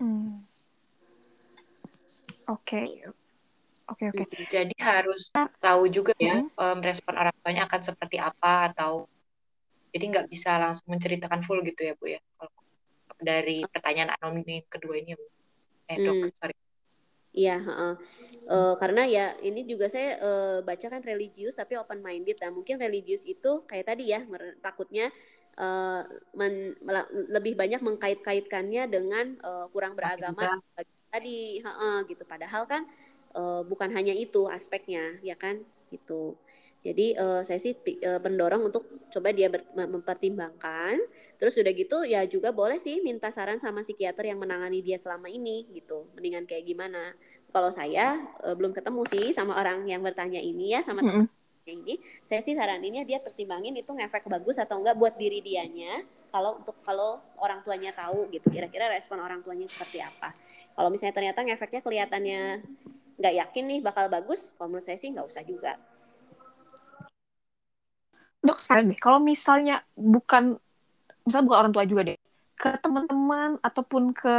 Hmm. 0.00 0.40
oke. 2.48 2.82
Oke 3.92 4.04
oke. 4.08 4.24
Jadi 4.48 4.72
harus 4.80 5.28
tahu 5.60 5.82
juga 5.92 6.16
ya 6.16 6.40
hmm. 6.40 6.56
um, 6.56 6.78
respon 6.80 7.12
orang 7.18 7.34
tuanya 7.44 7.68
akan 7.68 7.80
seperti 7.82 8.16
apa 8.16 8.72
atau 8.72 9.04
jadi 9.92 10.04
nggak 10.08 10.26
bisa 10.32 10.56
langsung 10.56 10.88
menceritakan 10.96 11.44
full 11.44 11.60
gitu 11.60 11.84
ya 11.84 11.92
bu 11.98 12.16
ya? 12.16 12.20
Kalau 12.40 12.54
dari 13.20 13.60
pertanyaan 13.68 14.16
anonim 14.16 14.64
kedua 14.70 14.96
ini 14.96 15.12
bu. 15.12 15.26
Eh 15.92 15.96
dok 16.00 16.14
hmm. 16.16 16.32
sorry 16.40 16.61
Iya, 17.32 17.56
uh, 17.64 17.96
uh, 18.52 18.74
karena 18.76 19.08
ya 19.08 19.26
ini 19.40 19.64
juga 19.64 19.88
saya 19.88 20.20
uh, 20.20 20.58
baca 20.60 20.84
kan 20.92 21.00
religius 21.00 21.56
tapi 21.56 21.80
open 21.80 22.04
minded. 22.04 22.36
Nah 22.44 22.52
mungkin 22.52 22.76
religius 22.76 23.24
itu 23.24 23.64
kayak 23.64 23.88
tadi 23.88 24.12
ya 24.12 24.20
takutnya 24.60 25.08
uh, 25.56 26.04
men, 26.36 26.76
lebih 27.32 27.56
banyak 27.56 27.80
mengkait-kaitkannya 27.80 28.84
dengan 28.84 29.40
uh, 29.40 29.64
kurang 29.72 29.96
beragama 29.96 30.60
tadi, 31.08 31.60
uh, 31.64 31.68
uh, 31.68 31.96
gitu. 32.04 32.20
Padahal 32.28 32.68
kan 32.68 32.84
uh, 33.32 33.64
bukan 33.64 33.88
hanya 33.96 34.12
itu 34.12 34.48
aspeknya, 34.48 35.16
ya 35.24 35.36
kan, 35.36 35.60
itu. 35.88 36.36
Jadi 36.82 37.14
uh, 37.14 37.46
saya 37.46 37.62
sih 37.62 37.78
uh, 37.78 38.18
pendorong 38.18 38.66
untuk 38.68 38.84
coba 39.08 39.30
dia 39.30 39.46
ber, 39.48 39.62
mempertimbangkan. 39.72 40.98
Terus 41.42 41.58
udah 41.58 41.74
gitu 41.74 41.98
ya 42.06 42.22
juga 42.30 42.54
boleh 42.54 42.78
sih 42.78 43.02
minta 43.02 43.26
saran 43.34 43.58
sama 43.58 43.82
psikiater 43.82 44.30
yang 44.30 44.38
menangani 44.38 44.78
dia 44.78 44.94
selama 44.94 45.26
ini 45.26 45.66
gitu. 45.74 46.06
Mendingan 46.14 46.46
kayak 46.46 46.62
gimana? 46.62 47.18
Kalau 47.50 47.66
saya 47.74 48.14
uh, 48.46 48.54
belum 48.54 48.70
ketemu 48.70 49.02
sih 49.10 49.34
sama 49.34 49.58
orang 49.58 49.82
yang 49.90 50.06
bertanya 50.06 50.38
ini 50.38 50.70
ya 50.70 50.86
sama 50.86 51.02
mm 51.02 51.10
-hmm. 51.10 51.26
ini, 51.66 51.98
saya 52.22 52.38
sih 52.38 52.54
saraninnya 52.54 53.02
dia 53.02 53.18
pertimbangin 53.18 53.74
itu 53.74 53.90
ngefek 53.90 54.30
bagus 54.30 54.62
atau 54.62 54.78
enggak 54.78 54.94
buat 54.94 55.18
diri 55.18 55.42
dianya. 55.42 56.06
Kalau 56.30 56.62
untuk 56.62 56.78
kalau 56.86 57.18
orang 57.42 57.58
tuanya 57.66 57.90
tahu 57.90 58.30
gitu, 58.30 58.46
kira-kira 58.46 58.86
respon 58.86 59.18
orang 59.18 59.42
tuanya 59.42 59.66
seperti 59.66 59.98
apa. 59.98 60.30
Kalau 60.78 60.94
misalnya 60.94 61.14
ternyata 61.18 61.42
ngefeknya 61.42 61.82
kelihatannya 61.82 62.40
nggak 63.18 63.34
yakin 63.34 63.64
nih 63.66 63.80
bakal 63.82 64.06
bagus, 64.06 64.54
kalau 64.54 64.78
menurut 64.78 64.86
saya 64.86 64.94
sih 64.94 65.10
nggak 65.10 65.26
usah 65.26 65.42
juga 65.42 65.74
dok 68.42 68.58
sekarang 68.58 68.90
deh 68.90 68.98
kalau 68.98 69.22
misalnya 69.22 69.86
bukan 69.94 70.58
misalnya 71.26 71.46
bukan 71.46 71.58
orang 71.58 71.72
tua 71.74 71.84
juga 71.86 72.02
deh 72.12 72.18
ke 72.56 72.70
teman-teman 72.78 73.58
ataupun 73.62 74.14
ke 74.14 74.36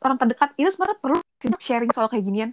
orang 0.00 0.16
terdekat 0.16 0.52
itu 0.56 0.68
sebenarnya 0.72 0.98
perlu 1.00 1.16
sharing 1.60 1.92
soal 1.92 2.08
kayak 2.08 2.24
ginian 2.24 2.50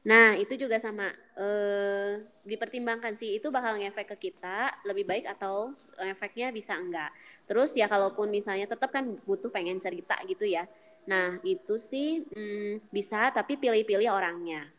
Nah, 0.00 0.32
itu 0.32 0.56
juga 0.56 0.80
sama 0.80 1.12
eh, 1.36 2.24
dipertimbangkan 2.48 3.12
sih 3.20 3.36
itu 3.36 3.52
bakal 3.52 3.76
ngefek 3.76 4.16
ke 4.16 4.32
kita 4.32 4.72
lebih 4.88 5.04
baik 5.04 5.28
atau 5.28 5.76
efeknya 6.00 6.48
bisa 6.48 6.72
enggak. 6.80 7.12
Terus 7.44 7.76
ya 7.76 7.84
kalaupun 7.84 8.32
misalnya 8.32 8.64
tetap 8.64 8.88
kan 8.88 9.20
butuh 9.28 9.52
pengen 9.52 9.76
cerita 9.76 10.16
gitu 10.24 10.48
ya. 10.48 10.64
Nah, 11.04 11.36
itu 11.44 11.76
sih 11.76 12.24
hmm, 12.32 12.88
bisa 12.88 13.28
tapi 13.28 13.60
pilih-pilih 13.60 14.08
orangnya. 14.08 14.72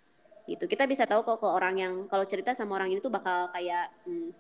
Gitu. 0.50 0.66
Kita 0.66 0.90
bisa 0.90 1.06
tahu 1.06 1.22
kok 1.22 1.38
ke 1.38 1.48
orang 1.48 1.76
yang 1.78 1.94
kalau 2.10 2.26
cerita 2.26 2.58
sama 2.58 2.82
orang 2.82 2.90
ini 2.90 3.00
tuh 3.00 3.14
bakal 3.14 3.54
kayak 3.54 3.94
hmm, 4.10 4.34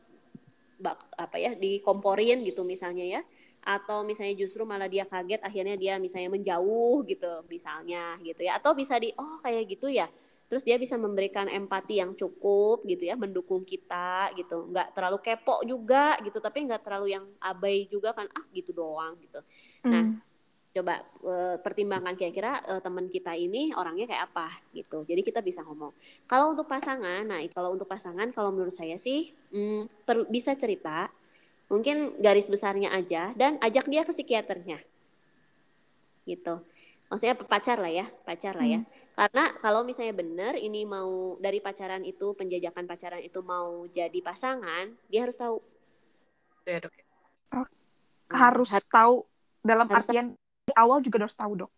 bak, 0.81 1.13
apa 1.15 1.37
ya 1.37 1.53
dikomporin 1.53 2.41
gitu 2.41 2.65
misalnya 2.65 3.05
ya. 3.05 3.21
Atau 3.61 4.01
misalnya 4.01 4.33
justru 4.33 4.65
malah 4.65 4.89
dia 4.89 5.05
kaget 5.05 5.39
akhirnya 5.45 5.77
dia 5.77 5.93
misalnya 6.01 6.33
menjauh 6.33 7.05
gitu 7.05 7.45
misalnya 7.45 8.17
gitu 8.25 8.41
ya. 8.41 8.57
Atau 8.57 8.73
bisa 8.73 8.97
di 8.97 9.13
oh 9.15 9.37
kayak 9.39 9.69
gitu 9.69 9.87
ya. 9.93 10.09
Terus 10.49 10.67
dia 10.67 10.75
bisa 10.75 10.99
memberikan 10.99 11.47
empati 11.47 12.03
yang 12.03 12.11
cukup 12.11 12.83
gitu 12.83 13.07
ya 13.07 13.15
mendukung 13.15 13.63
kita 13.63 14.33
gitu. 14.35 14.67
Nggak 14.67 14.97
terlalu 14.97 15.17
kepo 15.21 15.61
juga 15.63 16.17
gitu 16.25 16.41
tapi 16.41 16.65
nggak 16.67 16.81
terlalu 16.83 17.15
yang 17.15 17.25
abai 17.39 17.87
juga 17.87 18.11
kan 18.11 18.27
ah 18.33 18.45
gitu 18.51 18.73
doang 18.73 19.15
gitu. 19.21 19.39
Nah 19.85 20.09
hmm. 20.09 20.30
Coba 20.71 21.03
e, 21.03 21.59
pertimbangkan 21.59 22.15
kira-kira 22.15 22.63
e, 22.63 22.73
teman 22.79 23.11
kita 23.11 23.35
ini 23.35 23.75
orangnya 23.75 24.07
kayak 24.07 24.23
apa 24.31 24.47
gitu. 24.71 25.03
Jadi 25.03 25.21
kita 25.21 25.43
bisa 25.43 25.59
ngomong. 25.67 25.91
Kalau 26.23 26.55
untuk 26.55 26.67
pasangan 26.67 27.27
nah 27.27 27.43
kalau 27.51 27.75
untuk 27.75 27.91
pasangan 27.91 28.31
kalau 28.31 28.55
menurut 28.55 28.71
saya 28.71 28.95
sih 28.95 29.35
hmm, 29.51 30.07
per, 30.07 30.23
bisa 30.31 30.55
cerita 30.55 31.11
mungkin 31.67 32.19
garis 32.19 32.47
besarnya 32.47 32.91
aja 32.91 33.35
dan 33.35 33.59
ajak 33.59 33.85
dia 33.91 34.07
ke 34.07 34.15
psikiaternya. 34.15 34.79
Gitu. 36.23 36.55
Maksudnya 37.11 37.35
pacar 37.35 37.77
lah 37.83 37.91
ya 37.91 38.07
pacar 38.23 38.55
lah 38.55 38.67
ya. 38.67 38.79
Hmm. 38.79 38.99
karena 39.11 39.51
kalau 39.59 39.83
misalnya 39.83 40.15
benar 40.15 40.55
ini 40.55 40.87
mau 40.87 41.35
dari 41.35 41.59
pacaran 41.59 41.99
itu 42.07 42.31
penjajakan 42.31 42.87
pacaran 42.87 43.19
itu 43.19 43.43
mau 43.43 43.83
jadi 43.91 44.15
pasangan 44.23 44.87
dia 45.11 45.27
harus 45.27 45.35
tahu. 45.35 45.59
Ya 46.63 46.79
dok. 46.79 46.95
Oh, 47.51 47.67
harus 48.31 48.71
Har 48.71 48.85
tahu 48.87 49.27
dalam 49.59 49.91
harus 49.91 50.07
artian 50.07 50.31
tahu. 50.31 50.50
Awal 50.75 51.03
juga 51.03 51.23
harus 51.23 51.37
tahu 51.37 51.65
dok 51.65 51.71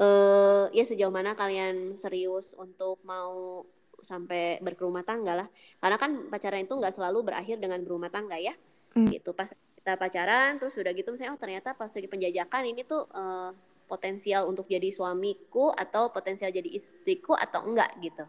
uh, 0.00 0.66
ya 0.70 0.84
sejauh 0.84 1.12
mana 1.12 1.36
kalian 1.36 1.94
serius 1.98 2.52
untuk 2.58 3.00
mau 3.06 3.62
sampai 4.04 4.60
berkerumah 4.60 5.06
tangga 5.06 5.44
lah 5.44 5.48
karena 5.80 5.96
kan 5.96 6.10
pacaran 6.28 6.68
itu 6.68 6.74
nggak 6.76 6.92
selalu 6.92 7.32
berakhir 7.32 7.56
dengan 7.56 7.80
berumah 7.80 8.12
tangga 8.12 8.36
ya 8.36 8.52
hmm. 8.96 9.08
gitu 9.08 9.32
pas 9.32 9.48
kita 9.52 9.96
pacaran 9.96 10.60
terus 10.60 10.76
sudah 10.76 10.92
gitu 10.92 11.12
misalnya 11.12 11.36
oh 11.36 11.40
ternyata 11.40 11.72
pas 11.72 11.88
lagi 11.88 12.08
penjajakan 12.08 12.62
ini 12.68 12.84
tuh 12.84 13.08
uh, 13.12 13.52
potensial 13.86 14.48
untuk 14.48 14.66
jadi 14.66 14.88
suamiku 14.88 15.70
atau 15.70 16.08
potensial 16.10 16.50
jadi 16.50 16.66
istriku 16.72 17.36
atau 17.36 17.62
enggak 17.68 17.92
gitu. 18.00 18.24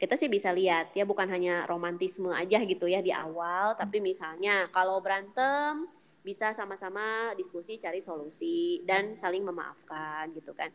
Kita 0.00 0.16
sih 0.16 0.32
bisa 0.32 0.50
lihat 0.50 0.96
ya 0.96 1.04
bukan 1.04 1.28
hanya 1.28 1.68
romantisme 1.68 2.32
aja 2.32 2.60
gitu 2.64 2.88
ya 2.88 3.04
di 3.04 3.12
awal, 3.12 3.76
tapi 3.76 4.00
misalnya 4.00 4.68
kalau 4.72 4.96
berantem 5.04 5.84
bisa 6.20 6.52
sama-sama 6.52 7.32
diskusi 7.34 7.80
cari 7.80 7.98
solusi 8.04 8.84
dan 8.84 9.16
saling 9.16 9.44
memaafkan 9.44 10.28
gitu 10.36 10.52
kan. 10.52 10.68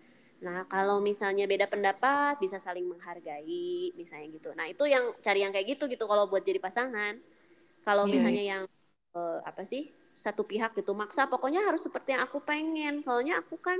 Nah, 0.43 0.67
kalau 0.67 0.99
misalnya 0.99 1.47
beda 1.47 1.69
pendapat 1.71 2.37
bisa 2.37 2.59
saling 2.59 2.85
menghargai 2.85 3.93
misalnya 3.95 4.27
gitu. 4.35 4.49
Nah, 4.53 4.67
itu 4.67 4.83
yang 4.85 5.15
cari 5.23 5.45
yang 5.45 5.53
kayak 5.55 5.77
gitu 5.77 5.87
gitu 5.87 6.05
kalau 6.05 6.27
buat 6.27 6.43
jadi 6.43 6.59
pasangan. 6.59 7.17
Kalau 7.85 8.09
yeah. 8.09 8.13
misalnya 8.13 8.43
yang 8.43 8.63
uh, 9.13 9.39
apa 9.45 9.63
sih? 9.65 9.91
satu 10.15 10.47
pihak 10.47 10.71
gitu 10.79 10.95
maksa 10.95 11.27
pokoknya 11.27 11.67
harus 11.67 11.83
seperti 11.83 12.15
yang 12.15 12.23
aku 12.23 12.39
pengen. 12.39 13.03
Soalnya 13.03 13.43
aku 13.43 13.59
kan 13.59 13.75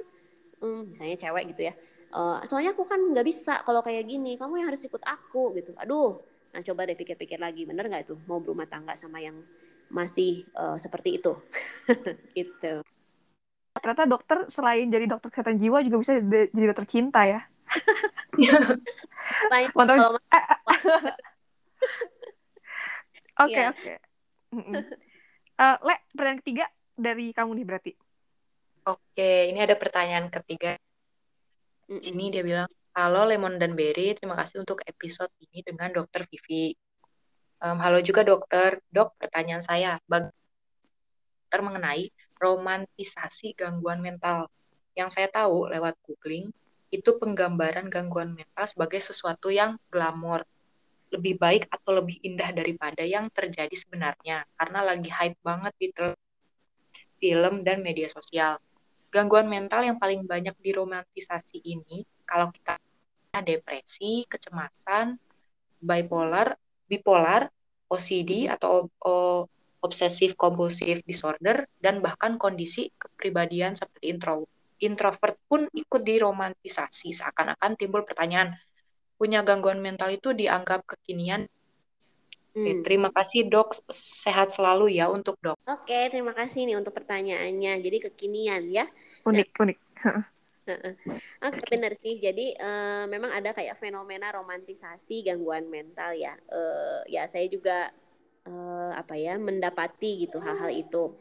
hmm, 0.59 0.91
misalnya 0.91 1.17
cewek 1.19 1.55
gitu 1.55 1.71
ya 1.71 1.73
uh, 2.15 2.39
soalnya 2.47 2.71
aku 2.73 2.83
kan 2.87 2.99
nggak 2.99 3.25
bisa 3.25 3.61
kalau 3.67 3.81
kayak 3.83 4.07
gini 4.07 4.39
kamu 4.39 4.63
yang 4.63 4.67
harus 4.71 4.83
ikut 4.85 5.01
aku 5.03 5.55
gitu 5.57 5.75
aduh 5.75 6.21
nah 6.55 6.61
coba 6.63 6.87
deh 6.87 6.95
pikir-pikir 6.95 7.35
lagi 7.35 7.67
bener 7.67 7.91
nggak 7.91 8.03
itu 8.07 8.15
mau 8.31 8.39
berumah 8.39 8.67
tangga 8.69 8.95
sama 8.95 9.19
yang 9.19 9.35
masih 9.89 10.45
uh, 10.57 10.77
seperti 10.77 11.21
itu 11.21 11.33
gitu 12.37 12.81
ternyata 13.75 14.07
dokter 14.07 14.37
selain 14.49 14.89
jadi 14.89 15.05
dokter 15.05 15.29
kesehatan 15.29 15.61
jiwa 15.61 15.83
juga 15.85 15.97
bisa 16.01 16.17
jadi 16.25 16.65
dokter 16.71 16.87
cinta 16.89 17.21
ya 17.27 17.41
Mantap. 19.75 20.19
Oke 23.35 23.51
iya. 23.51 23.75
oke. 23.75 23.99
Eh, 25.59 25.77
Le, 25.83 25.95
pertanyaan 26.15 26.39
ketiga 26.39 26.71
dari 26.95 27.35
kamu 27.35 27.51
nih 27.59 27.67
berarti. 27.67 27.91
Oke, 28.87 29.51
ini 29.51 29.59
ada 29.59 29.75
pertanyaan 29.75 30.31
ketiga. 30.31 30.79
Di 31.83 31.99
sini 31.99 32.31
dia 32.31 32.47
bilang, 32.47 32.71
halo 32.95 33.27
Lemon 33.27 33.59
dan 33.59 33.75
Berry, 33.75 34.15
terima 34.15 34.39
kasih 34.39 34.63
untuk 34.63 34.79
episode 34.87 35.35
ini 35.43 35.59
dengan 35.67 35.91
Dokter 35.91 36.23
Vivi. 36.31 36.79
Um, 37.63 37.79
halo 37.79 38.03
juga 38.03 38.27
dokter, 38.27 38.83
dok 38.91 39.15
pertanyaan 39.15 39.63
saya, 39.63 39.95
bagaimana 40.11 41.63
mengenai 41.63 42.11
romantisasi 42.35 43.55
gangguan 43.55 44.03
mental? 44.03 44.51
Yang 44.91 45.15
saya 45.15 45.31
tahu 45.31 45.71
lewat 45.71 45.95
googling, 46.03 46.51
itu 46.91 47.15
penggambaran 47.15 47.87
gangguan 47.87 48.35
mental 48.35 48.67
sebagai 48.67 48.99
sesuatu 48.99 49.55
yang 49.55 49.79
glamor, 49.87 50.43
lebih 51.15 51.39
baik 51.39 51.71
atau 51.71 52.03
lebih 52.03 52.19
indah 52.27 52.51
daripada 52.51 53.07
yang 53.07 53.31
terjadi 53.31 53.71
sebenarnya, 53.71 54.43
karena 54.59 54.79
lagi 54.83 55.07
hype 55.07 55.39
banget 55.39 55.71
di 55.79 55.95
film 57.23 57.63
dan 57.63 57.79
media 57.79 58.11
sosial. 58.11 58.59
Gangguan 59.15 59.47
mental 59.47 59.87
yang 59.87 59.95
paling 59.95 60.27
banyak 60.27 60.59
diromantisasi 60.59 61.63
ini 61.63 62.03
kalau 62.27 62.51
kita 62.51 62.75
depresi, 63.39 64.27
kecemasan, 64.27 65.15
bipolar, 65.79 66.59
bipolar, 66.85 67.49
OCD 67.89 68.49
atau 68.49 68.89
o, 69.01 69.45
obsessive 69.85 70.33
compulsive 70.33 71.05
disorder 71.05 71.69
dan 71.77 72.01
bahkan 72.01 72.41
kondisi 72.41 72.89
kepribadian 72.97 73.77
seperti 73.77 74.09
intro 74.09 74.49
introvert 74.81 75.37
pun 75.45 75.69
ikut 75.71 76.01
diromantisasi 76.01 77.13
seakan-akan 77.13 77.77
timbul 77.77 78.01
pertanyaan 78.01 78.57
punya 79.15 79.45
gangguan 79.45 79.79
mental 79.79 80.11
itu 80.11 80.33
dianggap 80.33 80.83
kekinian 80.89 81.45
Hmm. 82.55 82.87
terima 82.87 83.11
kasih 83.11 83.51
dok, 83.51 83.83
sehat 83.91 84.47
selalu 84.47 84.95
ya 84.95 85.11
untuk 85.11 85.35
dok. 85.43 85.59
Oke, 85.67 86.07
terima 86.07 86.31
kasih 86.31 86.63
nih 86.63 86.79
untuk 86.79 86.95
pertanyaannya. 86.95 87.83
Jadi 87.83 87.97
kekinian 88.07 88.63
ya. 88.71 88.87
Unik, 89.27 89.47
nah, 89.51 89.63
unik. 89.67 89.77
Oke, 91.45 91.61
benar 91.69 91.93
sih. 92.01 92.17
Jadi 92.17 92.57
uh, 92.57 93.05
memang 93.05 93.31
ada 93.31 93.53
kayak 93.53 93.77
fenomena 93.77 94.33
romantisasi 94.33 95.25
gangguan 95.25 95.69
mental 95.69 96.17
ya. 96.17 96.33
Uh, 96.49 97.05
ya 97.05 97.29
saya 97.29 97.45
juga 97.45 97.93
uh, 98.49 98.91
apa 98.97 99.13
ya 99.17 99.37
mendapati 99.37 100.25
gitu 100.25 100.41
hal-hal 100.41 100.73
itu. 100.73 101.13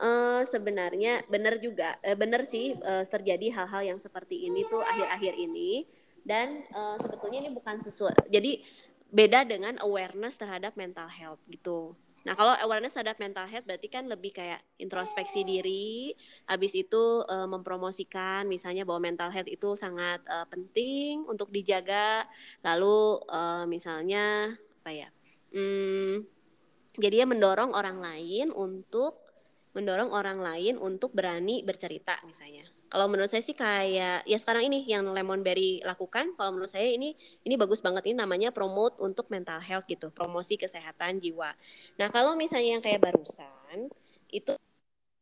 Uh, 0.00 0.40
sebenarnya 0.48 1.20
benar 1.28 1.60
juga, 1.60 2.00
uh, 2.00 2.16
benar 2.16 2.48
sih 2.48 2.72
uh, 2.72 3.04
terjadi 3.04 3.52
hal-hal 3.52 3.94
yang 3.94 3.98
seperti 4.00 4.48
ini 4.48 4.64
tuh 4.64 4.80
akhir-akhir 4.80 5.36
ini 5.36 5.84
dan 6.24 6.64
uh, 6.72 6.96
sebetulnya 6.96 7.44
ini 7.44 7.52
bukan 7.52 7.78
sesuatu. 7.84 8.24
Jadi 8.32 8.64
beda 9.12 9.44
dengan 9.44 9.76
awareness 9.84 10.40
terhadap 10.40 10.72
mental 10.78 11.10
health 11.10 11.42
gitu. 11.52 11.92
Nah, 12.20 12.36
kalau 12.36 12.52
awareness 12.60 12.92
terhadap 12.92 13.16
mental 13.16 13.48
health 13.48 13.64
berarti 13.64 13.88
kan 13.88 14.04
lebih 14.04 14.36
kayak 14.36 14.60
introspeksi 14.76 15.40
diri, 15.40 16.12
habis 16.44 16.76
itu 16.76 17.24
uh, 17.24 17.48
mempromosikan 17.48 18.44
misalnya 18.44 18.84
bahwa 18.84 19.08
mental 19.08 19.32
health 19.32 19.48
itu 19.48 19.72
sangat 19.72 20.20
uh, 20.28 20.44
penting 20.48 21.24
untuk 21.24 21.48
dijaga. 21.48 22.28
Lalu 22.60 23.24
uh, 23.30 23.64
misalnya 23.64 24.52
apa 24.84 24.90
ya? 24.92 25.08
Hmm, 25.50 26.28
jadi 27.00 27.24
ya 27.24 27.26
mendorong 27.26 27.72
orang 27.72 28.04
lain 28.04 28.52
untuk 28.52 29.16
mendorong 29.72 30.10
orang 30.10 30.42
lain 30.42 30.74
untuk 30.82 31.14
berani 31.14 31.62
bercerita 31.62 32.18
misalnya 32.26 32.66
kalau 32.90 33.06
menurut 33.06 33.30
saya 33.30 33.40
sih 33.40 33.54
kayak 33.54 34.26
ya 34.26 34.38
sekarang 34.42 34.66
ini 34.66 34.82
yang 34.84 35.06
Lemon 35.06 35.46
Berry 35.46 35.78
lakukan 35.86 36.34
kalau 36.34 36.50
menurut 36.58 36.70
saya 36.70 36.90
ini 36.90 37.14
ini 37.46 37.54
bagus 37.54 37.78
banget. 37.78 38.10
Ini 38.10 38.18
namanya 38.18 38.50
promote 38.50 38.98
untuk 38.98 39.30
mental 39.30 39.62
health 39.62 39.86
gitu 39.86 40.10
promosi 40.10 40.58
kesehatan 40.58 41.22
jiwa. 41.22 41.54
Nah 42.02 42.10
kalau 42.10 42.34
misalnya 42.34 42.76
yang 42.78 42.84
kayak 42.84 43.00
barusan 43.00 43.88
itu 44.34 44.58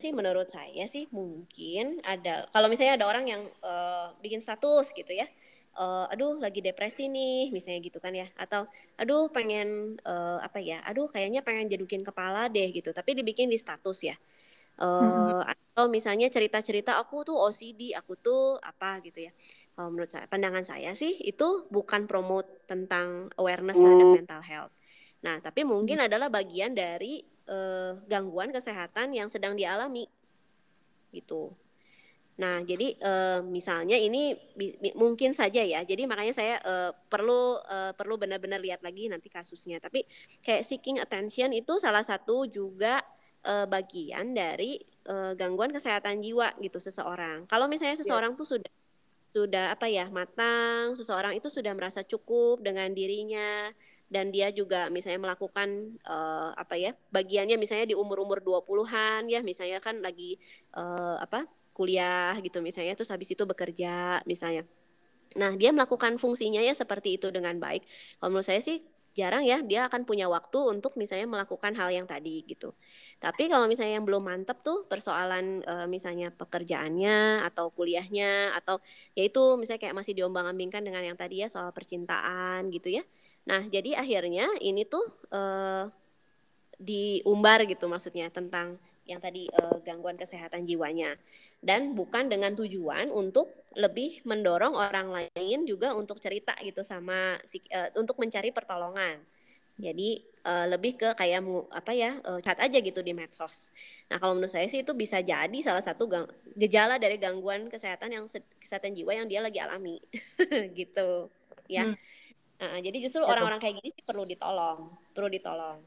sih 0.01 0.15
menurut 0.15 0.49
saya 0.49 0.89
sih 0.89 1.11
mungkin 1.13 2.01
ada 2.07 2.47
kalau 2.55 2.71
misalnya 2.71 3.03
ada 3.03 3.07
orang 3.11 3.25
yang 3.29 3.43
uh, 3.67 4.15
bikin 4.23 4.39
status 4.39 4.95
gitu 4.95 5.11
ya 5.11 5.27
uh, 5.79 6.07
aduh 6.11 6.39
lagi 6.39 6.63
depresi 6.63 7.07
nih 7.11 7.51
misalnya 7.55 7.81
gitu 7.83 7.99
kan 8.03 8.13
ya 8.15 8.27
atau 8.35 8.67
aduh 8.99 9.31
pengen 9.31 9.99
uh, 10.03 10.39
apa 10.43 10.59
ya 10.59 10.83
aduh 10.87 11.07
kayaknya 11.11 11.43
pengen 11.47 11.71
jadukin 11.71 12.03
kepala 12.03 12.51
deh 12.51 12.69
gitu. 12.75 12.91
Tapi 12.91 13.19
dibikin 13.19 13.47
di 13.51 13.59
status 13.59 13.99
ya 14.07 14.17
uh, 14.79 15.43
atau 15.45 15.87
misalnya 15.87 16.27
cerita-cerita 16.27 16.99
aku 16.99 17.23
tuh 17.23 17.37
OCD, 17.39 17.95
aku 17.95 18.19
tuh 18.19 18.59
apa 18.59 18.99
gitu 19.03 19.31
ya. 19.31 19.33
Kalau 19.79 19.95
menurut 19.95 20.11
saya, 20.11 20.27
pandangan 20.27 20.67
saya 20.67 20.91
sih 20.99 21.23
itu 21.23 21.71
bukan 21.71 22.11
promote 22.11 22.67
tentang 22.67 23.31
awareness 23.39 23.79
terhadap 23.79 24.07
hmm. 24.11 24.17
mental 24.19 24.43
health. 24.43 24.75
Nah, 25.23 25.39
tapi 25.39 25.63
mungkin 25.63 26.03
adalah 26.03 26.27
bagian 26.31 26.75
dari 26.75 27.23
uh, 27.47 27.95
gangguan 28.07 28.51
kesehatan 28.51 29.15
yang 29.15 29.31
sedang 29.31 29.55
dialami 29.55 30.07
gitu. 31.11 31.55
Nah, 32.39 32.63
jadi 32.63 32.95
uh, 33.03 33.43
misalnya 33.43 33.99
ini 33.99 34.31
mungkin 34.95 35.35
saja 35.35 35.59
ya. 35.59 35.83
Jadi 35.83 36.07
makanya 36.07 36.31
saya 36.31 36.63
uh, 36.63 36.95
perlu 37.11 37.59
uh, 37.67 37.91
perlu 37.99 38.15
benar-benar 38.15 38.63
lihat 38.63 38.79
lagi 38.87 39.11
nanti 39.11 39.27
kasusnya. 39.27 39.83
Tapi 39.83 40.07
kayak 40.39 40.63
seeking 40.63 41.03
attention 41.03 41.51
itu 41.51 41.83
salah 41.83 42.07
satu 42.07 42.47
juga 42.47 43.03
uh, 43.49 43.65
bagian 43.65 44.37
dari 44.37 44.77
uh, 45.09 45.33
gangguan 45.33 45.73
kesehatan 45.73 46.21
jiwa 46.21 46.53
gitu 46.61 46.77
seseorang. 46.77 47.49
Kalau 47.49 47.65
misalnya 47.67 47.97
iya. 47.97 48.03
seseorang 48.05 48.37
yeah. 48.37 48.41
tuh 48.41 48.47
sudah 48.47 48.73
sudah 49.33 49.67
apa 49.73 49.87
ya 49.89 50.09
matang, 50.13 50.93
seseorang 50.93 51.37
itu 51.37 51.49
sudah 51.49 51.73
merasa 51.73 52.05
cukup 52.05 52.61
dengan 52.61 52.93
dirinya 52.93 53.73
dan 54.09 54.33
dia 54.33 54.49
juga 54.49 54.89
misalnya 54.89 55.21
melakukan 55.21 56.01
uh, 56.09 56.57
apa 56.57 56.81
ya 56.81 56.97
bagiannya 57.13 57.61
misalnya 57.61 57.93
di 57.93 57.97
umur-umur 57.97 58.41
20-an 58.41 59.29
ya 59.29 59.45
misalnya 59.45 59.85
kan 59.85 60.01
lagi 60.01 60.41
uh, 60.73 61.21
apa 61.21 61.45
kuliah 61.77 62.33
gitu 62.41 62.65
misalnya 62.65 62.97
terus 62.97 63.13
habis 63.13 63.31
itu 63.31 63.45
bekerja 63.45 64.25
misalnya. 64.25 64.65
Nah, 65.37 65.55
dia 65.55 65.71
melakukan 65.77 66.17
fungsinya 66.17 66.59
ya 66.65 66.73
seperti 66.73 67.21
itu 67.21 67.29
dengan 67.29 67.61
baik. 67.61 67.85
Kalau 68.19 68.33
menurut 68.33 68.49
saya 68.49 68.65
sih 68.65 68.81
jarang 69.13 69.43
ya 69.43 69.61
dia 69.63 69.87
akan 69.87 70.07
punya 70.09 70.31
waktu 70.31 70.59
untuk 70.63 70.95
misalnya 70.95 71.27
melakukan 71.27 71.75
hal 71.79 71.93
yang 71.93 72.09
tadi 72.09 72.43
gitu. 72.49 72.75
Tapi 73.19 73.51
kalau 73.51 73.67
misalnya 73.67 73.99
yang 73.99 74.07
belum 74.07 74.23
mantap 74.23 74.63
tuh 74.63 74.87
persoalan 74.87 75.63
e, 75.67 75.75
misalnya 75.91 76.31
pekerjaannya 76.31 77.43
atau 77.51 77.75
kuliahnya 77.75 78.55
atau 78.55 78.79
yaitu 79.19 79.59
misalnya 79.59 79.83
kayak 79.91 79.97
masih 79.99 80.15
diombang-ambingkan 80.15 80.83
dengan 80.87 81.03
yang 81.03 81.19
tadi 81.19 81.43
ya 81.43 81.51
soal 81.51 81.75
percintaan 81.75 82.71
gitu 82.71 82.95
ya. 82.95 83.03
Nah, 83.51 83.67
jadi 83.67 83.99
akhirnya 83.99 84.47
ini 84.63 84.87
tuh 84.87 85.03
e, 85.35 85.43
diumbar 86.79 87.67
gitu 87.67 87.91
maksudnya 87.91 88.31
tentang 88.31 88.79
yang 89.03 89.19
tadi 89.19 89.51
e, 89.51 89.63
gangguan 89.83 90.15
kesehatan 90.15 90.63
jiwanya 90.63 91.19
dan 91.59 91.99
bukan 91.99 92.31
dengan 92.31 92.55
tujuan 92.55 93.11
untuk 93.11 93.51
lebih 93.75 94.23
mendorong 94.27 94.75
orang 94.75 95.11
lain 95.11 95.67
juga 95.67 95.95
untuk 95.95 96.19
cerita 96.23 96.55
gitu 96.63 96.83
sama 96.87 97.39
uh, 97.39 97.89
untuk 97.99 98.19
mencari 98.19 98.51
pertolongan. 98.51 99.23
Jadi 99.79 100.19
uh, 100.43 100.67
lebih 100.67 100.99
ke 100.99 101.09
kayak 101.15 101.39
apa 101.71 101.93
ya 101.95 102.19
uh, 102.27 102.43
chat 102.43 102.59
aja 102.59 102.79
gitu 102.83 102.99
di 102.99 103.15
medsos. 103.15 103.71
Nah 104.11 104.19
kalau 104.19 104.35
menurut 104.35 104.51
saya 104.51 104.67
sih 104.67 104.83
itu 104.83 104.91
bisa 104.93 105.23
jadi 105.23 105.59
salah 105.63 105.81
satu 105.81 106.11
gang, 106.11 106.27
gejala 106.59 106.99
dari 106.99 107.15
gangguan 107.15 107.71
kesehatan 107.71 108.11
yang 108.11 108.25
kesehatan 108.59 108.93
jiwa 108.99 109.15
yang 109.15 109.31
dia 109.31 109.39
lagi 109.39 109.63
alami 109.63 110.03
gitu 110.79 111.31
ya. 111.71 111.87
Hmm. 111.87 111.97
Uh, 112.59 112.79
jadi 112.83 112.99
justru 113.07 113.23
orang-orang 113.23 113.63
kayak 113.63 113.79
gini 113.79 113.95
sih 113.95 114.03
perlu 114.03 114.27
ditolong, 114.27 114.91
perlu 115.15 115.31
ditolong. 115.31 115.79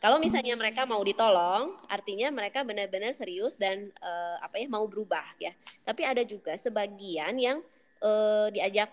Kalau 0.00 0.16
misalnya 0.16 0.56
mereka 0.56 0.88
mau 0.88 1.00
ditolong, 1.04 1.76
artinya 1.92 2.32
mereka 2.32 2.64
benar-benar 2.64 3.12
serius 3.12 3.56
dan 3.56 3.92
uh, 4.00 4.36
apa 4.40 4.60
ya 4.60 4.68
mau 4.68 4.84
berubah 4.88 5.24
ya. 5.40 5.52
Tapi 5.84 6.04
ada 6.04 6.24
juga 6.24 6.56
sebagian 6.56 7.36
yang 7.36 7.60
uh, 8.00 8.48
diajak 8.48 8.88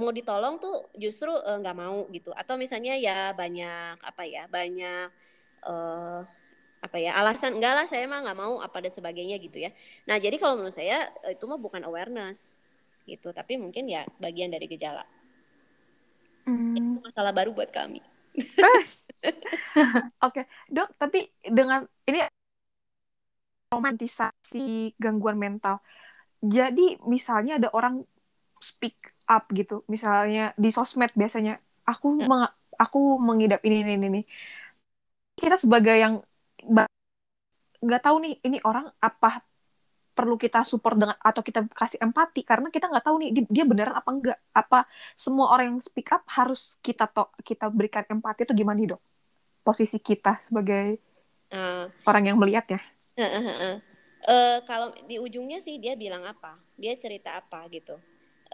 mau 0.00 0.10
ditolong 0.10 0.58
tuh 0.58 0.90
justru 0.96 1.30
nggak 1.34 1.76
uh, 1.76 1.80
mau 1.80 1.98
gitu. 2.10 2.30
Atau 2.34 2.56
misalnya 2.56 2.96
ya 2.96 3.30
banyak 3.36 4.00
apa 4.00 4.22
ya 4.26 4.48
banyak 4.50 5.08
uh, 5.66 6.24
apa 6.80 6.96
ya 6.96 7.12
alasan 7.20 7.60
enggak 7.60 7.76
lah 7.76 7.84
saya 7.84 8.08
mah 8.08 8.24
nggak 8.24 8.38
mau 8.40 8.64
apa 8.64 8.80
dan 8.80 8.92
sebagainya 8.92 9.36
gitu 9.36 9.60
ya. 9.60 9.70
Nah 10.08 10.16
jadi 10.16 10.40
kalau 10.40 10.56
menurut 10.56 10.74
saya 10.74 11.12
itu 11.28 11.44
mah 11.44 11.60
bukan 11.60 11.84
awareness 11.84 12.56
gitu, 13.04 13.32
tapi 13.36 13.60
mungkin 13.60 13.88
ya 13.90 14.08
bagian 14.16 14.48
dari 14.48 14.64
gejala. 14.64 15.04
Hmm. 16.48 16.76
Itu 16.76 16.98
masalah 17.04 17.36
baru 17.36 17.52
buat 17.52 17.68
kami. 17.68 18.00
Oke, 20.24 20.42
okay. 20.42 20.44
dok. 20.72 20.88
Tapi 20.96 21.28
dengan 21.44 21.84
ini 22.08 22.24
romantisasi 23.70 24.96
gangguan 24.96 25.36
mental. 25.36 25.78
Jadi 26.40 26.96
misalnya 27.04 27.60
ada 27.60 27.68
orang 27.76 28.00
speak 28.58 29.09
up 29.30 29.46
gitu, 29.54 29.86
misalnya 29.86 30.50
di 30.58 30.74
sosmed 30.74 31.14
biasanya, 31.14 31.62
aku 31.86 32.18
ya. 32.18 32.26
meng 32.26 32.42
aku 32.74 32.98
mengidap 33.22 33.62
ini 33.62 33.86
ini 33.86 33.94
ini. 33.94 34.22
Kita 35.38 35.54
sebagai 35.54 35.94
yang 35.94 36.18
nggak 37.80 38.02
tahu 38.02 38.16
nih 38.20 38.34
ini 38.44 38.58
orang 38.66 38.90
apa 38.98 39.40
perlu 40.10 40.36
kita 40.36 40.66
support 40.66 40.98
dengan 40.98 41.16
atau 41.22 41.40
kita 41.40 41.64
kasih 41.70 42.02
empati? 42.02 42.42
Karena 42.42 42.68
kita 42.68 42.90
nggak 42.90 43.04
tahu 43.06 43.16
nih 43.22 43.30
dia 43.46 43.64
beneran 43.64 43.94
apa 43.94 44.10
enggak 44.10 44.38
apa 44.52 44.84
semua 45.14 45.54
orang 45.54 45.76
yang 45.76 45.80
speak 45.80 46.10
up 46.10 46.26
harus 46.28 46.76
kita 46.82 47.06
to 47.08 47.30
kita 47.46 47.70
berikan 47.70 48.04
empati 48.04 48.44
itu 48.44 48.52
gimana 48.52 48.76
nih 48.82 48.96
dok? 48.96 49.02
Posisi 49.64 50.02
kita 50.02 50.42
sebagai 50.42 50.98
uh, 51.54 51.86
orang 52.04 52.34
yang 52.34 52.36
melihat 52.36 52.66
ya. 52.68 52.80
Uh, 53.14 53.24
uh, 53.24 53.48
uh. 53.48 53.76
Uh, 54.20 54.56
kalau 54.68 54.92
di 55.08 55.16
ujungnya 55.16 55.62
sih 55.64 55.80
dia 55.80 55.96
bilang 55.96 56.26
apa? 56.28 56.60
Dia 56.76 56.92
cerita 57.00 57.40
apa 57.40 57.64
gitu 57.72 57.96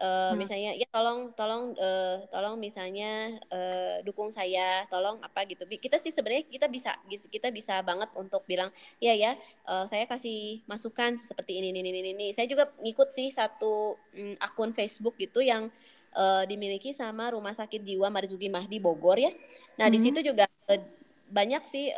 uh, 0.01 0.31
hmm. 0.31 0.37
misalnya 0.37 0.71
ya 0.77 0.87
tolong 0.89 1.33
tolong 1.33 1.73
uh, 1.77 2.21
tolong 2.29 2.55
misalnya 2.57 3.37
uh, 3.49 4.01
dukung 4.05 4.29
saya 4.29 4.85
tolong 4.87 5.21
apa 5.21 5.45
gitu 5.49 5.65
kita 5.65 5.97
sih 5.97 6.13
sebenarnya 6.13 6.45
kita 6.47 6.67
bisa 6.69 6.95
kita 7.29 7.49
bisa 7.49 7.81
banget 7.81 8.09
untuk 8.13 8.45
bilang 8.45 8.69
ya 9.01 9.13
ya 9.13 9.35
uh, 9.65 9.85
saya 9.89 10.05
kasih 10.05 10.61
masukan 10.69 11.21
seperti 11.21 11.59
ini 11.59 11.73
ini 11.73 11.81
ini 11.83 12.11
ini 12.13 12.27
saya 12.33 12.45
juga 12.49 12.69
ngikut 12.81 13.09
sih 13.09 13.29
satu 13.33 13.97
um, 13.97 14.35
akun 14.41 14.71
Facebook 14.73 15.17
gitu 15.17 15.41
yang 15.41 15.69
uh, 16.13 16.43
dimiliki 16.45 16.93
sama 16.93 17.33
Rumah 17.33 17.53
Sakit 17.53 17.81
Jiwa 17.81 18.13
Marzuki 18.13 18.47
Mahdi 18.49 18.77
Bogor 18.77 19.17
ya 19.17 19.31
nah 19.77 19.89
hmm. 19.89 19.93
di 19.93 19.99
situ 20.01 20.19
juga 20.21 20.45
uh, 20.69 20.81
banyak 21.27 21.63
sih 21.67 21.91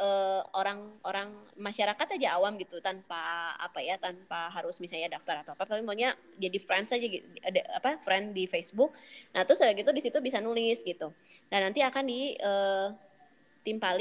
orang-orang 0.58 1.30
uh, 1.30 1.54
masyarakat 1.62 2.18
aja 2.18 2.42
awam 2.42 2.58
gitu 2.58 2.82
tanpa 2.82 3.54
apa 3.62 3.78
ya 3.78 4.02
tanpa 4.02 4.50
harus 4.50 4.82
misalnya 4.82 5.18
daftar 5.18 5.46
atau 5.46 5.54
apa 5.54 5.70
tapi 5.70 5.86
maunya 5.86 6.18
jadi 6.42 6.58
friends 6.58 6.90
aja 6.98 7.06
gitu 7.06 7.26
ada 7.46 7.62
apa 7.78 8.02
friend 8.02 8.34
di 8.34 8.50
Facebook. 8.50 8.90
Nah 9.38 9.46
terus 9.46 9.62
ada 9.62 9.78
gitu 9.78 9.94
di 9.94 10.02
situ 10.02 10.18
bisa 10.18 10.42
nulis 10.42 10.82
gitu. 10.82 11.14
Dan 11.46 11.70
nanti 11.70 11.86
akan 11.86 12.04
di 12.10 12.34
uh, 12.42 12.90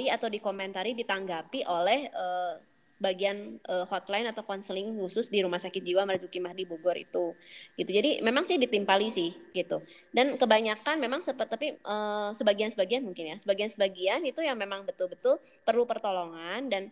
atau 0.09 0.33
dikomentari 0.33 0.97
ditanggapi 0.97 1.69
oleh 1.69 2.09
uh, 2.17 2.57
bagian 2.99 3.63
uh, 3.71 3.87
hotline 3.87 4.27
atau 4.27 4.43
konseling 4.43 4.95
khusus 4.99 5.31
di 5.31 5.43
Rumah 5.43 5.63
Sakit 5.63 5.83
Jiwa 5.83 6.03
Marzuki 6.03 6.43
Mahdi 6.43 6.67
Bogor 6.67 6.99
itu. 6.99 7.33
Gitu. 7.79 7.91
Jadi 7.91 8.11
memang 8.21 8.43
sih 8.43 8.59
ditimpali 8.59 9.09
sih 9.09 9.31
gitu. 9.55 9.83
Dan 10.11 10.35
kebanyakan 10.35 10.99
memang 10.99 11.23
seperti 11.23 11.51
tapi 11.51 11.69
uh, 11.87 12.35
sebagian-sebagian 12.35 13.07
mungkin 13.07 13.33
ya. 13.33 13.37
Sebagian-sebagian 13.39 14.27
itu 14.27 14.43
yang 14.43 14.59
memang 14.59 14.83
betul-betul 14.85 15.39
perlu 15.63 15.87
pertolongan 15.87 16.67
dan 16.69 16.83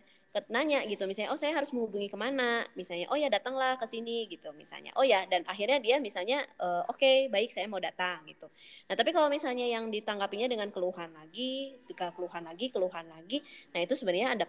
nanya 0.53 0.85
gitu 0.85 1.09
misalnya 1.09 1.33
oh 1.33 1.39
saya 1.39 1.57
harus 1.57 1.73
menghubungi 1.73 2.13
ke 2.13 2.17
mana 2.19 2.61
misalnya 2.77 3.09
oh 3.09 3.17
ya 3.17 3.25
datanglah 3.25 3.73
ke 3.81 3.85
sini 3.89 4.29
gitu 4.29 4.53
misalnya 4.53 4.93
oh 4.93 5.01
ya 5.01 5.25
dan 5.25 5.41
akhirnya 5.49 5.81
dia 5.81 5.97
misalnya 5.97 6.45
e, 6.61 6.67
oke 6.85 6.99
okay, 6.99 7.25
baik 7.33 7.49
saya 7.49 7.65
mau 7.65 7.81
datang 7.81 8.21
gitu 8.29 8.45
nah 8.85 8.93
tapi 8.93 9.09
kalau 9.15 9.33
misalnya 9.33 9.65
yang 9.65 9.89
ditanggapinya 9.89 10.45
dengan 10.45 10.69
keluhan 10.69 11.09
lagi 11.09 11.81
keluhan 11.89 12.45
lagi 12.45 12.69
keluhan 12.69 13.05
lagi 13.09 13.41
nah 13.73 13.81
itu 13.81 13.97
sebenarnya 13.97 14.37
ada 14.37 14.45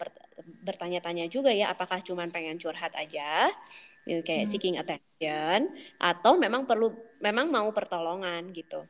bertanya-tanya 0.66 1.24
juga 1.32 1.48
ya 1.56 1.72
apakah 1.72 2.04
cuma 2.04 2.28
pengen 2.28 2.60
curhat 2.60 2.92
aja 2.92 3.48
gitu, 4.04 4.20
kayak 4.20 4.44
hmm. 4.44 4.52
seeking 4.52 4.76
attention 4.76 5.72
atau 5.96 6.36
memang 6.36 6.68
perlu 6.68 6.92
memang 7.24 7.48
mau 7.48 7.68
pertolongan 7.72 8.52
gitu 8.52 8.84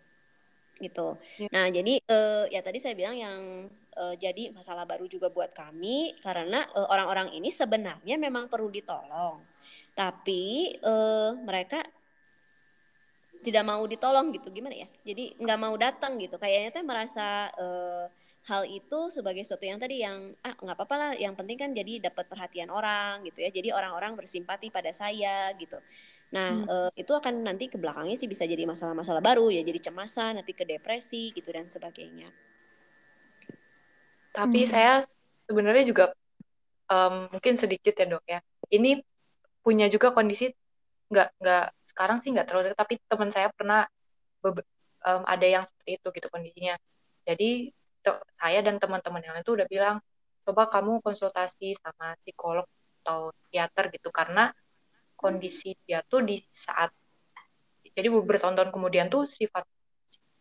gitu. 0.78 1.18
Ya. 1.42 1.50
Nah, 1.50 1.66
jadi 1.74 1.98
uh, 2.06 2.46
ya 2.48 2.62
tadi 2.62 2.78
saya 2.78 2.94
bilang 2.94 3.18
yang 3.18 3.66
uh, 3.98 4.14
jadi 4.14 4.54
masalah 4.54 4.86
baru 4.86 5.10
juga 5.10 5.28
buat 5.28 5.50
kami 5.50 6.14
karena 6.22 6.62
eh, 6.62 6.86
orang-orang 6.86 7.34
ini 7.34 7.50
sebenarnya 7.50 8.14
memang 8.14 8.46
perlu 8.46 8.70
ditolong, 8.70 9.42
tapi 9.92 10.78
uh, 10.86 11.34
mereka 11.42 11.82
tidak 13.42 13.64
mau 13.66 13.82
ditolong 13.86 14.30
gitu 14.34 14.50
gimana 14.54 14.86
ya? 14.86 14.88
Jadi 15.02 15.34
nggak 15.38 15.58
mau 15.58 15.74
datang 15.78 16.18
gitu. 16.18 16.38
Kayaknya 16.38 16.70
tuh 16.74 16.84
merasa 16.86 17.26
uh, 17.54 18.06
hal 18.48 18.64
itu 18.64 19.12
sebagai 19.12 19.44
sesuatu 19.44 19.68
yang 19.68 19.78
tadi 19.78 20.02
yang 20.02 20.34
ah 20.42 20.54
nggak 20.58 20.74
apa-apa 20.74 20.96
lah. 20.98 21.12
Yang 21.14 21.34
penting 21.38 21.56
kan 21.58 21.70
jadi 21.74 21.92
dapat 22.10 22.26
perhatian 22.26 22.70
orang 22.70 23.22
gitu 23.26 23.42
ya. 23.46 23.50
Jadi 23.50 23.70
orang-orang 23.70 24.18
bersimpati 24.18 24.74
pada 24.74 24.90
saya 24.90 25.50
gitu. 25.54 25.78
Nah, 26.28 26.50
hmm. 26.60 26.68
uh, 26.68 26.90
itu 26.92 27.12
akan 27.14 27.40
nanti 27.40 27.72
ke 27.72 27.80
belakangnya 27.80 28.16
sih 28.18 28.28
bisa 28.28 28.44
jadi 28.44 28.68
masalah-masalah 28.68 29.24
baru 29.24 29.48
ya, 29.48 29.64
jadi 29.64 29.88
cemasan, 29.88 30.36
nanti 30.36 30.52
ke 30.52 30.68
depresi 30.68 31.32
gitu 31.32 31.48
dan 31.48 31.72
sebagainya. 31.72 32.28
Tapi 34.32 34.64
hmm. 34.64 34.70
saya 34.70 35.02
sebenarnya 35.48 35.84
juga 35.88 36.04
um, 36.90 37.28
mungkin 37.32 37.54
sedikit 37.56 37.94
ya 37.96 38.06
dok 38.06 38.24
ya. 38.28 38.40
Ini 38.68 39.00
punya 39.64 39.86
juga 39.88 40.12
kondisi 40.12 40.52
nggak 41.08 41.28
nggak 41.40 41.66
sekarang 41.88 42.18
sih 42.20 42.32
nggak 42.32 42.46
terlalu 42.48 42.72
dekat, 42.72 42.78
tapi 42.84 42.94
teman 43.08 43.30
saya 43.32 43.48
pernah 43.52 43.88
um, 44.44 45.22
ada 45.24 45.46
yang 45.46 45.64
seperti 45.64 46.00
itu 46.00 46.08
gitu 46.14 46.28
kondisinya. 46.28 46.76
Jadi 47.24 47.72
saya 48.40 48.64
dan 48.64 48.80
teman-teman 48.80 49.20
yang 49.20 49.36
lain 49.36 49.44
itu 49.44 49.52
udah 49.52 49.68
bilang 49.68 49.96
coba 50.48 50.64
kamu 50.72 51.04
konsultasi 51.04 51.76
sama 51.76 52.16
psikolog 52.24 52.64
atau 53.04 53.28
psikiater 53.36 53.92
gitu 53.92 54.08
karena 54.08 54.48
kondisi 55.12 55.76
dia 55.84 56.00
tuh 56.06 56.24
di 56.24 56.40
saat 56.48 56.88
jadi 57.92 58.08
bertahun-tahun 58.08 58.70
kemudian 58.70 59.10
tuh 59.10 59.26
sifat 59.26 59.66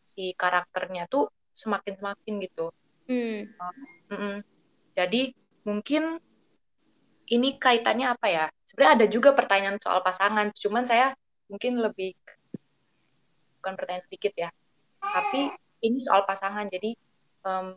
si 0.06 0.32
karakternya 0.38 1.10
tuh 1.10 1.28
semakin 1.52 1.98
semakin 1.98 2.34
gitu. 2.46 2.70
Hmm. 3.08 3.48
-mm. 4.12 4.36
Jadi 4.98 5.32
mungkin 5.64 6.20
ini 7.28 7.60
kaitannya 7.60 8.08
apa 8.16 8.28
ya? 8.28 8.46
Sebenarnya 8.68 8.94
ada 9.04 9.08
juga 9.12 9.36
pertanyaan 9.36 9.80
soal 9.80 10.00
pasangan, 10.00 10.52
cuman 10.56 10.84
saya 10.88 11.12
mungkin 11.52 11.80
lebih 11.80 12.16
bukan 13.60 13.74
pertanyaan 13.76 14.06
sedikit 14.08 14.32
ya, 14.36 14.50
tapi 15.00 15.52
ini 15.84 16.00
soal 16.00 16.24
pasangan. 16.24 16.68
Jadi 16.72 16.96
um, 17.44 17.76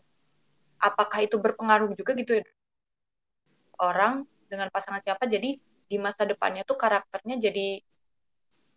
apakah 0.79 1.27
itu 1.27 1.37
berpengaruh 1.39 1.95
juga 1.99 2.15
gitu 2.15 2.39
ya 2.39 2.45
orang 3.83 4.23
dengan 4.47 4.71
pasangan 4.71 5.03
siapa? 5.03 5.27
Jadi 5.27 5.59
di 5.91 5.97
masa 5.99 6.23
depannya 6.23 6.63
tuh 6.63 6.79
karakternya 6.79 7.43
jadi 7.51 7.83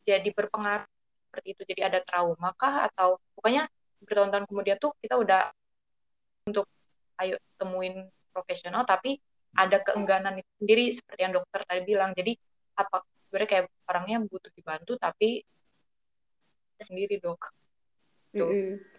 jadi 0.04 0.30
berpengaruh 0.34 0.90
seperti 1.30 1.48
itu. 1.54 1.62
Jadi 1.70 1.82
ada 1.86 2.00
trauma 2.02 2.50
kah 2.58 2.90
atau 2.90 3.22
pokoknya 3.38 3.70
bertahun-tahun 4.04 4.46
kemudian 4.50 4.78
tuh 4.82 4.98
kita 5.00 5.16
udah 5.22 5.54
untuk 6.48 6.68
ayo 7.22 7.40
temuin 7.56 8.10
profesional 8.34 8.84
tapi 8.84 9.22
ada 9.54 9.80
keengganan 9.86 10.42
itu 10.42 10.52
sendiri 10.60 10.86
seperti 10.90 11.22
yang 11.24 11.34
dokter 11.38 11.62
tadi 11.64 11.82
bilang 11.86 12.12
jadi 12.18 12.34
apa 12.74 13.06
sebenarnya 13.30 13.50
kayak 13.50 13.66
orangnya 13.86 14.18
butuh 14.26 14.52
dibantu 14.52 14.98
tapi 14.98 15.46
sendiri 16.82 17.22
dok 17.22 17.54
tuh 18.34 18.50
mm 18.50 18.54
-hmm. 18.54 18.94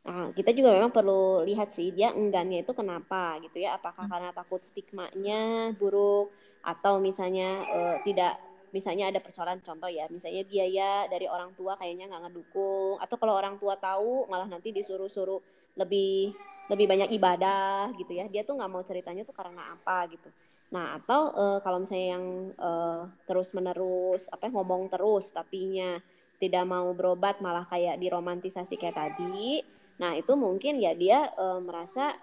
Nah, 0.00 0.32
kita 0.32 0.56
juga 0.56 0.72
memang 0.72 0.88
perlu 0.88 1.44
lihat 1.44 1.76
sih 1.76 1.92
dia 1.92 2.08
enggannya 2.16 2.64
itu 2.64 2.72
kenapa 2.72 3.36
gitu 3.44 3.60
ya 3.60 3.76
apakah 3.76 4.08
hmm. 4.08 4.12
karena 4.16 4.30
takut 4.32 4.64
stigmanya 4.64 5.76
buruk 5.76 6.32
atau 6.64 7.04
misalnya 7.04 7.60
uh, 7.68 7.96
tidak 8.00 8.40
misalnya 8.72 9.12
ada 9.12 9.20
persoalan 9.20 9.60
contoh 9.60 9.92
ya 9.92 10.08
misalnya 10.08 10.46
biaya 10.48 11.04
dari 11.12 11.28
orang 11.28 11.52
tua 11.52 11.76
kayaknya 11.76 12.08
nggak 12.08 12.32
ngedukung 12.32 12.96
atau 12.96 13.16
kalau 13.20 13.36
orang 13.36 13.60
tua 13.60 13.76
tahu 13.76 14.24
malah 14.32 14.48
nanti 14.48 14.72
disuruh-suruh 14.72 15.42
lebih 15.76 16.32
lebih 16.70 16.86
banyak 16.86 17.10
ibadah 17.18 17.90
gitu 17.98 18.14
ya. 18.14 18.30
Dia 18.30 18.46
tuh 18.46 18.54
nggak 18.56 18.70
mau 18.70 18.82
ceritanya 18.86 19.26
tuh 19.26 19.34
karena 19.34 19.74
apa 19.74 20.06
gitu. 20.08 20.30
Nah 20.70 20.96
atau 21.02 21.34
uh, 21.34 21.58
kalau 21.60 21.82
misalnya 21.82 22.08
yang 22.16 22.24
uh, 22.54 22.70
eh, 22.70 23.00
terus 23.26 23.50
menerus 23.50 24.30
apa 24.30 24.46
ngomong 24.46 24.86
terus 24.86 25.34
tapinya 25.34 25.98
tidak 26.38 26.64
mau 26.64 26.94
berobat 26.94 27.42
malah 27.42 27.66
kayak 27.68 28.00
diromantisasi 28.00 28.80
kayak 28.80 28.96
tadi 28.96 29.60
nah 30.00 30.16
itu 30.16 30.32
mungkin 30.32 30.80
ya 30.80 30.96
dia 30.96 31.28
uh, 31.36 31.60
merasa 31.60 32.16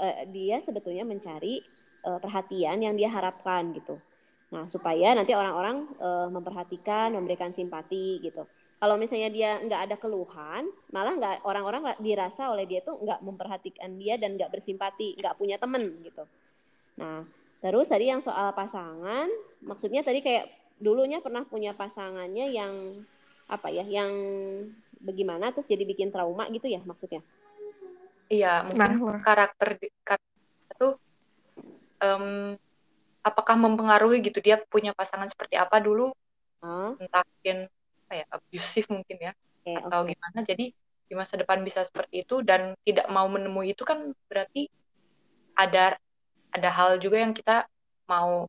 uh, 0.00 0.16
dia 0.34 0.58
sebetulnya 0.58 1.06
mencari 1.06 1.62
uh, 2.02 2.18
perhatian 2.18 2.82
yang 2.82 2.96
dia 2.98 3.12
harapkan 3.12 3.70
gitu. 3.76 4.00
Nah 4.50 4.66
supaya 4.66 5.14
nanti 5.14 5.36
orang-orang 5.36 5.86
uh, 6.00 6.26
memperhatikan 6.32 7.14
memberikan 7.14 7.52
simpati 7.52 8.18
gitu 8.24 8.48
kalau 8.84 9.00
misalnya 9.00 9.32
dia 9.32 9.56
nggak 9.64 9.80
ada 9.88 9.96
keluhan, 9.96 10.68
malah 10.92 11.16
nggak 11.16 11.48
orang-orang 11.48 11.96
dirasa 12.04 12.52
oleh 12.52 12.68
dia 12.68 12.84
tuh 12.84 13.00
nggak 13.00 13.24
memperhatikan 13.24 13.96
dia 13.96 14.20
dan 14.20 14.36
nggak 14.36 14.52
bersimpati, 14.52 15.16
nggak 15.16 15.40
punya 15.40 15.56
temen 15.56 16.04
gitu. 16.04 16.28
Nah, 17.00 17.24
terus 17.64 17.88
tadi 17.88 18.12
yang 18.12 18.20
soal 18.20 18.52
pasangan, 18.52 19.24
maksudnya 19.64 20.04
tadi 20.04 20.20
kayak 20.20 20.52
dulunya 20.76 21.24
pernah 21.24 21.48
punya 21.48 21.72
pasangannya 21.72 22.52
yang 22.52 23.00
apa 23.48 23.72
ya, 23.72 23.88
yang 23.88 24.12
bagaimana 25.00 25.48
terus 25.56 25.64
jadi 25.64 25.88
bikin 25.88 26.12
trauma 26.12 26.44
gitu 26.52 26.68
ya 26.68 26.84
maksudnya? 26.84 27.24
Iya, 28.28 28.68
mungkin 28.68 29.00
nah. 29.00 29.24
karakter, 29.24 29.80
karakter 30.04 30.36
itu 30.76 30.88
um, 32.04 32.52
apakah 33.24 33.56
mempengaruhi 33.56 34.20
gitu 34.28 34.44
dia 34.44 34.60
punya 34.68 34.92
pasangan 34.92 35.32
seperti 35.32 35.56
apa 35.56 35.80
dulu? 35.80 36.12
Hmm? 36.60 37.00
Entah 37.00 37.24
mungkin 37.24 37.64
apa 38.04 38.12
ya 38.20 38.24
abusive 38.28 38.88
mungkin 38.92 39.16
ya 39.16 39.32
okay, 39.64 39.80
atau 39.80 40.00
okay. 40.04 40.12
gimana. 40.12 40.38
Jadi 40.44 40.66
di 41.04 41.14
masa 41.16 41.34
depan 41.40 41.60
bisa 41.64 41.84
seperti 41.84 42.24
itu 42.24 42.44
dan 42.44 42.76
tidak 42.84 43.08
mau 43.08 43.24
menemui 43.28 43.72
itu 43.72 43.84
kan 43.84 44.12
berarti 44.28 44.68
ada 45.56 45.96
ada 46.52 46.70
hal 46.70 47.00
juga 47.00 47.20
yang 47.20 47.32
kita 47.32 47.64
mau 48.08 48.46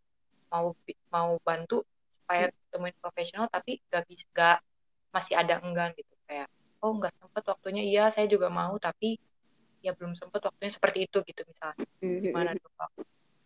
mau 0.52 0.76
mau 1.12 1.30
bantu 1.42 1.84
supaya 2.24 2.52
hmm. 2.52 2.58
temuin 2.72 2.96
profesional 3.00 3.46
tapi 3.52 3.80
gak 3.92 4.04
bisa 4.08 4.26
gak 4.36 4.58
masih 5.16 5.40
ada 5.40 5.64
enggan 5.64 5.96
gitu. 5.96 6.12
Kayak 6.28 6.52
oh 6.84 6.92
nggak 6.96 7.16
sempet 7.16 7.44
waktunya. 7.48 7.84
Iya 7.84 8.04
saya 8.12 8.28
juga 8.28 8.52
mau 8.52 8.76
tapi 8.76 9.16
ya 9.80 9.94
belum 9.94 10.18
sempet 10.18 10.42
waktunya 10.44 10.72
seperti 10.74 11.08
itu 11.08 11.24
gitu 11.24 11.42
misalnya. 11.48 11.86
Hmm, 12.04 12.20
gimana 12.20 12.52
dok 12.58 12.72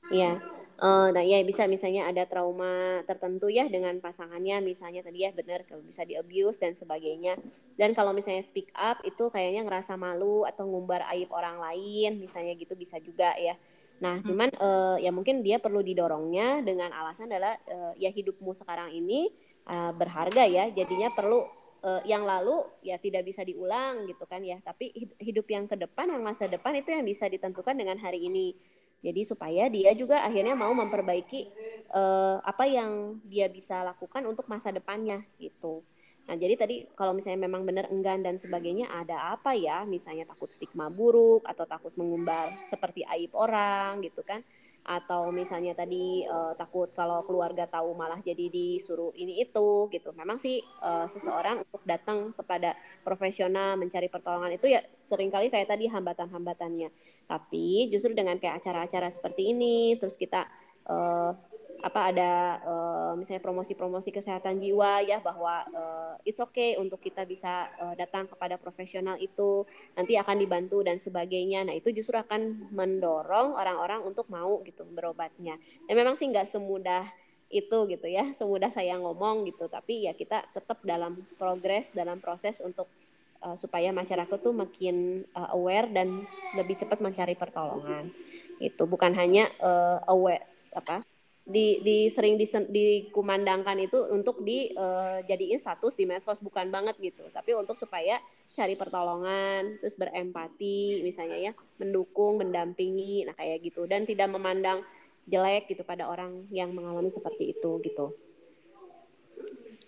Iya, 0.10 0.42
Uh, 0.80 1.12
nah 1.12 1.20
ya 1.20 1.44
bisa 1.44 1.68
misalnya 1.68 2.08
ada 2.08 2.24
trauma 2.24 3.04
tertentu 3.04 3.52
ya 3.52 3.68
dengan 3.68 4.00
pasangannya 4.00 4.64
misalnya 4.64 5.04
tadi 5.04 5.28
ya 5.28 5.36
benar 5.36 5.68
kalau 5.68 5.84
bisa 5.84 6.08
di 6.08 6.16
abuse 6.16 6.56
dan 6.56 6.80
sebagainya. 6.80 7.36
Dan 7.76 7.92
kalau 7.92 8.16
misalnya 8.16 8.40
speak 8.48 8.72
up 8.80 9.04
itu 9.04 9.28
kayaknya 9.28 9.68
ngerasa 9.68 10.00
malu 10.00 10.48
atau 10.48 10.64
ngumbar 10.64 11.04
aib 11.12 11.28
orang 11.36 11.60
lain 11.60 12.24
misalnya 12.24 12.56
gitu 12.56 12.80
bisa 12.80 12.96
juga 13.04 13.36
ya. 13.36 13.60
Nah 14.00 14.24
hmm. 14.24 14.28
cuman 14.32 14.50
uh, 14.56 14.96
ya 15.04 15.12
mungkin 15.12 15.44
dia 15.44 15.60
perlu 15.60 15.84
didorongnya 15.84 16.64
dengan 16.64 16.96
alasan 16.96 17.28
adalah 17.28 17.60
uh, 17.68 17.92
ya 18.00 18.08
hidupmu 18.08 18.56
sekarang 18.56 18.96
ini 18.96 19.28
uh, 19.68 19.92
berharga 19.92 20.48
ya. 20.48 20.72
Jadinya 20.72 21.12
perlu 21.12 21.44
uh, 21.84 22.00
yang 22.08 22.24
lalu 22.24 22.56
ya 22.88 22.96
tidak 23.04 23.28
bisa 23.28 23.44
diulang 23.44 24.08
gitu 24.08 24.24
kan 24.24 24.40
ya. 24.48 24.64
Tapi 24.64 24.96
hidup 25.20 25.44
yang 25.52 25.68
ke 25.68 25.76
depan 25.76 26.08
yang 26.08 26.24
masa 26.24 26.48
depan 26.48 26.72
itu 26.80 26.88
yang 26.96 27.04
bisa 27.04 27.28
ditentukan 27.28 27.76
dengan 27.76 28.00
hari 28.00 28.32
ini 28.32 28.56
jadi 29.00 29.22
supaya 29.24 29.72
dia 29.72 29.96
juga 29.96 30.20
akhirnya 30.28 30.56
mau 30.60 30.76
memperbaiki 30.76 31.48
uh, 31.96 32.44
apa 32.44 32.68
yang 32.68 33.16
dia 33.24 33.48
bisa 33.48 33.80
lakukan 33.88 34.28
untuk 34.28 34.46
masa 34.52 34.76
depannya 34.76 35.24
gitu. 35.40 35.82
Nah, 36.30 36.38
jadi 36.38 36.54
tadi 36.62 36.86
kalau 36.94 37.18
misalnya 37.18 37.50
memang 37.50 37.66
benar 37.66 37.90
enggan 37.90 38.22
dan 38.22 38.38
sebagainya 38.38 38.86
ada 38.86 39.34
apa 39.34 39.58
ya? 39.58 39.82
Misalnya 39.82 40.30
takut 40.30 40.46
stigma 40.46 40.86
buruk 40.94 41.42
atau 41.42 41.66
takut 41.66 41.90
mengumbar 41.98 42.54
seperti 42.70 43.02
aib 43.02 43.34
orang 43.34 44.06
gitu 44.06 44.22
kan 44.22 44.46
atau 44.86 45.30
misalnya 45.30 45.78
tadi 45.78 46.26
uh, 46.26 46.58
takut 46.58 46.90
kalau 46.98 47.22
keluarga 47.22 47.70
tahu 47.70 47.94
malah 47.94 48.18
jadi 48.24 48.50
disuruh 48.50 49.14
ini 49.14 49.44
itu 49.44 49.88
gitu. 49.94 50.10
Memang 50.18 50.42
sih 50.42 50.64
uh, 50.82 51.06
seseorang 51.12 51.62
untuk 51.68 51.82
datang 51.86 52.34
kepada 52.34 52.74
profesional 53.06 53.78
mencari 53.78 54.10
pertolongan 54.10 54.56
itu 54.56 54.72
ya 54.72 54.82
sering 55.10 55.30
kali 55.30 55.54
kayak 55.54 55.70
tadi 55.70 55.90
hambatan-hambatannya. 55.92 56.90
Tapi 57.30 57.94
justru 57.94 58.18
dengan 58.18 58.42
kayak 58.42 58.66
acara-acara 58.66 59.14
seperti 59.14 59.54
ini 59.54 59.98
terus 60.02 60.18
kita 60.18 60.50
uh, 60.90 61.32
apa 61.80 62.12
ada 62.12 62.32
uh, 62.68 63.12
misalnya 63.16 63.40
promosi-promosi 63.40 64.12
kesehatan 64.12 64.60
jiwa 64.60 65.00
ya 65.08 65.24
bahwa 65.24 65.64
uh, 65.72 66.14
it's 66.28 66.40
okay 66.40 66.76
untuk 66.76 67.00
kita 67.00 67.24
bisa 67.24 67.72
uh, 67.80 67.96
datang 67.96 68.28
kepada 68.28 68.60
profesional 68.60 69.16
itu 69.16 69.64
nanti 69.96 70.20
akan 70.20 70.44
dibantu 70.44 70.84
dan 70.84 71.00
sebagainya. 71.00 71.64
Nah 71.64 71.76
itu 71.76 71.96
justru 71.96 72.20
akan 72.20 72.72
mendorong 72.76 73.56
orang-orang 73.56 74.04
untuk 74.04 74.28
mau 74.28 74.60
gitu 74.68 74.84
berobatnya. 74.92 75.56
Dan 75.88 75.96
memang 75.96 76.20
sih 76.20 76.28
nggak 76.28 76.52
semudah 76.52 77.08
itu 77.50 77.78
gitu 77.90 78.08
ya, 78.12 78.30
semudah 78.36 78.70
saya 78.76 79.00
ngomong 79.00 79.48
gitu. 79.48 79.72
Tapi 79.72 80.12
ya 80.12 80.14
kita 80.14 80.52
tetap 80.52 80.84
dalam 80.84 81.16
progres 81.40 81.88
dalam 81.96 82.20
proses 82.20 82.60
untuk 82.60 82.92
uh, 83.40 83.56
supaya 83.56 83.96
masyarakat 83.96 84.38
tuh 84.44 84.52
makin 84.52 85.24
uh, 85.32 85.56
aware 85.56 85.88
dan 85.88 86.28
lebih 86.60 86.76
cepat 86.76 87.00
mencari 87.00 87.40
pertolongan. 87.40 88.12
Itu 88.60 88.84
bukan 88.84 89.16
hanya 89.16 89.48
uh, 89.64 90.04
aware 90.12 90.44
apa 90.76 91.02
di, 91.50 91.82
di 91.82 91.98
sering 92.14 92.38
di, 92.38 92.46
dikumandangkan 92.70 93.82
itu 93.82 93.98
untuk 94.14 94.46
dijadiin 94.46 95.58
uh, 95.58 95.62
status 95.62 95.98
di 95.98 96.06
medsos. 96.06 96.38
Bukan 96.38 96.70
banget 96.70 96.96
gitu. 97.02 97.26
Tapi 97.34 97.58
untuk 97.58 97.74
supaya 97.76 98.22
cari 98.54 98.78
pertolongan 98.78 99.82
terus 99.82 99.98
berempati 99.98 101.02
misalnya 101.02 101.50
ya. 101.50 101.52
Mendukung 101.82 102.38
mendampingi 102.38 103.26
nah 103.26 103.34
kayak 103.34 103.66
gitu. 103.66 103.90
Dan 103.90 104.06
tidak 104.06 104.30
memandang 104.30 104.86
jelek 105.26 105.70
gitu 105.74 105.82
pada 105.82 106.06
orang 106.06 106.46
yang 106.54 106.70
mengalami 106.70 107.10
seperti 107.10 107.58
itu 107.58 107.82
gitu. 107.82 108.14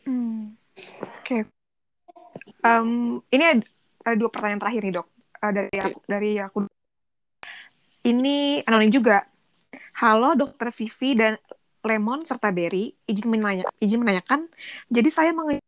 Hmm. 0.01 0.57
oke. 0.97 1.21
Okay. 1.21 1.41
um, 2.65 3.21
ini 3.29 3.43
ada, 3.45 3.61
ada 4.01 4.15
dua 4.17 4.29
pertanyaan 4.33 4.61
terakhir 4.65 4.81
nih 4.81 4.93
dok. 4.97 5.07
Uh, 5.41 5.51
dari 5.53 5.77
aku, 5.77 5.99
dari 6.09 6.31
aku. 6.41 6.57
Ini 8.01 8.65
anonim 8.65 8.89
juga 8.89 9.30
Halo 10.01 10.33
Dokter 10.33 10.73
Vivi 10.73 11.13
dan 11.13 11.37
Lemon 11.85 12.25
serta 12.25 12.49
Berry, 12.49 12.89
izin 13.05 13.29
menanya, 13.29 13.69
izin 13.77 14.01
menanyakan. 14.01 14.49
Jadi 14.89 15.09
saya 15.13 15.29
mengenai 15.29 15.61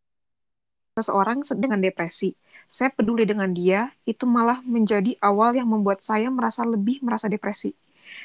seseorang 0.98 1.46
dengan 1.54 1.78
depresi. 1.78 2.34
Saya 2.66 2.90
peduli 2.90 3.30
dengan 3.30 3.54
dia, 3.54 3.94
itu 4.10 4.26
malah 4.26 4.66
menjadi 4.66 5.14
awal 5.22 5.54
yang 5.54 5.70
membuat 5.70 6.02
saya 6.02 6.34
merasa 6.34 6.66
lebih 6.66 7.06
merasa 7.06 7.30
depresi. 7.30 7.78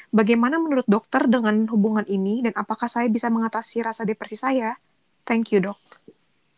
Bagaimana 0.09 0.57
menurut 0.57 0.89
dokter 0.89 1.29
dengan 1.29 1.69
hubungan 1.69 2.09
ini 2.09 2.41
dan 2.41 2.57
apakah 2.57 2.89
saya 2.89 3.05
bisa 3.05 3.29
mengatasi 3.29 3.85
rasa 3.85 4.01
depresi 4.01 4.33
saya? 4.33 4.81
Thank 5.29 5.53
you, 5.53 5.61
dok. 5.61 5.77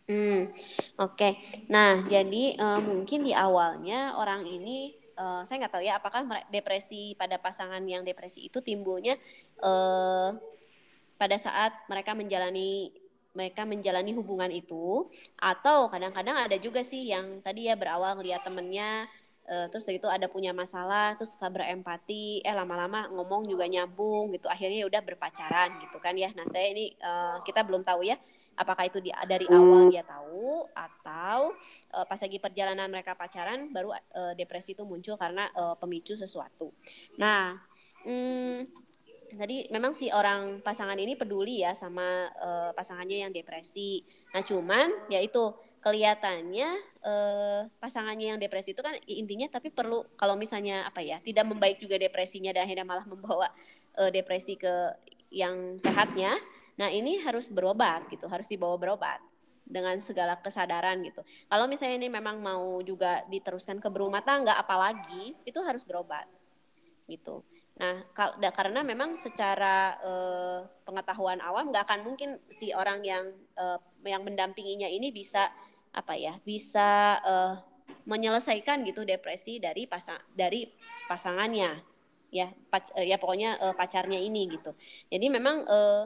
Hmm, 0.08 0.48
oke. 0.96 1.20
Okay. 1.20 1.44
Nah, 1.68 2.00
jadi 2.08 2.56
uh, 2.56 2.80
mungkin 2.80 3.28
di 3.28 3.36
awalnya 3.36 4.16
orang 4.16 4.48
ini 4.48 5.01
uh, 5.22 5.42
saya 5.46 5.62
nggak 5.62 5.74
tahu 5.78 5.84
ya 5.86 6.02
apakah 6.02 6.26
depresi 6.50 7.14
pada 7.14 7.38
pasangan 7.38 7.82
yang 7.86 8.02
depresi 8.02 8.50
itu 8.50 8.58
timbulnya 8.66 9.14
uh, 9.62 10.34
pada 11.22 11.38
saat 11.38 11.78
mereka 11.86 12.18
menjalani 12.18 12.90
mereka 13.32 13.64
menjalani 13.64 14.12
hubungan 14.12 14.52
itu 14.52 15.08
atau 15.40 15.88
kadang-kadang 15.88 16.36
ada 16.36 16.58
juga 16.60 16.84
sih 16.84 17.08
yang 17.08 17.40
tadi 17.40 17.70
ya 17.70 17.80
berawal 17.80 18.20
ngeliat 18.20 18.44
temennya 18.44 19.08
uh, 19.48 19.72
terus 19.72 19.88
itu 19.88 20.10
ada 20.10 20.28
punya 20.28 20.52
masalah 20.52 21.16
terus 21.16 21.38
suka 21.38 21.48
berempati 21.48 22.44
eh 22.44 22.52
lama-lama 22.52 23.08
ngomong 23.14 23.48
juga 23.48 23.70
nyambung 23.72 24.36
gitu 24.36 24.52
akhirnya 24.52 24.84
ya 24.84 24.88
udah 24.90 25.02
berpacaran 25.06 25.70
gitu 25.80 25.98
kan 26.04 26.18
ya. 26.20 26.34
Nah 26.36 26.44
saya 26.50 26.76
ini 26.76 26.92
uh, 27.00 27.40
kita 27.48 27.64
belum 27.64 27.88
tahu 27.88 28.04
ya 28.04 28.20
apakah 28.56 28.88
itu 28.88 29.00
di, 29.00 29.10
dari 29.26 29.48
awal 29.50 29.88
dia 29.88 30.04
tahu 30.04 30.68
atau 30.76 31.56
uh, 31.96 32.06
pas 32.06 32.20
lagi 32.20 32.38
perjalanan 32.38 32.88
mereka 32.92 33.16
pacaran 33.16 33.72
baru 33.72 33.96
uh, 33.96 34.34
depresi 34.36 34.76
itu 34.76 34.84
muncul 34.84 35.16
karena 35.16 35.48
uh, 35.56 35.76
pemicu 35.80 36.14
sesuatu. 36.14 36.70
Nah 37.18 37.58
hmm, 38.04 38.68
jadi 39.36 39.72
memang 39.72 39.96
si 39.96 40.12
orang 40.12 40.60
pasangan 40.60 41.00
ini 41.00 41.16
peduli 41.16 41.64
ya 41.64 41.72
sama 41.72 42.28
uh, 42.36 42.72
pasangannya 42.76 43.28
yang 43.28 43.32
depresi. 43.32 44.04
Nah 44.36 44.44
cuman 44.44 45.08
ya 45.08 45.24
itu 45.24 45.56
kelihatannya 45.82 46.70
uh, 47.02 47.62
pasangannya 47.82 48.38
yang 48.38 48.40
depresi 48.40 48.78
itu 48.78 48.86
kan 48.86 48.94
intinya 49.10 49.50
tapi 49.50 49.74
perlu 49.74 50.06
kalau 50.14 50.38
misalnya 50.38 50.86
apa 50.86 51.02
ya 51.02 51.18
tidak 51.26 51.50
membaik 51.50 51.82
juga 51.82 51.98
depresinya 51.98 52.54
dan 52.54 52.70
akhirnya 52.70 52.86
malah 52.86 53.06
membawa 53.10 53.50
uh, 53.98 54.12
depresi 54.14 54.62
ke 54.62 54.94
yang 55.34 55.82
sehatnya 55.82 56.38
nah 56.82 56.90
ini 56.90 57.22
harus 57.22 57.46
berobat 57.54 58.10
gitu 58.10 58.26
harus 58.26 58.50
dibawa 58.50 58.74
berobat 58.82 59.22
dengan 59.72 59.96
segala 60.04 60.36
kesadaran 60.36 61.00
gitu. 61.06 61.24
Kalau 61.48 61.66
misalnya 61.72 61.96
ini 62.04 62.10
memang 62.12 62.44
mau 62.44 62.84
juga 62.84 63.24
diteruskan 63.32 63.80
ke 63.80 63.88
berumah 63.88 64.20
tangga 64.20 64.60
apalagi 64.60 65.32
itu 65.48 65.60
harus 65.64 65.88
berobat 65.88 66.28
gitu. 67.08 67.48
Nah, 67.80 67.98
karena 68.54 68.84
memang 68.84 69.16
secara 69.16 69.98
uh, 70.04 70.60
pengetahuan 70.86 71.40
awam 71.42 71.72
nggak 71.72 71.88
akan 71.88 72.00
mungkin 72.04 72.38
si 72.52 72.76
orang 72.76 73.02
yang 73.02 73.32
uh, 73.58 73.80
yang 74.06 74.22
mendampinginya 74.22 74.92
ini 74.92 75.10
bisa 75.10 75.50
apa 75.96 76.14
ya 76.20 76.38
bisa 76.44 77.18
uh, 77.24 77.56
menyelesaikan 78.06 78.84
gitu 78.86 79.08
depresi 79.08 79.58
dari 79.58 79.88
pasang 79.88 80.20
dari 80.36 80.68
pasangannya. 81.08 81.82
Ya 82.32 82.54
pac, 82.70 82.92
uh, 82.94 83.04
ya 83.04 83.18
pokoknya 83.18 83.58
uh, 83.60 83.74
pacarnya 83.74 84.20
ini 84.20 84.52
gitu. 84.52 84.76
Jadi 85.10 85.28
memang 85.32 85.66
uh, 85.66 86.06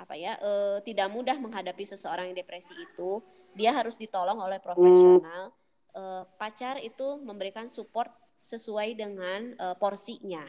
apa 0.00 0.16
ya 0.16 0.40
uh, 0.40 0.80
tidak 0.80 1.12
mudah 1.12 1.36
menghadapi 1.36 1.84
seseorang 1.84 2.32
yang 2.32 2.40
depresi 2.40 2.72
itu 2.72 3.20
dia 3.52 3.76
harus 3.76 3.98
ditolong 4.00 4.40
oleh 4.40 4.56
profesional. 4.56 5.52
Uh, 5.90 6.22
pacar 6.38 6.78
itu 6.78 7.18
memberikan 7.18 7.66
support 7.66 8.14
sesuai 8.40 8.94
dengan 8.94 9.58
uh, 9.58 9.74
porsinya 9.74 10.46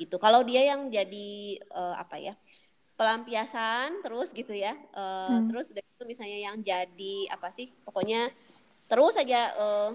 gitu. 0.00 0.16
Kalau 0.18 0.42
dia 0.42 0.64
yang 0.64 0.88
jadi 0.90 1.60
uh, 1.70 1.94
apa 2.00 2.16
ya 2.18 2.34
pelampiasan 2.98 4.02
terus 4.02 4.34
gitu 4.34 4.50
ya 4.50 4.74
uh, 4.90 5.30
hmm. 5.30 5.54
terus 5.54 5.70
itu 5.70 6.02
misalnya 6.02 6.50
yang 6.50 6.58
jadi 6.58 7.30
apa 7.30 7.46
sih 7.54 7.70
pokoknya 7.86 8.26
terus 8.90 9.14
aja 9.14 9.54
uh, 9.54 9.94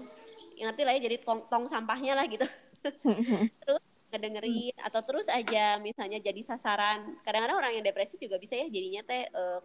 ngerti 0.56 0.82
lah 0.86 0.92
ya 0.96 1.00
jadi 1.10 1.16
tong, 1.20 1.44
tong 1.50 1.66
sampahnya 1.66 2.14
lah 2.14 2.26
gitu. 2.30 2.46
Terus 3.64 3.82
ngedengerin 4.14 4.72
hmm. 4.74 4.86
atau 4.86 5.00
terus 5.02 5.26
aja 5.26 5.76
misalnya 5.82 6.22
jadi 6.22 6.40
sasaran 6.40 7.18
kadang-kadang 7.26 7.58
orang 7.58 7.72
yang 7.74 7.84
depresi 7.84 8.16
juga 8.16 8.38
bisa 8.38 8.54
ya 8.54 8.70
jadinya 8.70 9.02
teh 9.02 9.26
uh, 9.34 9.60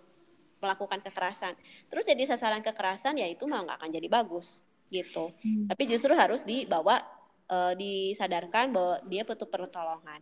melakukan 0.60 1.00
kekerasan 1.06 1.54
terus 1.88 2.04
jadi 2.04 2.26
sasaran 2.26 2.66
kekerasan 2.66 3.16
ya 3.16 3.30
itu 3.30 3.46
malah 3.46 3.70
nggak 3.70 3.78
akan 3.80 3.92
jadi 3.96 4.08
bagus 4.10 4.66
gitu 4.90 5.32
hmm. 5.46 5.70
tapi 5.70 5.84
justru 5.86 6.12
harus 6.18 6.42
dibawa 6.44 7.00
uh, 7.48 7.78
disadarkan 7.78 8.74
bahwa 8.74 9.00
dia 9.06 9.22
butuh 9.22 9.48
pertolongan 9.48 10.20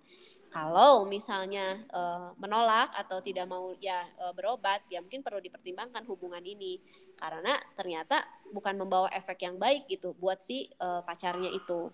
kalau 0.47 1.03
misalnya 1.03 1.83
uh, 1.91 2.31
menolak 2.39 2.89
atau 2.95 3.19
tidak 3.19 3.45
mau 3.51 3.75
ya 3.83 4.07
uh, 4.17 4.31
berobat, 4.31 4.79
ya 4.87 5.03
mungkin 5.03 5.19
perlu 5.19 5.43
dipertimbangkan 5.43 6.07
hubungan 6.07 6.39
ini 6.39 6.79
karena 7.19 7.59
ternyata 7.75 8.23
bukan 8.55 8.79
membawa 8.79 9.11
efek 9.11 9.43
yang 9.43 9.59
baik 9.59 9.91
gitu 9.91 10.15
buat 10.15 10.39
si 10.39 10.71
uh, 10.79 11.03
pacarnya 11.03 11.51
itu. 11.51 11.91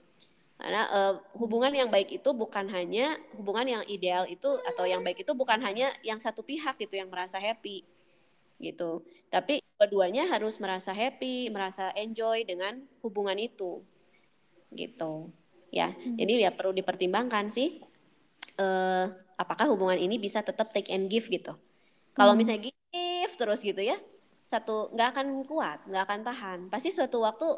Karena 0.64 0.88
uh, 0.88 1.14
hubungan 1.36 1.76
yang 1.76 1.91
baik 1.91 2.24
itu 2.24 2.30
bukan 2.32 2.72
hanya 2.72 3.20
hubungan 3.36 3.68
yang 3.68 3.84
ideal 3.84 4.24
itu 4.24 4.47
atau 4.64 4.88
yang 4.88 5.03
baik 5.03 5.28
itu 5.28 5.36
bukan 5.36 5.59
hanya 5.59 5.91
yang 6.07 6.24
satu 6.24 6.39
pihak 6.39 6.80
gitu 6.80 6.95
yang 6.95 7.11
merasa 7.11 7.36
happy 7.36 7.84
gitu. 8.64 9.03
Tapi 9.28 9.59
keduanya 9.76 10.24
harus 10.32 10.64
merasa 10.64 10.95
happy, 10.95 11.51
merasa 11.51 11.91
enjoy 11.99 12.47
dengan 12.47 12.80
hubungan 13.03 13.36
itu. 13.36 13.84
Gitu. 14.72 15.36
Ya. 15.76 15.91
Hmm. 15.91 16.16
Jadi 16.16 16.47
ya 16.47 16.55
perlu 16.55 16.72
dipertimbangkan 16.72 17.51
sih 17.51 17.84
uh, 18.55 19.11
apakah 19.36 19.68
hubungan 19.68 19.99
ini 19.99 20.16
bisa 20.16 20.39
tetap 20.39 20.72
take 20.72 20.88
and 20.95 21.11
give 21.11 21.28
gitu. 21.28 21.59
Kalau 22.16 22.32
hmm. 22.32 22.39
misalnya 22.39 22.72
give 22.72 23.34
terus 23.36 23.59
gitu 23.59 23.84
ya, 23.84 23.99
satu 24.47 24.95
nggak 24.95 25.09
akan 25.11 25.28
kuat, 25.43 25.84
nggak 25.91 26.03
akan 26.07 26.20
tahan. 26.24 26.59
Pasti 26.72 26.95
suatu 26.95 27.20
waktu 27.20 27.51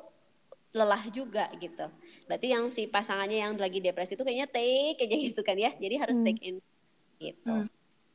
lelah 0.76 1.04
juga 1.12 1.48
gitu. 1.56 1.88
Berarti 2.26 2.48
yang 2.52 2.70
si 2.74 2.90
pasangannya 2.90 3.38
yang 3.42 3.54
lagi 3.56 3.80
depresi 3.82 4.18
itu 4.18 4.26
kayaknya 4.26 4.50
take 4.50 5.00
aja 5.02 5.16
gitu 5.32 5.42
kan 5.42 5.58
ya. 5.58 5.72
Jadi 5.78 5.96
harus 5.98 6.18
hmm. 6.18 6.26
take 6.26 6.42
in 6.44 6.56
gitu. 7.22 7.54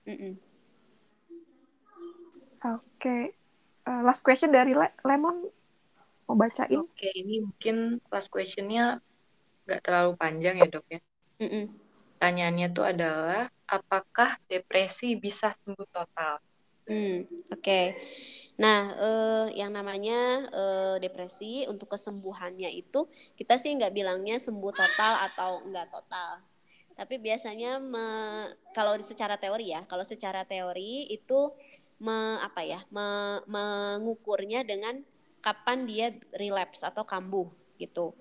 Hmm. 0.07 0.35
Oke, 2.61 2.85
okay. 3.01 3.23
uh, 3.89 3.91
eh, 3.91 4.01
last 4.05 4.21
question 4.21 4.53
dari 4.53 4.77
Le 4.77 4.93
Lemon 5.07 5.49
mau 6.29 6.37
bacain? 6.37 6.77
Oke, 6.77 7.09
okay, 7.09 7.13
ini 7.17 7.41
mungkin 7.41 7.97
last 8.13 8.29
questionnya 8.29 9.01
nggak 9.65 9.81
terlalu 9.81 10.13
panjang 10.21 10.61
ya 10.61 10.69
dok 10.69 10.85
ya. 10.93 11.01
Mm 11.41 11.49
-mm 11.49 11.65
pertanyaannya 12.21 12.69
tuh 12.77 12.85
adalah 12.85 13.49
apakah 13.65 14.37
depresi 14.45 15.17
bisa 15.17 15.57
sembuh 15.65 15.89
total? 15.89 16.37
Hmm, 16.85 17.25
oke. 17.49 17.65
Okay. 17.65 17.97
Nah, 18.61 18.93
eh, 18.93 19.47
yang 19.57 19.73
namanya 19.73 20.45
eh, 20.53 20.97
depresi 21.01 21.65
untuk 21.65 21.97
kesembuhannya 21.97 22.69
itu 22.77 23.09
kita 23.39 23.57
sih 23.57 23.73
nggak 23.73 23.95
bilangnya 23.97 24.37
sembuh 24.37 24.73
total 24.77 25.13
atau 25.33 25.65
nggak 25.65 25.89
total. 25.89 26.45
Tapi 26.93 27.17
biasanya 27.17 27.81
me, 27.81 28.07
kalau 28.77 28.93
secara 29.01 29.41
teori 29.41 29.73
ya, 29.73 29.89
kalau 29.89 30.05
secara 30.05 30.45
teori 30.45 31.09
itu 31.09 31.49
me, 32.05 32.37
apa 32.45 32.61
ya, 32.61 32.85
me, 32.93 33.41
mengukurnya 33.49 34.69
dengan 34.69 35.01
kapan 35.41 35.89
dia 35.89 36.13
relapse 36.37 36.85
atau 36.85 37.01
kambuh 37.09 37.49
gitu. 37.81 38.13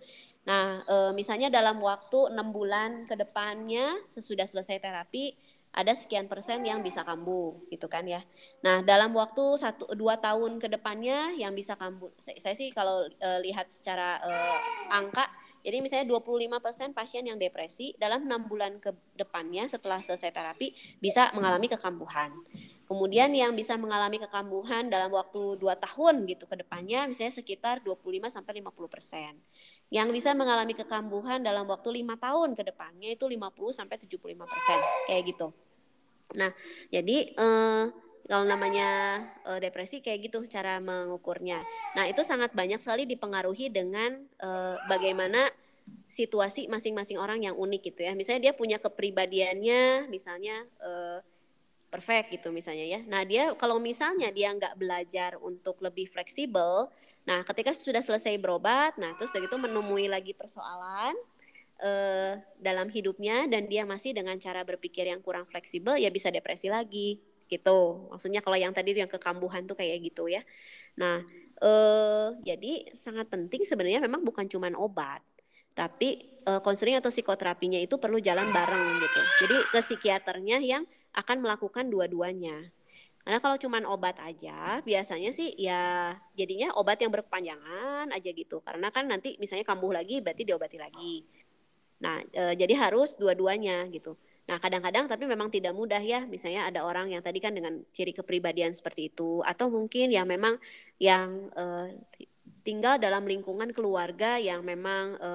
Nah, 0.47 0.79
e, 0.87 0.95
misalnya 1.11 1.51
dalam 1.51 1.83
waktu 1.83 2.31
enam 2.31 2.55
bulan 2.55 3.03
ke 3.03 3.19
depannya 3.19 3.99
sesudah 4.07 4.47
selesai 4.47 4.79
terapi 4.79 5.35
ada 5.69 5.93
sekian 5.93 6.25
persen 6.25 6.65
yang 6.65 6.81
bisa 6.81 7.05
kambuh 7.05 7.53
gitu 7.69 7.85
kan 7.85 8.03
ya. 8.03 8.25
Nah 8.65 8.81
dalam 8.81 9.13
waktu 9.13 9.55
satu 9.55 9.93
dua 9.93 10.17
tahun 10.17 10.57
ke 10.57 10.67
depannya 10.67 11.37
yang 11.37 11.53
bisa 11.53 11.77
kambuh, 11.77 12.09
saya, 12.17 12.37
saya 12.41 12.55
sih 12.57 12.73
kalau 12.73 13.05
e, 13.05 13.29
lihat 13.45 13.69
secara 13.69 14.17
e, 14.19 14.31
angka, 14.89 15.29
jadi 15.59 15.83
misalnya 15.83 16.07
25 16.07 16.63
persen 16.63 16.89
pasien 16.95 17.23
yang 17.27 17.35
depresi 17.35 17.91
dalam 17.99 18.23
enam 18.23 18.47
bulan 18.47 18.79
ke 18.79 18.95
depannya 19.13 19.67
setelah 19.67 19.99
selesai 19.99 20.31
terapi 20.31 20.71
bisa 21.03 21.35
mengalami 21.35 21.67
kekambuhan. 21.67 22.31
Kemudian 22.89 23.29
yang 23.37 23.53
bisa 23.53 23.77
mengalami 23.77 24.17
kekambuhan 24.17 24.89
dalam 24.89 25.13
waktu 25.13 25.61
2 25.61 25.61
tahun 25.77 26.25
gitu 26.25 26.49
ke 26.49 26.65
depannya 26.65 27.05
misalnya 27.05 27.37
sekitar 27.37 27.85
25 27.85 28.33
sampai 28.33 28.65
50 28.65 28.89
persen. 28.89 29.37
Yang 29.89 30.21
bisa 30.21 30.37
mengalami 30.37 30.77
kekambuhan 30.77 31.41
dalam 31.41 31.65
waktu 31.65 31.89
lima 32.01 32.13
tahun 32.17 32.53
ke 32.53 32.61
depannya 32.73 33.09
itu 33.17 33.25
50 33.25 33.49
sampai 33.73 33.97
75 33.97 34.21
persen 34.45 34.79
kayak 35.09 35.23
gitu. 35.33 35.47
Nah 36.37 36.53
jadi 36.93 37.17
eh, 37.33 37.83
kalau 38.29 38.45
namanya 38.45 39.17
eh, 39.49 39.57
depresi 39.57 40.05
kayak 40.05 40.29
gitu 40.29 40.45
cara 40.45 40.77
mengukurnya. 40.77 41.57
Nah 41.97 42.05
itu 42.05 42.21
sangat 42.21 42.53
banyak 42.53 42.77
sekali 42.77 43.09
dipengaruhi 43.09 43.73
dengan 43.73 44.21
eh, 44.37 44.77
bagaimana 44.85 45.49
situasi 46.05 46.69
masing-masing 46.69 47.17
orang 47.17 47.41
yang 47.41 47.57
unik 47.57 47.81
gitu 47.93 48.05
ya. 48.05 48.13
Misalnya 48.13 48.49
dia 48.49 48.53
punya 48.53 48.77
kepribadiannya, 48.77 50.05
misalnya 50.05 50.61
eh, 50.85 51.19
perfect 51.89 52.37
gitu 52.37 52.53
misalnya 52.53 52.85
ya. 52.85 53.01
Nah 53.01 53.25
dia 53.25 53.57
kalau 53.57 53.81
misalnya 53.81 54.29
dia 54.29 54.53
nggak 54.53 54.77
belajar 54.77 55.41
untuk 55.41 55.81
lebih 55.81 56.05
fleksibel, 56.05 56.93
nah 57.29 57.45
ketika 57.45 57.69
sudah 57.77 58.01
selesai 58.01 58.41
berobat, 58.41 58.97
nah 58.97 59.13
terus 59.13 59.29
begitu 59.29 59.53
menemui 59.61 60.09
lagi 60.09 60.33
persoalan 60.33 61.13
uh, 61.77 62.41
dalam 62.57 62.89
hidupnya 62.89 63.45
dan 63.45 63.69
dia 63.69 63.85
masih 63.85 64.17
dengan 64.17 64.33
cara 64.41 64.65
berpikir 64.65 65.05
yang 65.05 65.21
kurang 65.21 65.45
fleksibel, 65.45 65.93
ya 65.93 66.09
bisa 66.09 66.33
depresi 66.33 66.73
lagi 66.73 67.21
gitu. 67.45 68.09
Maksudnya 68.09 68.41
kalau 68.41 68.57
yang 68.57 68.73
tadi 68.73 68.97
itu 68.97 69.05
yang 69.05 69.11
kekambuhan 69.13 69.69
tuh 69.69 69.77
kayak 69.77 70.01
gitu 70.09 70.25
ya. 70.25 70.41
Nah 70.97 71.21
uh, 71.61 72.33
jadi 72.41 72.89
sangat 72.97 73.29
penting 73.29 73.61
sebenarnya 73.61 74.01
memang 74.01 74.25
bukan 74.25 74.49
cuma 74.49 74.69
obat, 74.73 75.21
tapi 75.77 76.33
uh, 76.49 76.61
konseling 76.65 76.97
atau 76.97 77.13
psikoterapinya 77.13 77.77
itu 77.77 78.01
perlu 78.01 78.17
jalan 78.17 78.49
bareng 78.49 78.85
gitu. 79.05 79.21
Jadi 79.45 79.57
ke 79.69 79.79
psikiaternya 79.85 80.57
yang 80.65 80.83
akan 81.13 81.45
melakukan 81.45 81.89
dua-duanya. 81.89 82.73
Karena 83.29 83.45
kalau 83.45 83.61
cuma 83.61 83.77
obat 83.85 84.17
aja, 84.25 84.81
biasanya 84.81 85.29
sih 85.29 85.53
ya 85.53 86.17
jadinya 86.33 86.73
obat 86.73 86.97
yang 86.97 87.13
berkepanjangan 87.13 88.09
aja 88.09 88.29
gitu. 88.33 88.57
Karena 88.65 88.89
kan 88.89 89.05
nanti 89.05 89.37
misalnya 89.37 89.61
kambuh 89.69 89.93
lagi, 89.93 90.17
berarti 90.17 90.49
diobati 90.49 90.81
lagi. 90.81 91.21
Nah, 92.01 92.25
e, 92.25 92.57
jadi 92.57 92.73
harus 92.89 93.21
dua-duanya 93.21 93.85
gitu. 93.93 94.17
Nah, 94.49 94.57
kadang-kadang 94.57 95.05
tapi 95.05 95.29
memang 95.29 95.53
tidak 95.53 95.77
mudah 95.77 96.01
ya. 96.01 96.25
Misalnya 96.25 96.73
ada 96.73 96.81
orang 96.81 97.13
yang 97.13 97.21
tadi 97.21 97.37
kan 97.37 97.53
dengan 97.53 97.85
ciri 97.93 98.17
kepribadian 98.17 98.73
seperti 98.73 99.13
itu, 99.13 99.45
atau 99.45 99.69
mungkin 99.69 100.09
ya 100.09 100.25
memang 100.25 100.57
yang 100.97 101.53
e, 101.53 101.65
tinggal 102.65 102.97
dalam 102.97 103.29
lingkungan 103.29 103.69
keluarga 103.77 104.41
yang 104.41 104.65
memang 104.65 105.21
e, 105.21 105.31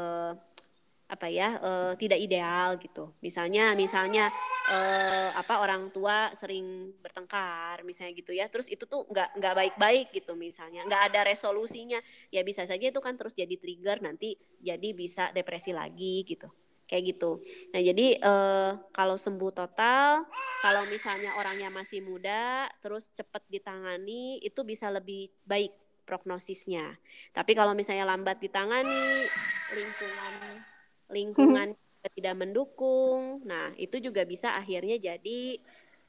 apa 1.04 1.28
ya 1.28 1.60
uh, 1.60 1.92
tidak 2.00 2.16
ideal 2.16 2.80
gitu. 2.80 3.12
Misalnya 3.20 3.76
misalnya 3.76 4.32
uh, 4.72 5.30
apa 5.36 5.60
orang 5.60 5.92
tua 5.92 6.32
sering 6.32 6.96
bertengkar 7.04 7.84
misalnya 7.84 8.16
gitu 8.16 8.32
ya. 8.32 8.48
Terus 8.48 8.72
itu 8.72 8.88
tuh 8.88 9.04
nggak 9.12 9.36
nggak 9.36 9.54
baik-baik 9.54 10.06
gitu 10.16 10.32
misalnya. 10.32 10.82
Nggak 10.88 11.12
ada 11.12 11.20
resolusinya. 11.28 12.00
Ya 12.32 12.40
bisa 12.40 12.64
saja 12.64 12.88
itu 12.88 13.00
kan 13.04 13.20
terus 13.20 13.36
jadi 13.36 13.52
trigger 13.60 14.00
nanti 14.00 14.40
jadi 14.64 14.96
bisa 14.96 15.28
depresi 15.36 15.76
lagi 15.76 16.24
gitu. 16.24 16.48
Kayak 16.88 17.16
gitu. 17.16 17.40
Nah 17.72 17.80
jadi 17.80 18.06
uh, 18.20 18.70
kalau 18.92 19.16
sembuh 19.16 19.52
total, 19.52 20.24
kalau 20.60 20.82
misalnya 20.88 21.36
orangnya 21.40 21.72
masih 21.72 22.04
muda, 22.04 22.68
terus 22.84 23.08
cepat 23.16 23.40
ditangani, 23.48 24.36
itu 24.44 24.60
bisa 24.68 24.92
lebih 24.92 25.32
baik 25.48 25.72
prognosisnya. 26.04 27.00
Tapi 27.32 27.56
kalau 27.56 27.72
misalnya 27.72 28.04
lambat 28.04 28.36
ditangani, 28.36 29.24
lingkungan 29.72 30.73
lingkungan 31.14 31.72
hmm. 31.78 32.10
tidak 32.18 32.34
mendukung. 32.34 33.40
Nah, 33.46 33.70
itu 33.78 34.02
juga 34.02 34.26
bisa 34.26 34.50
akhirnya 34.50 34.98
jadi 34.98 35.40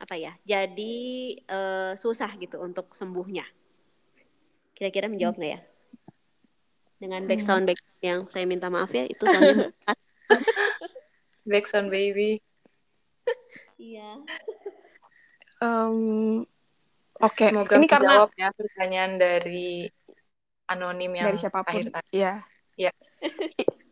apa 0.02 0.16
ya? 0.18 0.34
Jadi 0.44 1.38
uh, 1.48 1.94
susah 1.96 2.34
gitu 2.42 2.60
untuk 2.60 2.92
sembuhnya. 2.92 3.46
Kira-kira 4.76 5.08
menjawab 5.08 5.40
nggak 5.40 5.52
ya? 5.56 5.62
Dengan 7.00 7.22
hmm. 7.24 7.30
background 7.30 7.66
background 7.70 8.04
yang 8.04 8.20
saya 8.28 8.46
minta 8.50 8.68
maaf 8.68 8.92
ya, 8.92 9.06
itu 9.08 9.24
soalnya 9.24 9.72
background 11.50 11.90
baby. 11.94 12.42
Iya. 13.76 14.24
um, 15.60 16.48
Oke, 17.20 17.44
okay. 17.44 17.48
semoga 17.52 17.76
ini 17.76 17.92
karena 17.92 18.24
ya 18.40 18.48
pertanyaan 18.56 19.20
dari 19.20 19.84
anonim 20.72 21.12
yang 21.12 21.28
dari 21.28 21.40
siapa 21.40 21.60
pun. 21.60 21.70
akhir 21.76 21.86
tadi. 21.92 22.24
Iya. 22.24 22.34
Ya. 22.80 22.92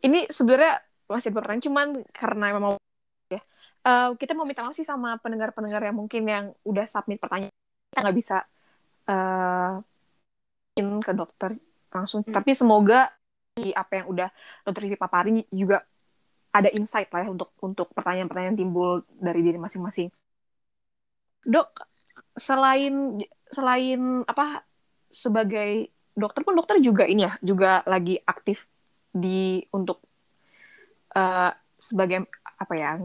ini 0.08 0.28
sebenarnya 0.32 0.80
masih 1.08 1.32
bertanya 1.36 1.62
cuman 1.64 1.88
karena 2.12 2.46
memang 2.56 2.80
ya. 3.30 3.42
Uh, 3.84 4.16
kita 4.16 4.32
mau 4.32 4.48
minta 4.48 4.64
sih 4.72 4.88
sama 4.88 5.20
pendengar-pendengar 5.20 5.84
yang 5.84 5.98
mungkin 5.98 6.24
yang 6.24 6.46
udah 6.64 6.86
submit 6.88 7.20
pertanyaan. 7.20 7.54
Kita 7.92 8.00
nggak 8.00 8.18
bisa 8.18 8.38
uh, 9.10 9.84
ke 10.78 11.14
dokter 11.14 11.54
langsung. 11.94 12.26
Hmm. 12.26 12.34
tapi 12.34 12.58
semoga 12.58 13.14
di 13.54 13.70
apa 13.70 14.02
yang 14.02 14.08
udah 14.10 14.30
dokter 14.66 14.82
Vivi 14.90 14.98
paparin 14.98 15.38
juga 15.54 15.86
ada 16.54 16.70
insight 16.74 17.10
lah 17.14 17.26
ya 17.26 17.30
untuk 17.30 17.54
untuk 17.62 17.94
pertanyaan-pertanyaan 17.94 18.58
timbul 18.58 19.06
dari 19.14 19.46
diri 19.46 19.62
masing-masing. 19.62 20.10
Dok 21.46 21.70
selain 22.38 23.22
selain 23.50 24.26
apa 24.26 24.66
sebagai 25.10 25.94
dokter 26.14 26.42
pun 26.42 26.58
dokter 26.58 26.78
juga 26.82 27.06
ini 27.06 27.26
ya 27.30 27.34
juga 27.42 27.82
lagi 27.86 28.18
aktif 28.26 28.66
di 29.14 29.62
untuk 29.74 30.02
uh, 31.16 31.52
sebagai 31.80 32.26
apa 32.58 32.74
ya 32.78 32.96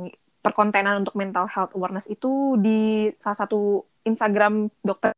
perkontenan 0.44 1.02
untuk 1.02 1.18
mental 1.18 1.50
health 1.50 1.74
awareness 1.74 2.06
itu 2.06 2.56
di 2.60 3.10
salah 3.18 3.38
satu 3.44 3.84
Instagram 4.06 4.70
dokter. 4.80 5.12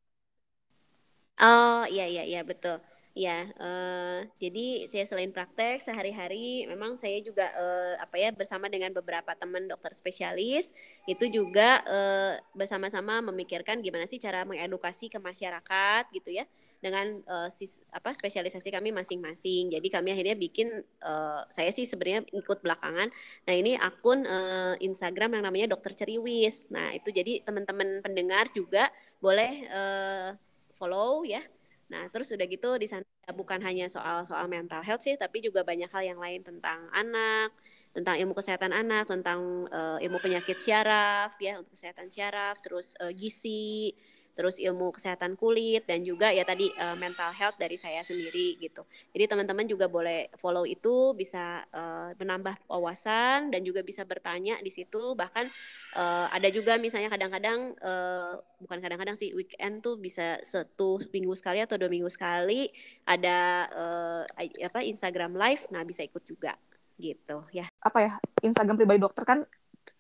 Oh 1.40 1.84
iya 1.88 2.04
iya 2.04 2.24
iya 2.26 2.42
betul. 2.44 2.80
Ya, 3.10 3.50
uh, 3.58 4.22
jadi 4.38 4.86
saya 4.86 5.02
selain 5.02 5.34
praktek 5.34 5.82
sehari-hari, 5.82 6.62
memang 6.70 6.94
saya 6.94 7.18
juga 7.18 7.42
uh, 7.58 7.98
apa 7.98 8.14
ya 8.22 8.30
bersama 8.30 8.70
dengan 8.70 8.94
beberapa 8.94 9.34
teman 9.34 9.66
dokter 9.66 9.90
spesialis 9.90 10.70
itu 11.10 11.26
juga 11.26 11.82
uh, 11.90 12.38
bersama-sama 12.54 13.18
memikirkan 13.18 13.82
gimana 13.82 14.06
sih 14.06 14.22
cara 14.22 14.46
mengedukasi 14.46 15.10
ke 15.10 15.18
masyarakat 15.18 16.06
gitu 16.14 16.38
ya 16.38 16.46
dengan 16.80 17.20
uh, 17.28 17.48
sis, 17.52 17.84
apa 17.92 18.10
spesialisasi 18.10 18.72
kami 18.72 18.90
masing-masing. 18.90 19.68
Jadi 19.70 19.88
kami 19.92 20.16
akhirnya 20.16 20.36
bikin 20.36 20.82
uh, 21.04 21.44
saya 21.52 21.70
sih 21.70 21.84
sebenarnya 21.84 22.24
ikut 22.32 22.64
belakangan. 22.64 23.08
Nah 23.46 23.54
ini 23.54 23.76
akun 23.76 24.24
uh, 24.24 24.74
Instagram 24.80 25.38
yang 25.38 25.44
namanya 25.44 25.76
Dokter 25.76 25.92
Ceriwis. 25.92 26.72
Nah 26.72 26.96
itu 26.96 27.12
jadi 27.12 27.44
teman-teman 27.44 28.00
pendengar 28.00 28.48
juga 28.56 28.88
boleh 29.20 29.68
uh, 29.68 30.28
follow 30.74 31.22
ya 31.28 31.44
Nah, 31.90 32.06
terus 32.06 32.30
udah 32.30 32.46
gitu 32.46 32.78
di 32.78 32.86
sana 32.86 33.02
ya 33.26 33.34
bukan 33.34 33.58
hanya 33.66 33.90
soal-soal 33.90 34.46
mental 34.46 34.78
health 34.86 35.02
sih, 35.02 35.18
tapi 35.18 35.42
juga 35.42 35.66
banyak 35.66 35.90
hal 35.90 36.14
yang 36.14 36.22
lain 36.22 36.46
tentang 36.46 36.86
anak, 36.94 37.50
tentang 37.90 38.14
ilmu 38.14 38.30
kesehatan 38.38 38.70
anak, 38.70 39.10
tentang 39.10 39.66
uh, 39.74 39.98
ilmu 39.98 40.22
penyakit 40.22 40.54
syaraf 40.54 41.34
ya, 41.42 41.58
untuk 41.58 41.74
kesehatan 41.74 42.06
syaraf, 42.06 42.62
terus 42.62 42.94
uh, 43.02 43.10
gizi, 43.10 43.90
terus 44.34 44.56
ilmu 44.62 44.94
kesehatan 44.94 45.34
kulit 45.34 45.84
dan 45.86 46.02
juga 46.06 46.30
ya 46.30 46.46
tadi 46.46 46.70
uh, 46.78 46.96
mental 46.96 47.30
health 47.34 47.56
dari 47.58 47.74
saya 47.76 48.02
sendiri 48.04 48.56
gitu. 48.60 48.86
Jadi 49.12 49.24
teman-teman 49.26 49.66
juga 49.66 49.86
boleh 49.90 50.30
follow 50.38 50.64
itu 50.64 51.12
bisa 51.18 51.64
uh, 51.74 52.14
menambah 52.16 52.56
wawasan 52.68 53.50
dan 53.50 53.60
juga 53.66 53.82
bisa 53.82 54.06
bertanya 54.06 54.58
di 54.62 54.70
situ 54.72 55.14
bahkan 55.18 55.48
uh, 55.96 56.26
ada 56.30 56.48
juga 56.52 56.76
misalnya 56.78 57.10
kadang-kadang 57.10 57.74
uh, 57.82 58.38
bukan 58.62 58.78
kadang-kadang 58.78 59.16
sih 59.18 59.34
weekend 59.34 59.82
tuh 59.82 59.98
bisa 59.98 60.38
satu 60.44 61.00
minggu 61.10 61.34
sekali 61.34 61.62
atau 61.64 61.80
dua 61.80 61.90
minggu 61.90 62.10
sekali 62.10 62.70
ada 63.08 63.68
uh, 63.72 64.22
apa 64.38 64.84
Instagram 64.84 65.34
live 65.34 65.66
nah 65.72 65.82
bisa 65.82 66.04
ikut 66.04 66.22
juga 66.22 66.54
gitu 67.00 67.42
ya. 67.50 67.66
Apa 67.80 67.98
ya 68.04 68.12
Instagram 68.44 68.76
pribadi 68.76 69.00
dokter 69.00 69.24
kan 69.24 69.40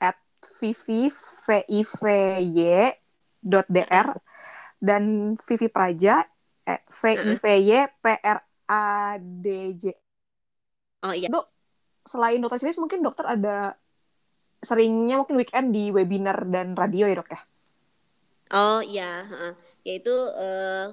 at 0.00 0.16
dr 3.40 4.06
dan 4.80 5.34
Vivi 5.36 5.68
Praja 5.68 6.24
eh, 6.64 6.80
V 6.88 7.00
I 7.16 7.32
V 7.36 7.44
Y 7.60 7.70
P 8.00 8.04
R 8.20 8.38
A 8.68 9.16
D 9.20 9.46
J. 9.76 9.84
Oh 11.04 11.12
iya. 11.16 11.28
Dok, 11.32 11.46
selain 12.04 12.40
dokter 12.40 12.60
serius 12.60 12.80
mungkin 12.80 13.00
dokter 13.04 13.24
ada 13.24 13.76
seringnya 14.60 15.16
mungkin 15.16 15.40
weekend 15.40 15.72
di 15.72 15.88
webinar 15.88 16.44
dan 16.48 16.76
radio 16.76 17.08
ya 17.08 17.16
dok 17.16 17.32
ya? 17.32 17.40
Oh 18.50 18.82
iya, 18.82 19.24
yaitu 19.86 20.10
uh, 20.10 20.90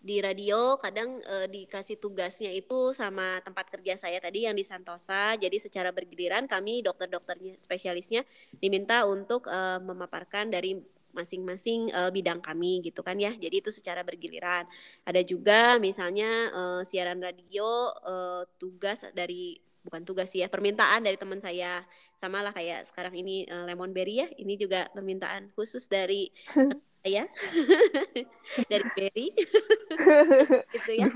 di 0.00 0.22
radio 0.22 0.78
kadang 0.80 1.20
uh, 1.26 1.44
dikasih 1.50 2.00
tugasnya 2.00 2.48
itu 2.54 2.94
sama 2.96 3.42
tempat 3.44 3.68
kerja 3.68 3.98
saya 3.98 4.16
tadi 4.22 4.48
yang 4.48 4.56
di 4.56 4.64
Santosa. 4.64 5.36
Jadi 5.36 5.58
secara 5.58 5.92
bergiliran 5.92 6.46
kami 6.46 6.80
dokter-dokternya 6.80 7.58
spesialisnya 7.58 8.24
diminta 8.56 9.04
untuk 9.04 9.50
uh, 9.50 9.82
memaparkan 9.82 10.48
dari 10.54 10.78
masing-masing 11.10 11.90
uh, 11.92 12.10
bidang 12.10 12.38
kami 12.42 12.80
gitu 12.84 13.02
kan 13.02 13.18
ya. 13.18 13.34
Jadi 13.34 13.62
itu 13.62 13.70
secara 13.70 14.00
bergiliran. 14.02 14.66
Ada 15.04 15.20
juga 15.26 15.76
misalnya 15.82 16.50
uh, 16.54 16.82
siaran 16.82 17.18
radio 17.18 17.90
uh, 18.04 18.42
tugas 18.58 19.06
dari 19.12 19.58
bukan 19.80 20.04
tugas 20.04 20.28
sih 20.28 20.44
ya 20.44 20.48
permintaan 20.48 21.04
dari 21.04 21.16
teman 21.16 21.40
saya. 21.42 21.82
Sama 22.14 22.44
lah 22.44 22.52
kayak 22.52 22.88
sekarang 22.90 23.16
ini 23.16 23.48
uh, 23.48 23.64
lemon 23.64 23.90
berry 23.90 24.22
ya. 24.24 24.28
Ini 24.38 24.54
juga 24.60 24.88
permintaan 24.92 25.52
khusus 25.56 25.88
dari 25.88 26.30
saya. 27.00 27.24
Dari 28.70 28.86
berry. 28.92 29.28
Gitu 30.74 30.92
ya 31.00 31.08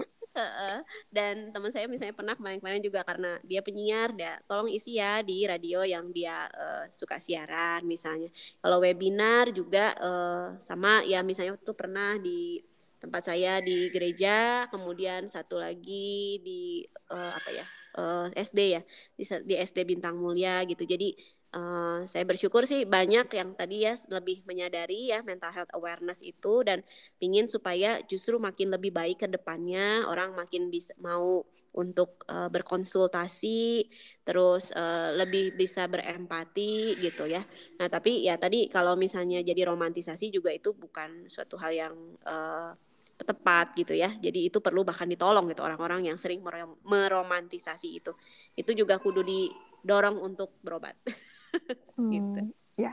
dan 1.14 1.55
teman 1.55 1.70
saya 1.70 1.87
misalnya 1.87 2.14
pernah 2.16 2.35
kemarin-kemarin 2.35 2.82
juga 2.82 3.07
karena 3.07 3.39
dia 3.47 3.61
penyiar, 3.62 4.11
dia 4.14 4.39
tolong 4.51 4.66
isi 4.66 4.99
ya 4.99 5.22
di 5.22 5.47
radio 5.47 5.87
yang 5.87 6.11
dia 6.11 6.51
uh, 6.51 6.85
suka 6.91 7.22
siaran 7.22 7.87
misalnya. 7.87 8.28
Kalau 8.59 8.82
webinar 8.82 9.55
juga 9.55 9.95
uh, 9.99 10.49
sama 10.59 11.07
ya 11.07 11.22
misalnya 11.22 11.55
tuh 11.62 11.76
pernah 11.76 12.18
di 12.18 12.59
tempat 12.99 13.30
saya 13.30 13.61
di 13.61 13.93
gereja, 13.93 14.64
kemudian 14.72 15.28
satu 15.28 15.61
lagi 15.61 16.41
di 16.41 16.80
uh, 17.12 17.32
apa 17.37 17.51
ya 17.53 17.66
uh, 18.01 18.26
SD 18.32 18.59
ya 18.74 18.82
di, 19.14 19.24
di 19.45 19.55
SD 19.61 19.78
Bintang 19.87 20.18
Mulia 20.18 20.64
gitu. 20.64 20.82
Jadi 20.89 21.14
uh, 21.55 22.02
saya 22.05 22.26
bersyukur 22.26 22.66
sih 22.66 22.82
banyak 22.84 23.30
yang 23.30 23.55
tadi 23.55 23.86
ya 23.86 23.94
lebih 24.11 24.42
menyadari 24.44 25.14
ya 25.14 25.22
mental 25.22 25.55
health 25.55 25.72
awareness 25.72 26.20
itu 26.20 26.66
dan 26.66 26.82
pingin 27.22 27.46
supaya 27.46 28.02
justru 28.05 28.36
makin 28.42 28.74
lebih 28.74 28.90
baik 28.90 29.24
ke 29.24 29.28
depannya 29.30 30.05
orang 30.11 30.34
makin 30.34 30.68
bisa 30.68 30.92
mau 30.98 31.46
untuk 31.74 32.22
uh, 32.30 32.46
berkonsultasi 32.46 33.90
terus 34.22 34.70
uh, 34.78 35.11
lebih 35.18 35.59
bisa 35.59 35.90
berempati 35.90 36.94
gitu 37.02 37.26
ya. 37.26 37.42
Nah, 37.82 37.90
tapi 37.90 38.22
ya 38.22 38.38
tadi 38.38 38.70
kalau 38.70 38.94
misalnya 38.94 39.42
jadi 39.42 39.66
romantisasi 39.66 40.30
juga 40.30 40.55
itu 40.55 40.70
bukan 40.70 41.26
suatu 41.26 41.59
hal 41.59 41.74
yang 41.74 41.94
uh, 42.24 42.78
tepat 43.26 43.74
gitu 43.74 43.92
ya. 43.98 44.14
Jadi 44.22 44.48
itu 44.48 44.62
perlu 44.62 44.86
bahkan 44.86 45.11
ditolong 45.11 45.50
gitu 45.50 45.66
orang-orang 45.66 46.07
yang 46.09 46.16
sering 46.16 46.40
meromantisasi 46.86 47.98
itu. 47.98 48.14
Itu 48.55 48.70
juga 48.72 49.02
kudu 49.02 49.26
didorong 49.26 50.22
untuk 50.22 50.55
berobat. 50.62 50.94
Hmm, 51.94 52.11
gitu. 52.11 52.40
Ya. 52.74 52.92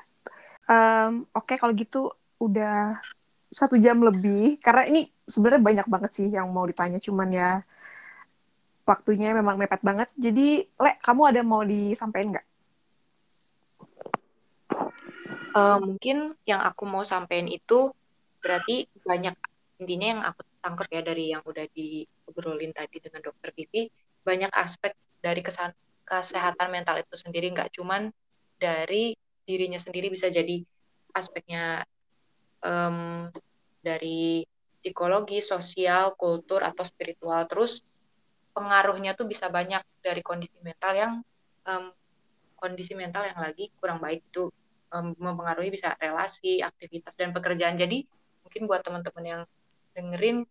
Um, 0.69 1.25
Oke 1.33 1.53
okay, 1.53 1.57
kalau 1.57 1.73
gitu 1.73 2.13
udah 2.37 3.01
satu 3.49 3.75
jam 3.81 3.97
lebih 3.99 4.61
karena 4.61 4.85
ini 4.85 5.09
sebenarnya 5.25 5.61
banyak 5.61 5.87
banget 5.89 6.11
sih 6.13 6.27
yang 6.29 6.47
mau 6.53 6.63
ditanya 6.69 7.01
cuman 7.01 7.29
ya 7.33 7.65
waktunya 8.85 9.33
memang 9.33 9.57
mepet 9.57 9.81
banget. 9.81 10.09
Jadi 10.15 10.65
Le, 10.77 10.91
kamu 11.01 11.21
ada 11.33 11.41
mau 11.41 11.65
disampaikan 11.65 12.37
nggak? 12.37 12.47
Uh, 15.51 15.77
mungkin 15.83 16.31
yang 16.47 16.63
aku 16.63 16.87
mau 16.87 17.03
sampaikan 17.03 17.51
itu 17.51 17.91
berarti 18.39 18.87
banyak 19.03 19.35
intinya 19.83 20.07
yang 20.07 20.21
aku 20.23 20.41
tangkap 20.61 20.87
ya 20.93 21.01
dari 21.03 21.33
yang 21.33 21.43
udah 21.43 21.65
diobrolin 21.73 22.71
tadi 22.71 23.01
dengan 23.03 23.19
dokter 23.19 23.51
Vivi 23.51 23.91
banyak 24.21 24.53
aspek 24.53 24.93
dari 25.19 25.41
kesan 25.41 25.73
kesehatan 26.05 26.69
mental 26.69 27.01
itu 27.01 27.17
sendiri 27.17 27.49
nggak 27.51 27.73
cuman 27.75 28.13
dari 28.61 29.17
dirinya 29.41 29.81
sendiri 29.81 30.13
bisa 30.13 30.29
jadi 30.29 30.61
aspeknya 31.17 31.81
um, 32.61 33.27
dari 33.81 34.45
psikologi, 34.77 35.41
sosial, 35.41 36.13
kultur 36.13 36.61
atau 36.61 36.85
spiritual. 36.85 37.49
Terus 37.49 37.81
pengaruhnya 38.53 39.17
tuh 39.17 39.25
bisa 39.25 39.49
banyak 39.49 39.81
dari 40.05 40.21
kondisi 40.21 40.57
mental 40.61 40.93
yang 40.93 41.13
um, 41.65 41.89
kondisi 42.61 42.93
mental 42.93 43.25
yang 43.25 43.41
lagi 43.41 43.73
kurang 43.81 43.97
baik 43.97 44.21
itu 44.29 44.53
um, 44.93 45.17
mempengaruhi 45.17 45.73
bisa 45.73 45.97
relasi, 45.97 46.61
aktivitas 46.61 47.17
dan 47.17 47.33
pekerjaan. 47.33 47.73
Jadi 47.73 48.05
mungkin 48.45 48.69
buat 48.69 48.85
teman-teman 48.85 49.25
yang 49.25 49.41
dengerin 49.97 50.45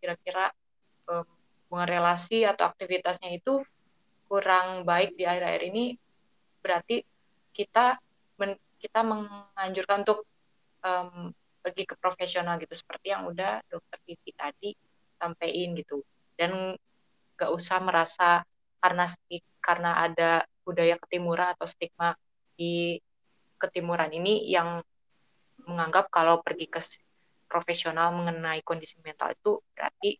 kira-kira 0.00 0.54
um, 1.10 1.26
hubungan 1.68 1.88
relasi 2.00 2.48
atau 2.48 2.70
aktivitasnya 2.70 3.36
itu 3.36 3.60
kurang 4.28 4.84
baik 4.84 5.16
di 5.16 5.24
akhir-akhir 5.24 5.62
ini 5.72 5.84
berarti 6.60 7.04
kita 7.58 7.98
men, 8.38 8.54
kita 8.78 9.02
menganjurkan 9.02 10.06
untuk 10.06 10.22
um, 10.86 11.34
pergi 11.58 11.84
ke 11.90 11.98
profesional 11.98 12.54
gitu. 12.62 12.78
Seperti 12.78 13.10
yang 13.10 13.26
udah 13.26 13.58
dokter 13.66 13.98
Vivi 14.06 14.30
tadi 14.30 14.70
sampaikan 15.18 15.74
gitu. 15.74 16.06
Dan 16.38 16.78
gak 17.34 17.50
usah 17.50 17.82
merasa 17.82 18.46
karena 18.78 19.10
stik 19.10 19.42
karena 19.58 19.98
ada 20.06 20.46
budaya 20.62 20.94
ketimuran 21.02 21.50
atau 21.58 21.66
stigma 21.66 22.14
di 22.54 23.02
ketimuran 23.58 24.14
ini 24.14 24.46
yang 24.46 24.78
menganggap 25.66 26.06
kalau 26.14 26.38
pergi 26.38 26.70
ke 26.70 26.78
profesional 27.50 28.14
mengenai 28.14 28.62
kondisi 28.62 28.94
mental 29.02 29.34
itu 29.34 29.58
berarti 29.74 30.14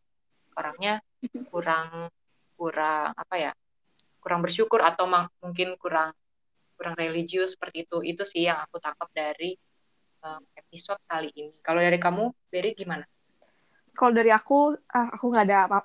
orangnya 0.58 0.98
kurang 1.54 2.10
kurang 2.58 3.14
apa 3.14 3.34
ya 3.38 3.52
kurang 4.18 4.42
bersyukur 4.42 4.82
atau 4.82 5.06
mungkin 5.38 5.78
kurang 5.78 6.10
kurang 6.78 6.94
religius 6.94 7.58
seperti 7.58 7.82
itu. 7.84 7.98
Itu 8.06 8.22
sih 8.22 8.46
yang 8.46 8.62
aku 8.62 8.78
tangkap 8.78 9.10
dari 9.10 9.58
um, 10.22 10.42
episode 10.54 11.02
kali 11.10 11.34
ini. 11.34 11.52
Kalau 11.58 11.82
dari 11.82 11.98
kamu 11.98 12.30
dari 12.46 12.70
gimana? 12.78 13.02
Kalau 13.98 14.14
dari 14.14 14.30
aku 14.30 14.78
ah, 14.94 15.10
aku 15.10 15.34
nggak 15.34 15.44
ada 15.50 15.58
apa 15.66 15.78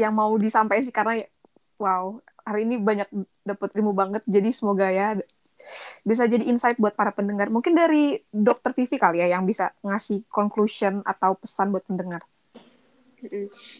yang 0.00 0.16
mau 0.16 0.32
disampaikan 0.40 0.82
sih 0.82 0.96
karena 0.96 1.22
wow 1.76 2.18
hari 2.42 2.64
ini 2.64 2.80
banyak 2.80 3.08
dapat 3.44 3.68
ilmu 3.76 3.92
banget. 3.92 4.24
Jadi 4.24 4.48
semoga 4.48 4.88
ya 4.88 5.12
bisa 6.02 6.24
jadi 6.24 6.48
insight 6.48 6.80
buat 6.80 6.96
para 6.96 7.12
pendengar. 7.12 7.52
Mungkin 7.52 7.76
dari 7.76 8.16
dokter 8.32 8.72
Vivi 8.72 8.96
kali 8.96 9.20
ya 9.20 9.36
yang 9.36 9.44
bisa 9.44 9.76
ngasih 9.84 10.24
conclusion 10.32 11.04
atau 11.04 11.36
pesan 11.36 11.68
buat 11.68 11.84
pendengar 11.84 12.24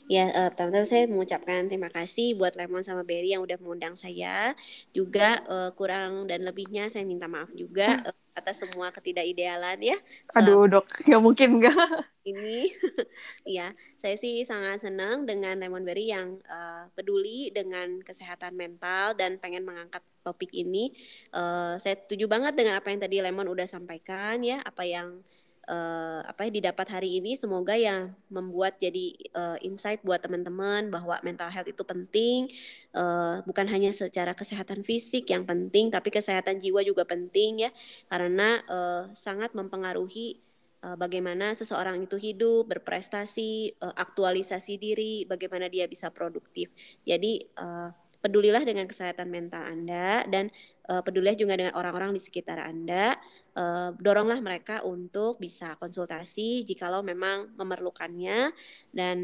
Ya, 0.08 0.30
uh, 0.32 0.48
pertama-tama 0.52 0.86
saya 0.86 1.04
mengucapkan 1.08 1.66
terima 1.68 1.88
kasih 1.88 2.36
buat 2.36 2.56
Lemon 2.56 2.84
sama 2.84 3.02
Berry 3.02 3.32
yang 3.32 3.44
udah 3.44 3.56
mengundang 3.60 3.94
saya. 3.96 4.52
Juga 4.96 5.42
uh, 5.48 5.70
kurang 5.76 6.28
dan 6.28 6.44
lebihnya 6.44 6.88
saya 6.92 7.04
minta 7.08 7.28
maaf 7.28 7.52
juga 7.52 8.00
uh, 8.08 8.16
atas 8.38 8.66
semua 8.66 8.90
ketidakidealan 8.90 9.78
ya. 9.80 9.96
Aduh, 10.34 10.66
Dok, 10.66 11.06
ya 11.06 11.22
mungkin 11.22 11.62
enggak. 11.62 11.76
Ini 12.24 12.72
ya, 13.60 13.76
saya 14.00 14.16
sih 14.16 14.42
sangat 14.48 14.80
senang 14.80 15.28
dengan 15.28 15.60
Lemon 15.60 15.84
Berry 15.84 16.08
yang 16.08 16.40
uh, 16.48 16.88
peduli 16.96 17.52
dengan 17.52 18.00
kesehatan 18.00 18.56
mental 18.56 19.12
dan 19.12 19.36
pengen 19.36 19.68
mengangkat 19.68 20.00
topik 20.24 20.48
ini. 20.56 20.88
Uh, 21.36 21.76
saya 21.76 22.00
setuju 22.00 22.24
banget 22.24 22.56
dengan 22.56 22.80
apa 22.80 22.88
yang 22.88 23.00
tadi 23.04 23.20
Lemon 23.20 23.44
udah 23.44 23.68
sampaikan 23.68 24.40
ya, 24.40 24.64
apa 24.64 24.88
yang 24.88 25.20
uh, 25.68 26.20
apa 26.24 26.48
ya 26.48 26.60
didapat 26.60 26.86
hari 26.92 27.20
ini 27.20 27.34
semoga 27.34 27.74
ya 27.74 28.12
membuat 28.28 28.76
jadi 28.78 29.16
uh, 29.34 29.58
insight 29.64 30.00
buat 30.04 30.20
teman-teman 30.20 30.88
bahwa 30.88 31.20
mental 31.24 31.48
health 31.48 31.68
itu 31.68 31.82
penting 31.82 32.48
uh, 32.96 33.40
bukan 33.48 33.66
hanya 33.68 33.90
secara 33.90 34.32
kesehatan 34.32 34.84
fisik 34.84 35.28
yang 35.32 35.48
penting 35.48 35.88
tapi 35.88 36.12
kesehatan 36.12 36.60
jiwa 36.60 36.84
juga 36.84 37.08
penting 37.08 37.68
ya. 37.68 37.70
Karena 38.08 38.60
uh, 38.68 39.10
sangat 39.16 39.52
mempengaruhi 39.56 40.40
uh, 40.84 40.96
bagaimana 41.00 41.56
seseorang 41.56 42.04
itu 42.04 42.20
hidup 42.20 42.68
berprestasi 42.68 43.80
uh, 43.80 43.96
aktualisasi 43.96 44.76
diri 44.76 45.24
bagaimana 45.24 45.72
dia 45.72 45.88
bisa 45.88 46.12
produktif. 46.12 46.68
Jadi 47.08 47.40
uh, 47.56 47.88
pedulilah 48.24 48.64
dengan 48.64 48.88
kesehatan 48.88 49.28
mental 49.28 49.60
Anda 49.60 50.24
dan 50.24 50.48
uh, 50.88 51.04
pedulilah 51.04 51.36
juga 51.36 51.60
dengan 51.60 51.76
orang-orang 51.76 52.16
di 52.16 52.20
sekitar 52.24 52.56
Anda 52.56 53.20
uh, 53.52 53.92
doronglah 54.00 54.40
mereka 54.40 54.80
untuk 54.80 55.36
bisa 55.36 55.76
konsultasi 55.76 56.64
jikalau 56.64 57.04
memang 57.04 57.52
memerlukannya 57.60 58.56
dan 58.96 59.18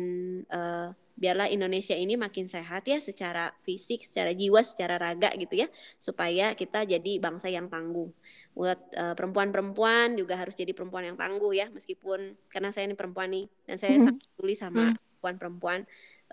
uh, 0.53 0.93
biarlah 1.17 1.49
Indonesia 1.49 1.97
ini 1.97 2.17
makin 2.17 2.49
sehat 2.49 2.85
ya 2.89 3.01
secara 3.01 3.53
fisik, 3.65 4.05
secara 4.05 4.37
jiwa, 4.37 4.61
secara 4.61 4.97
raga 4.97 5.33
gitu 5.37 5.65
ya 5.65 5.69
supaya 5.97 6.53
kita 6.53 6.85
jadi 6.85 7.21
bangsa 7.21 7.49
yang 7.49 7.73
tangguh. 7.73 8.13
Buat 8.53 8.81
uh, 8.97 9.15
perempuan-perempuan 9.17 10.17
juga 10.21 10.37
harus 10.37 10.53
jadi 10.53 10.77
perempuan 10.77 11.09
yang 11.09 11.17
tangguh 11.17 11.57
ya 11.57 11.73
meskipun 11.73 12.37
karena 12.53 12.69
saya 12.69 12.85
ini 12.85 12.97
perempuan 12.97 13.33
nih 13.33 13.47
dan 13.65 13.77
saya 13.81 13.97
hmm. 13.97 14.05
sangat 14.05 14.25
peduli 14.37 14.55
sama 14.57 14.83
hmm. 14.93 14.97
perempuan-perempuan 14.97 15.81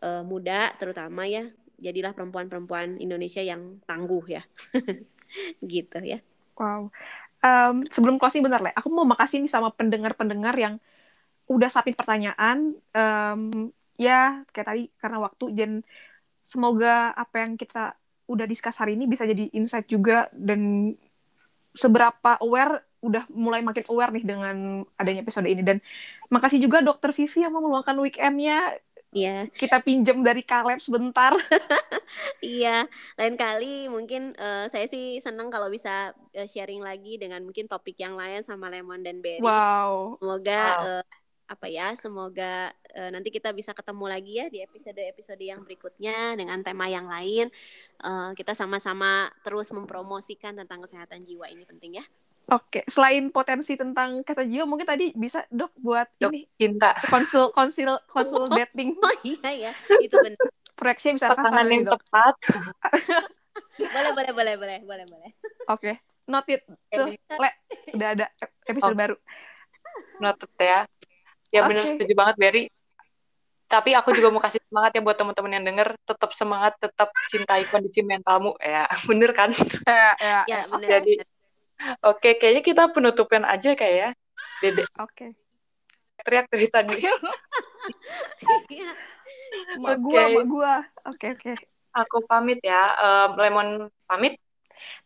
uh, 0.03 0.23
muda 0.27 0.75
terutama 0.75 1.23
ya 1.27 1.47
jadilah 1.77 2.11
perempuan-perempuan 2.13 2.97
Indonesia 2.97 3.41
yang 3.41 3.81
tangguh 3.85 4.25
ya. 4.27 4.43
Gitu 5.63 5.99
ya. 6.01 6.19
Wow. 6.57 6.89
Um, 7.37 7.85
sebelum 7.87 8.17
closing 8.17 8.41
bentar 8.41 8.59
lah, 8.59 8.73
aku 8.73 8.89
mau 8.89 9.05
makasih 9.05 9.39
nih 9.39 9.51
sama 9.51 9.69
pendengar-pendengar 9.71 10.57
yang 10.57 10.81
udah 11.47 11.69
sapin 11.69 11.93
pertanyaan. 11.93 12.75
Um, 12.91 13.71
ya 13.97 14.45
kayak 14.53 14.67
tadi 14.67 14.83
karena 15.01 15.17
waktu 15.21 15.45
dan 15.57 15.71
semoga 16.45 17.13
apa 17.17 17.45
yang 17.45 17.57
kita 17.57 17.97
udah 18.27 18.45
discuss 18.45 18.77
hari 18.77 18.93
ini 18.93 19.07
bisa 19.07 19.23
jadi 19.23 19.49
insight 19.55 19.87
juga 19.87 20.27
dan 20.35 20.93
seberapa 21.73 22.37
aware 22.43 22.83
udah 22.97 23.29
mulai 23.31 23.61
makin 23.61 23.85
aware 23.93 24.11
nih 24.11 24.25
dengan 24.25 24.83
adanya 24.97 25.21
episode 25.21 25.47
ini. 25.47 25.61
Dan 25.61 25.77
makasih 26.33 26.57
juga 26.57 26.81
dokter 26.81 27.13
Vivi 27.13 27.45
yang 27.45 27.53
mau 27.53 27.61
meluangkan 27.61 27.95
weekendnya 28.01 28.73
Iya. 29.15 29.47
Kita 29.55 29.79
pinjam 29.79 30.19
dari 30.19 30.43
Kaleb 30.43 30.83
sebentar. 30.83 31.31
iya, 32.43 32.83
lain 33.15 33.39
kali 33.39 33.87
mungkin 33.87 34.35
uh, 34.35 34.67
saya 34.67 34.83
sih 34.85 35.23
senang 35.23 35.47
kalau 35.47 35.71
bisa 35.71 36.11
uh, 36.35 36.47
sharing 36.47 36.83
lagi 36.83 37.15
dengan 37.15 37.39
mungkin 37.47 37.71
topik 37.71 37.95
yang 37.97 38.19
lain 38.19 38.43
sama 38.43 38.67
Lemon 38.67 38.99
dan 39.01 39.23
Berry. 39.23 39.39
Wow. 39.39 40.19
Semoga 40.19 40.61
wow. 40.61 40.83
Uh, 40.83 41.05
apa 41.47 41.71
ya, 41.71 41.95
semoga 41.95 42.75
uh, 42.99 43.09
nanti 43.15 43.31
kita 43.31 43.55
bisa 43.55 43.71
ketemu 43.71 44.05
lagi 44.11 44.33
ya 44.43 44.51
di 44.51 44.59
episode-episode 44.59 45.39
yang 45.39 45.63
berikutnya 45.63 46.35
dengan 46.35 46.59
tema 46.59 46.91
yang 46.91 47.07
lain. 47.07 47.47
Uh, 48.03 48.35
kita 48.35 48.51
sama-sama 48.51 49.31
terus 49.47 49.71
mempromosikan 49.71 50.59
tentang 50.59 50.83
kesehatan 50.83 51.23
jiwa 51.23 51.47
ini 51.47 51.63
penting 51.63 52.03
ya. 52.03 52.05
Oke, 52.47 52.87
selain 52.87 53.27
potensi 53.27 53.75
tentang 53.75 54.23
kata 54.23 54.47
jiwa, 54.47 54.63
mungkin 54.63 54.87
tadi 54.87 55.11
bisa 55.11 55.43
dok 55.51 55.75
buat 55.83 56.07
dok, 56.15 56.31
ini 56.31 56.47
cinta 56.55 56.95
konsul 57.11 57.51
konsul 57.51 57.99
konsul 58.13 58.47
dating. 58.47 58.95
Oh 59.03 59.15
iya 59.27 59.51
ya, 59.67 59.71
itu 59.99 60.15
benar. 60.15 60.47
Proyeksinya 60.79 61.19
bisa 61.19 61.27
pasangan 61.35 61.67
yang 61.67 61.83
dok. 61.83 61.99
tepat. 61.99 62.35
boleh 63.95 64.11
boleh 64.15 64.31
boleh 64.31 64.53
boleh 64.55 64.77
boleh 64.87 65.05
boleh. 65.11 65.29
Oke, 65.67 65.99
noted 66.23 66.63
tuh, 66.87 67.11
le, 67.19 67.49
udah 67.91 68.09
ada 68.15 68.25
episode 68.63 68.95
oh. 68.95 68.99
baru. 68.99 69.15
Noted 70.23 70.51
ya. 70.55 70.87
Ya 71.51 71.63
okay. 71.63 71.67
benar 71.67 71.83
setuju 71.83 72.13
banget 72.15 72.35
Berry. 72.39 72.63
Tapi 73.67 73.91
aku 73.91 74.15
juga 74.15 74.31
mau 74.31 74.39
kasih 74.39 74.63
semangat 74.63 74.95
ya 74.95 75.03
buat 75.03 75.19
teman-teman 75.19 75.51
yang 75.59 75.65
denger, 75.67 75.99
tetap 76.07 76.31
semangat, 76.31 76.79
tetap 76.79 77.11
cintai 77.27 77.67
kondisi 77.67 77.99
mentalmu 77.99 78.55
ya, 78.63 78.87
bener 79.11 79.35
kan? 79.35 79.51
Ya, 79.83 80.15
ya, 80.15 80.39
ya 80.47 80.59
bener. 80.71 80.87
Jadi 80.87 81.13
Oke, 82.01 82.37
kayaknya 82.41 82.63
kita 82.65 82.83
penutupin 82.89 83.45
aja 83.45 83.73
kayak 83.77 83.95
ya. 83.95 84.09
Dede. 84.61 84.83
Oke. 84.97 85.33
Teriak 86.25 86.47
dari 86.49 86.67
tadi. 86.69 86.97
Iya. 88.67 88.91
Okay. 89.79 89.97
gua, 90.03 90.43
gua. 90.43 90.73
Oke, 91.07 91.31
oke. 91.39 91.53
Aku 91.95 92.19
pamit 92.27 92.59
ya. 92.59 92.93
Um, 92.99 93.39
Lemon 93.39 93.69
pamit. 94.03 94.35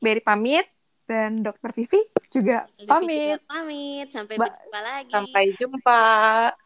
Berry 0.01 0.19
pamit 0.23 0.65
dan 1.05 1.45
Dokter 1.45 1.71
Vivi 1.77 2.01
juga 2.33 2.65
pamit. 2.89 3.37
pamit. 3.45 4.07
Sampai 4.09 4.35
ba 4.41 4.49
jumpa 4.49 4.79
lagi. 4.81 5.11
Sampai 5.13 5.43
jumpa. 5.59 6.01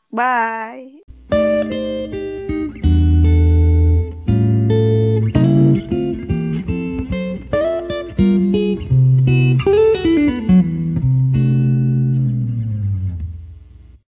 Bye. 0.07 1.04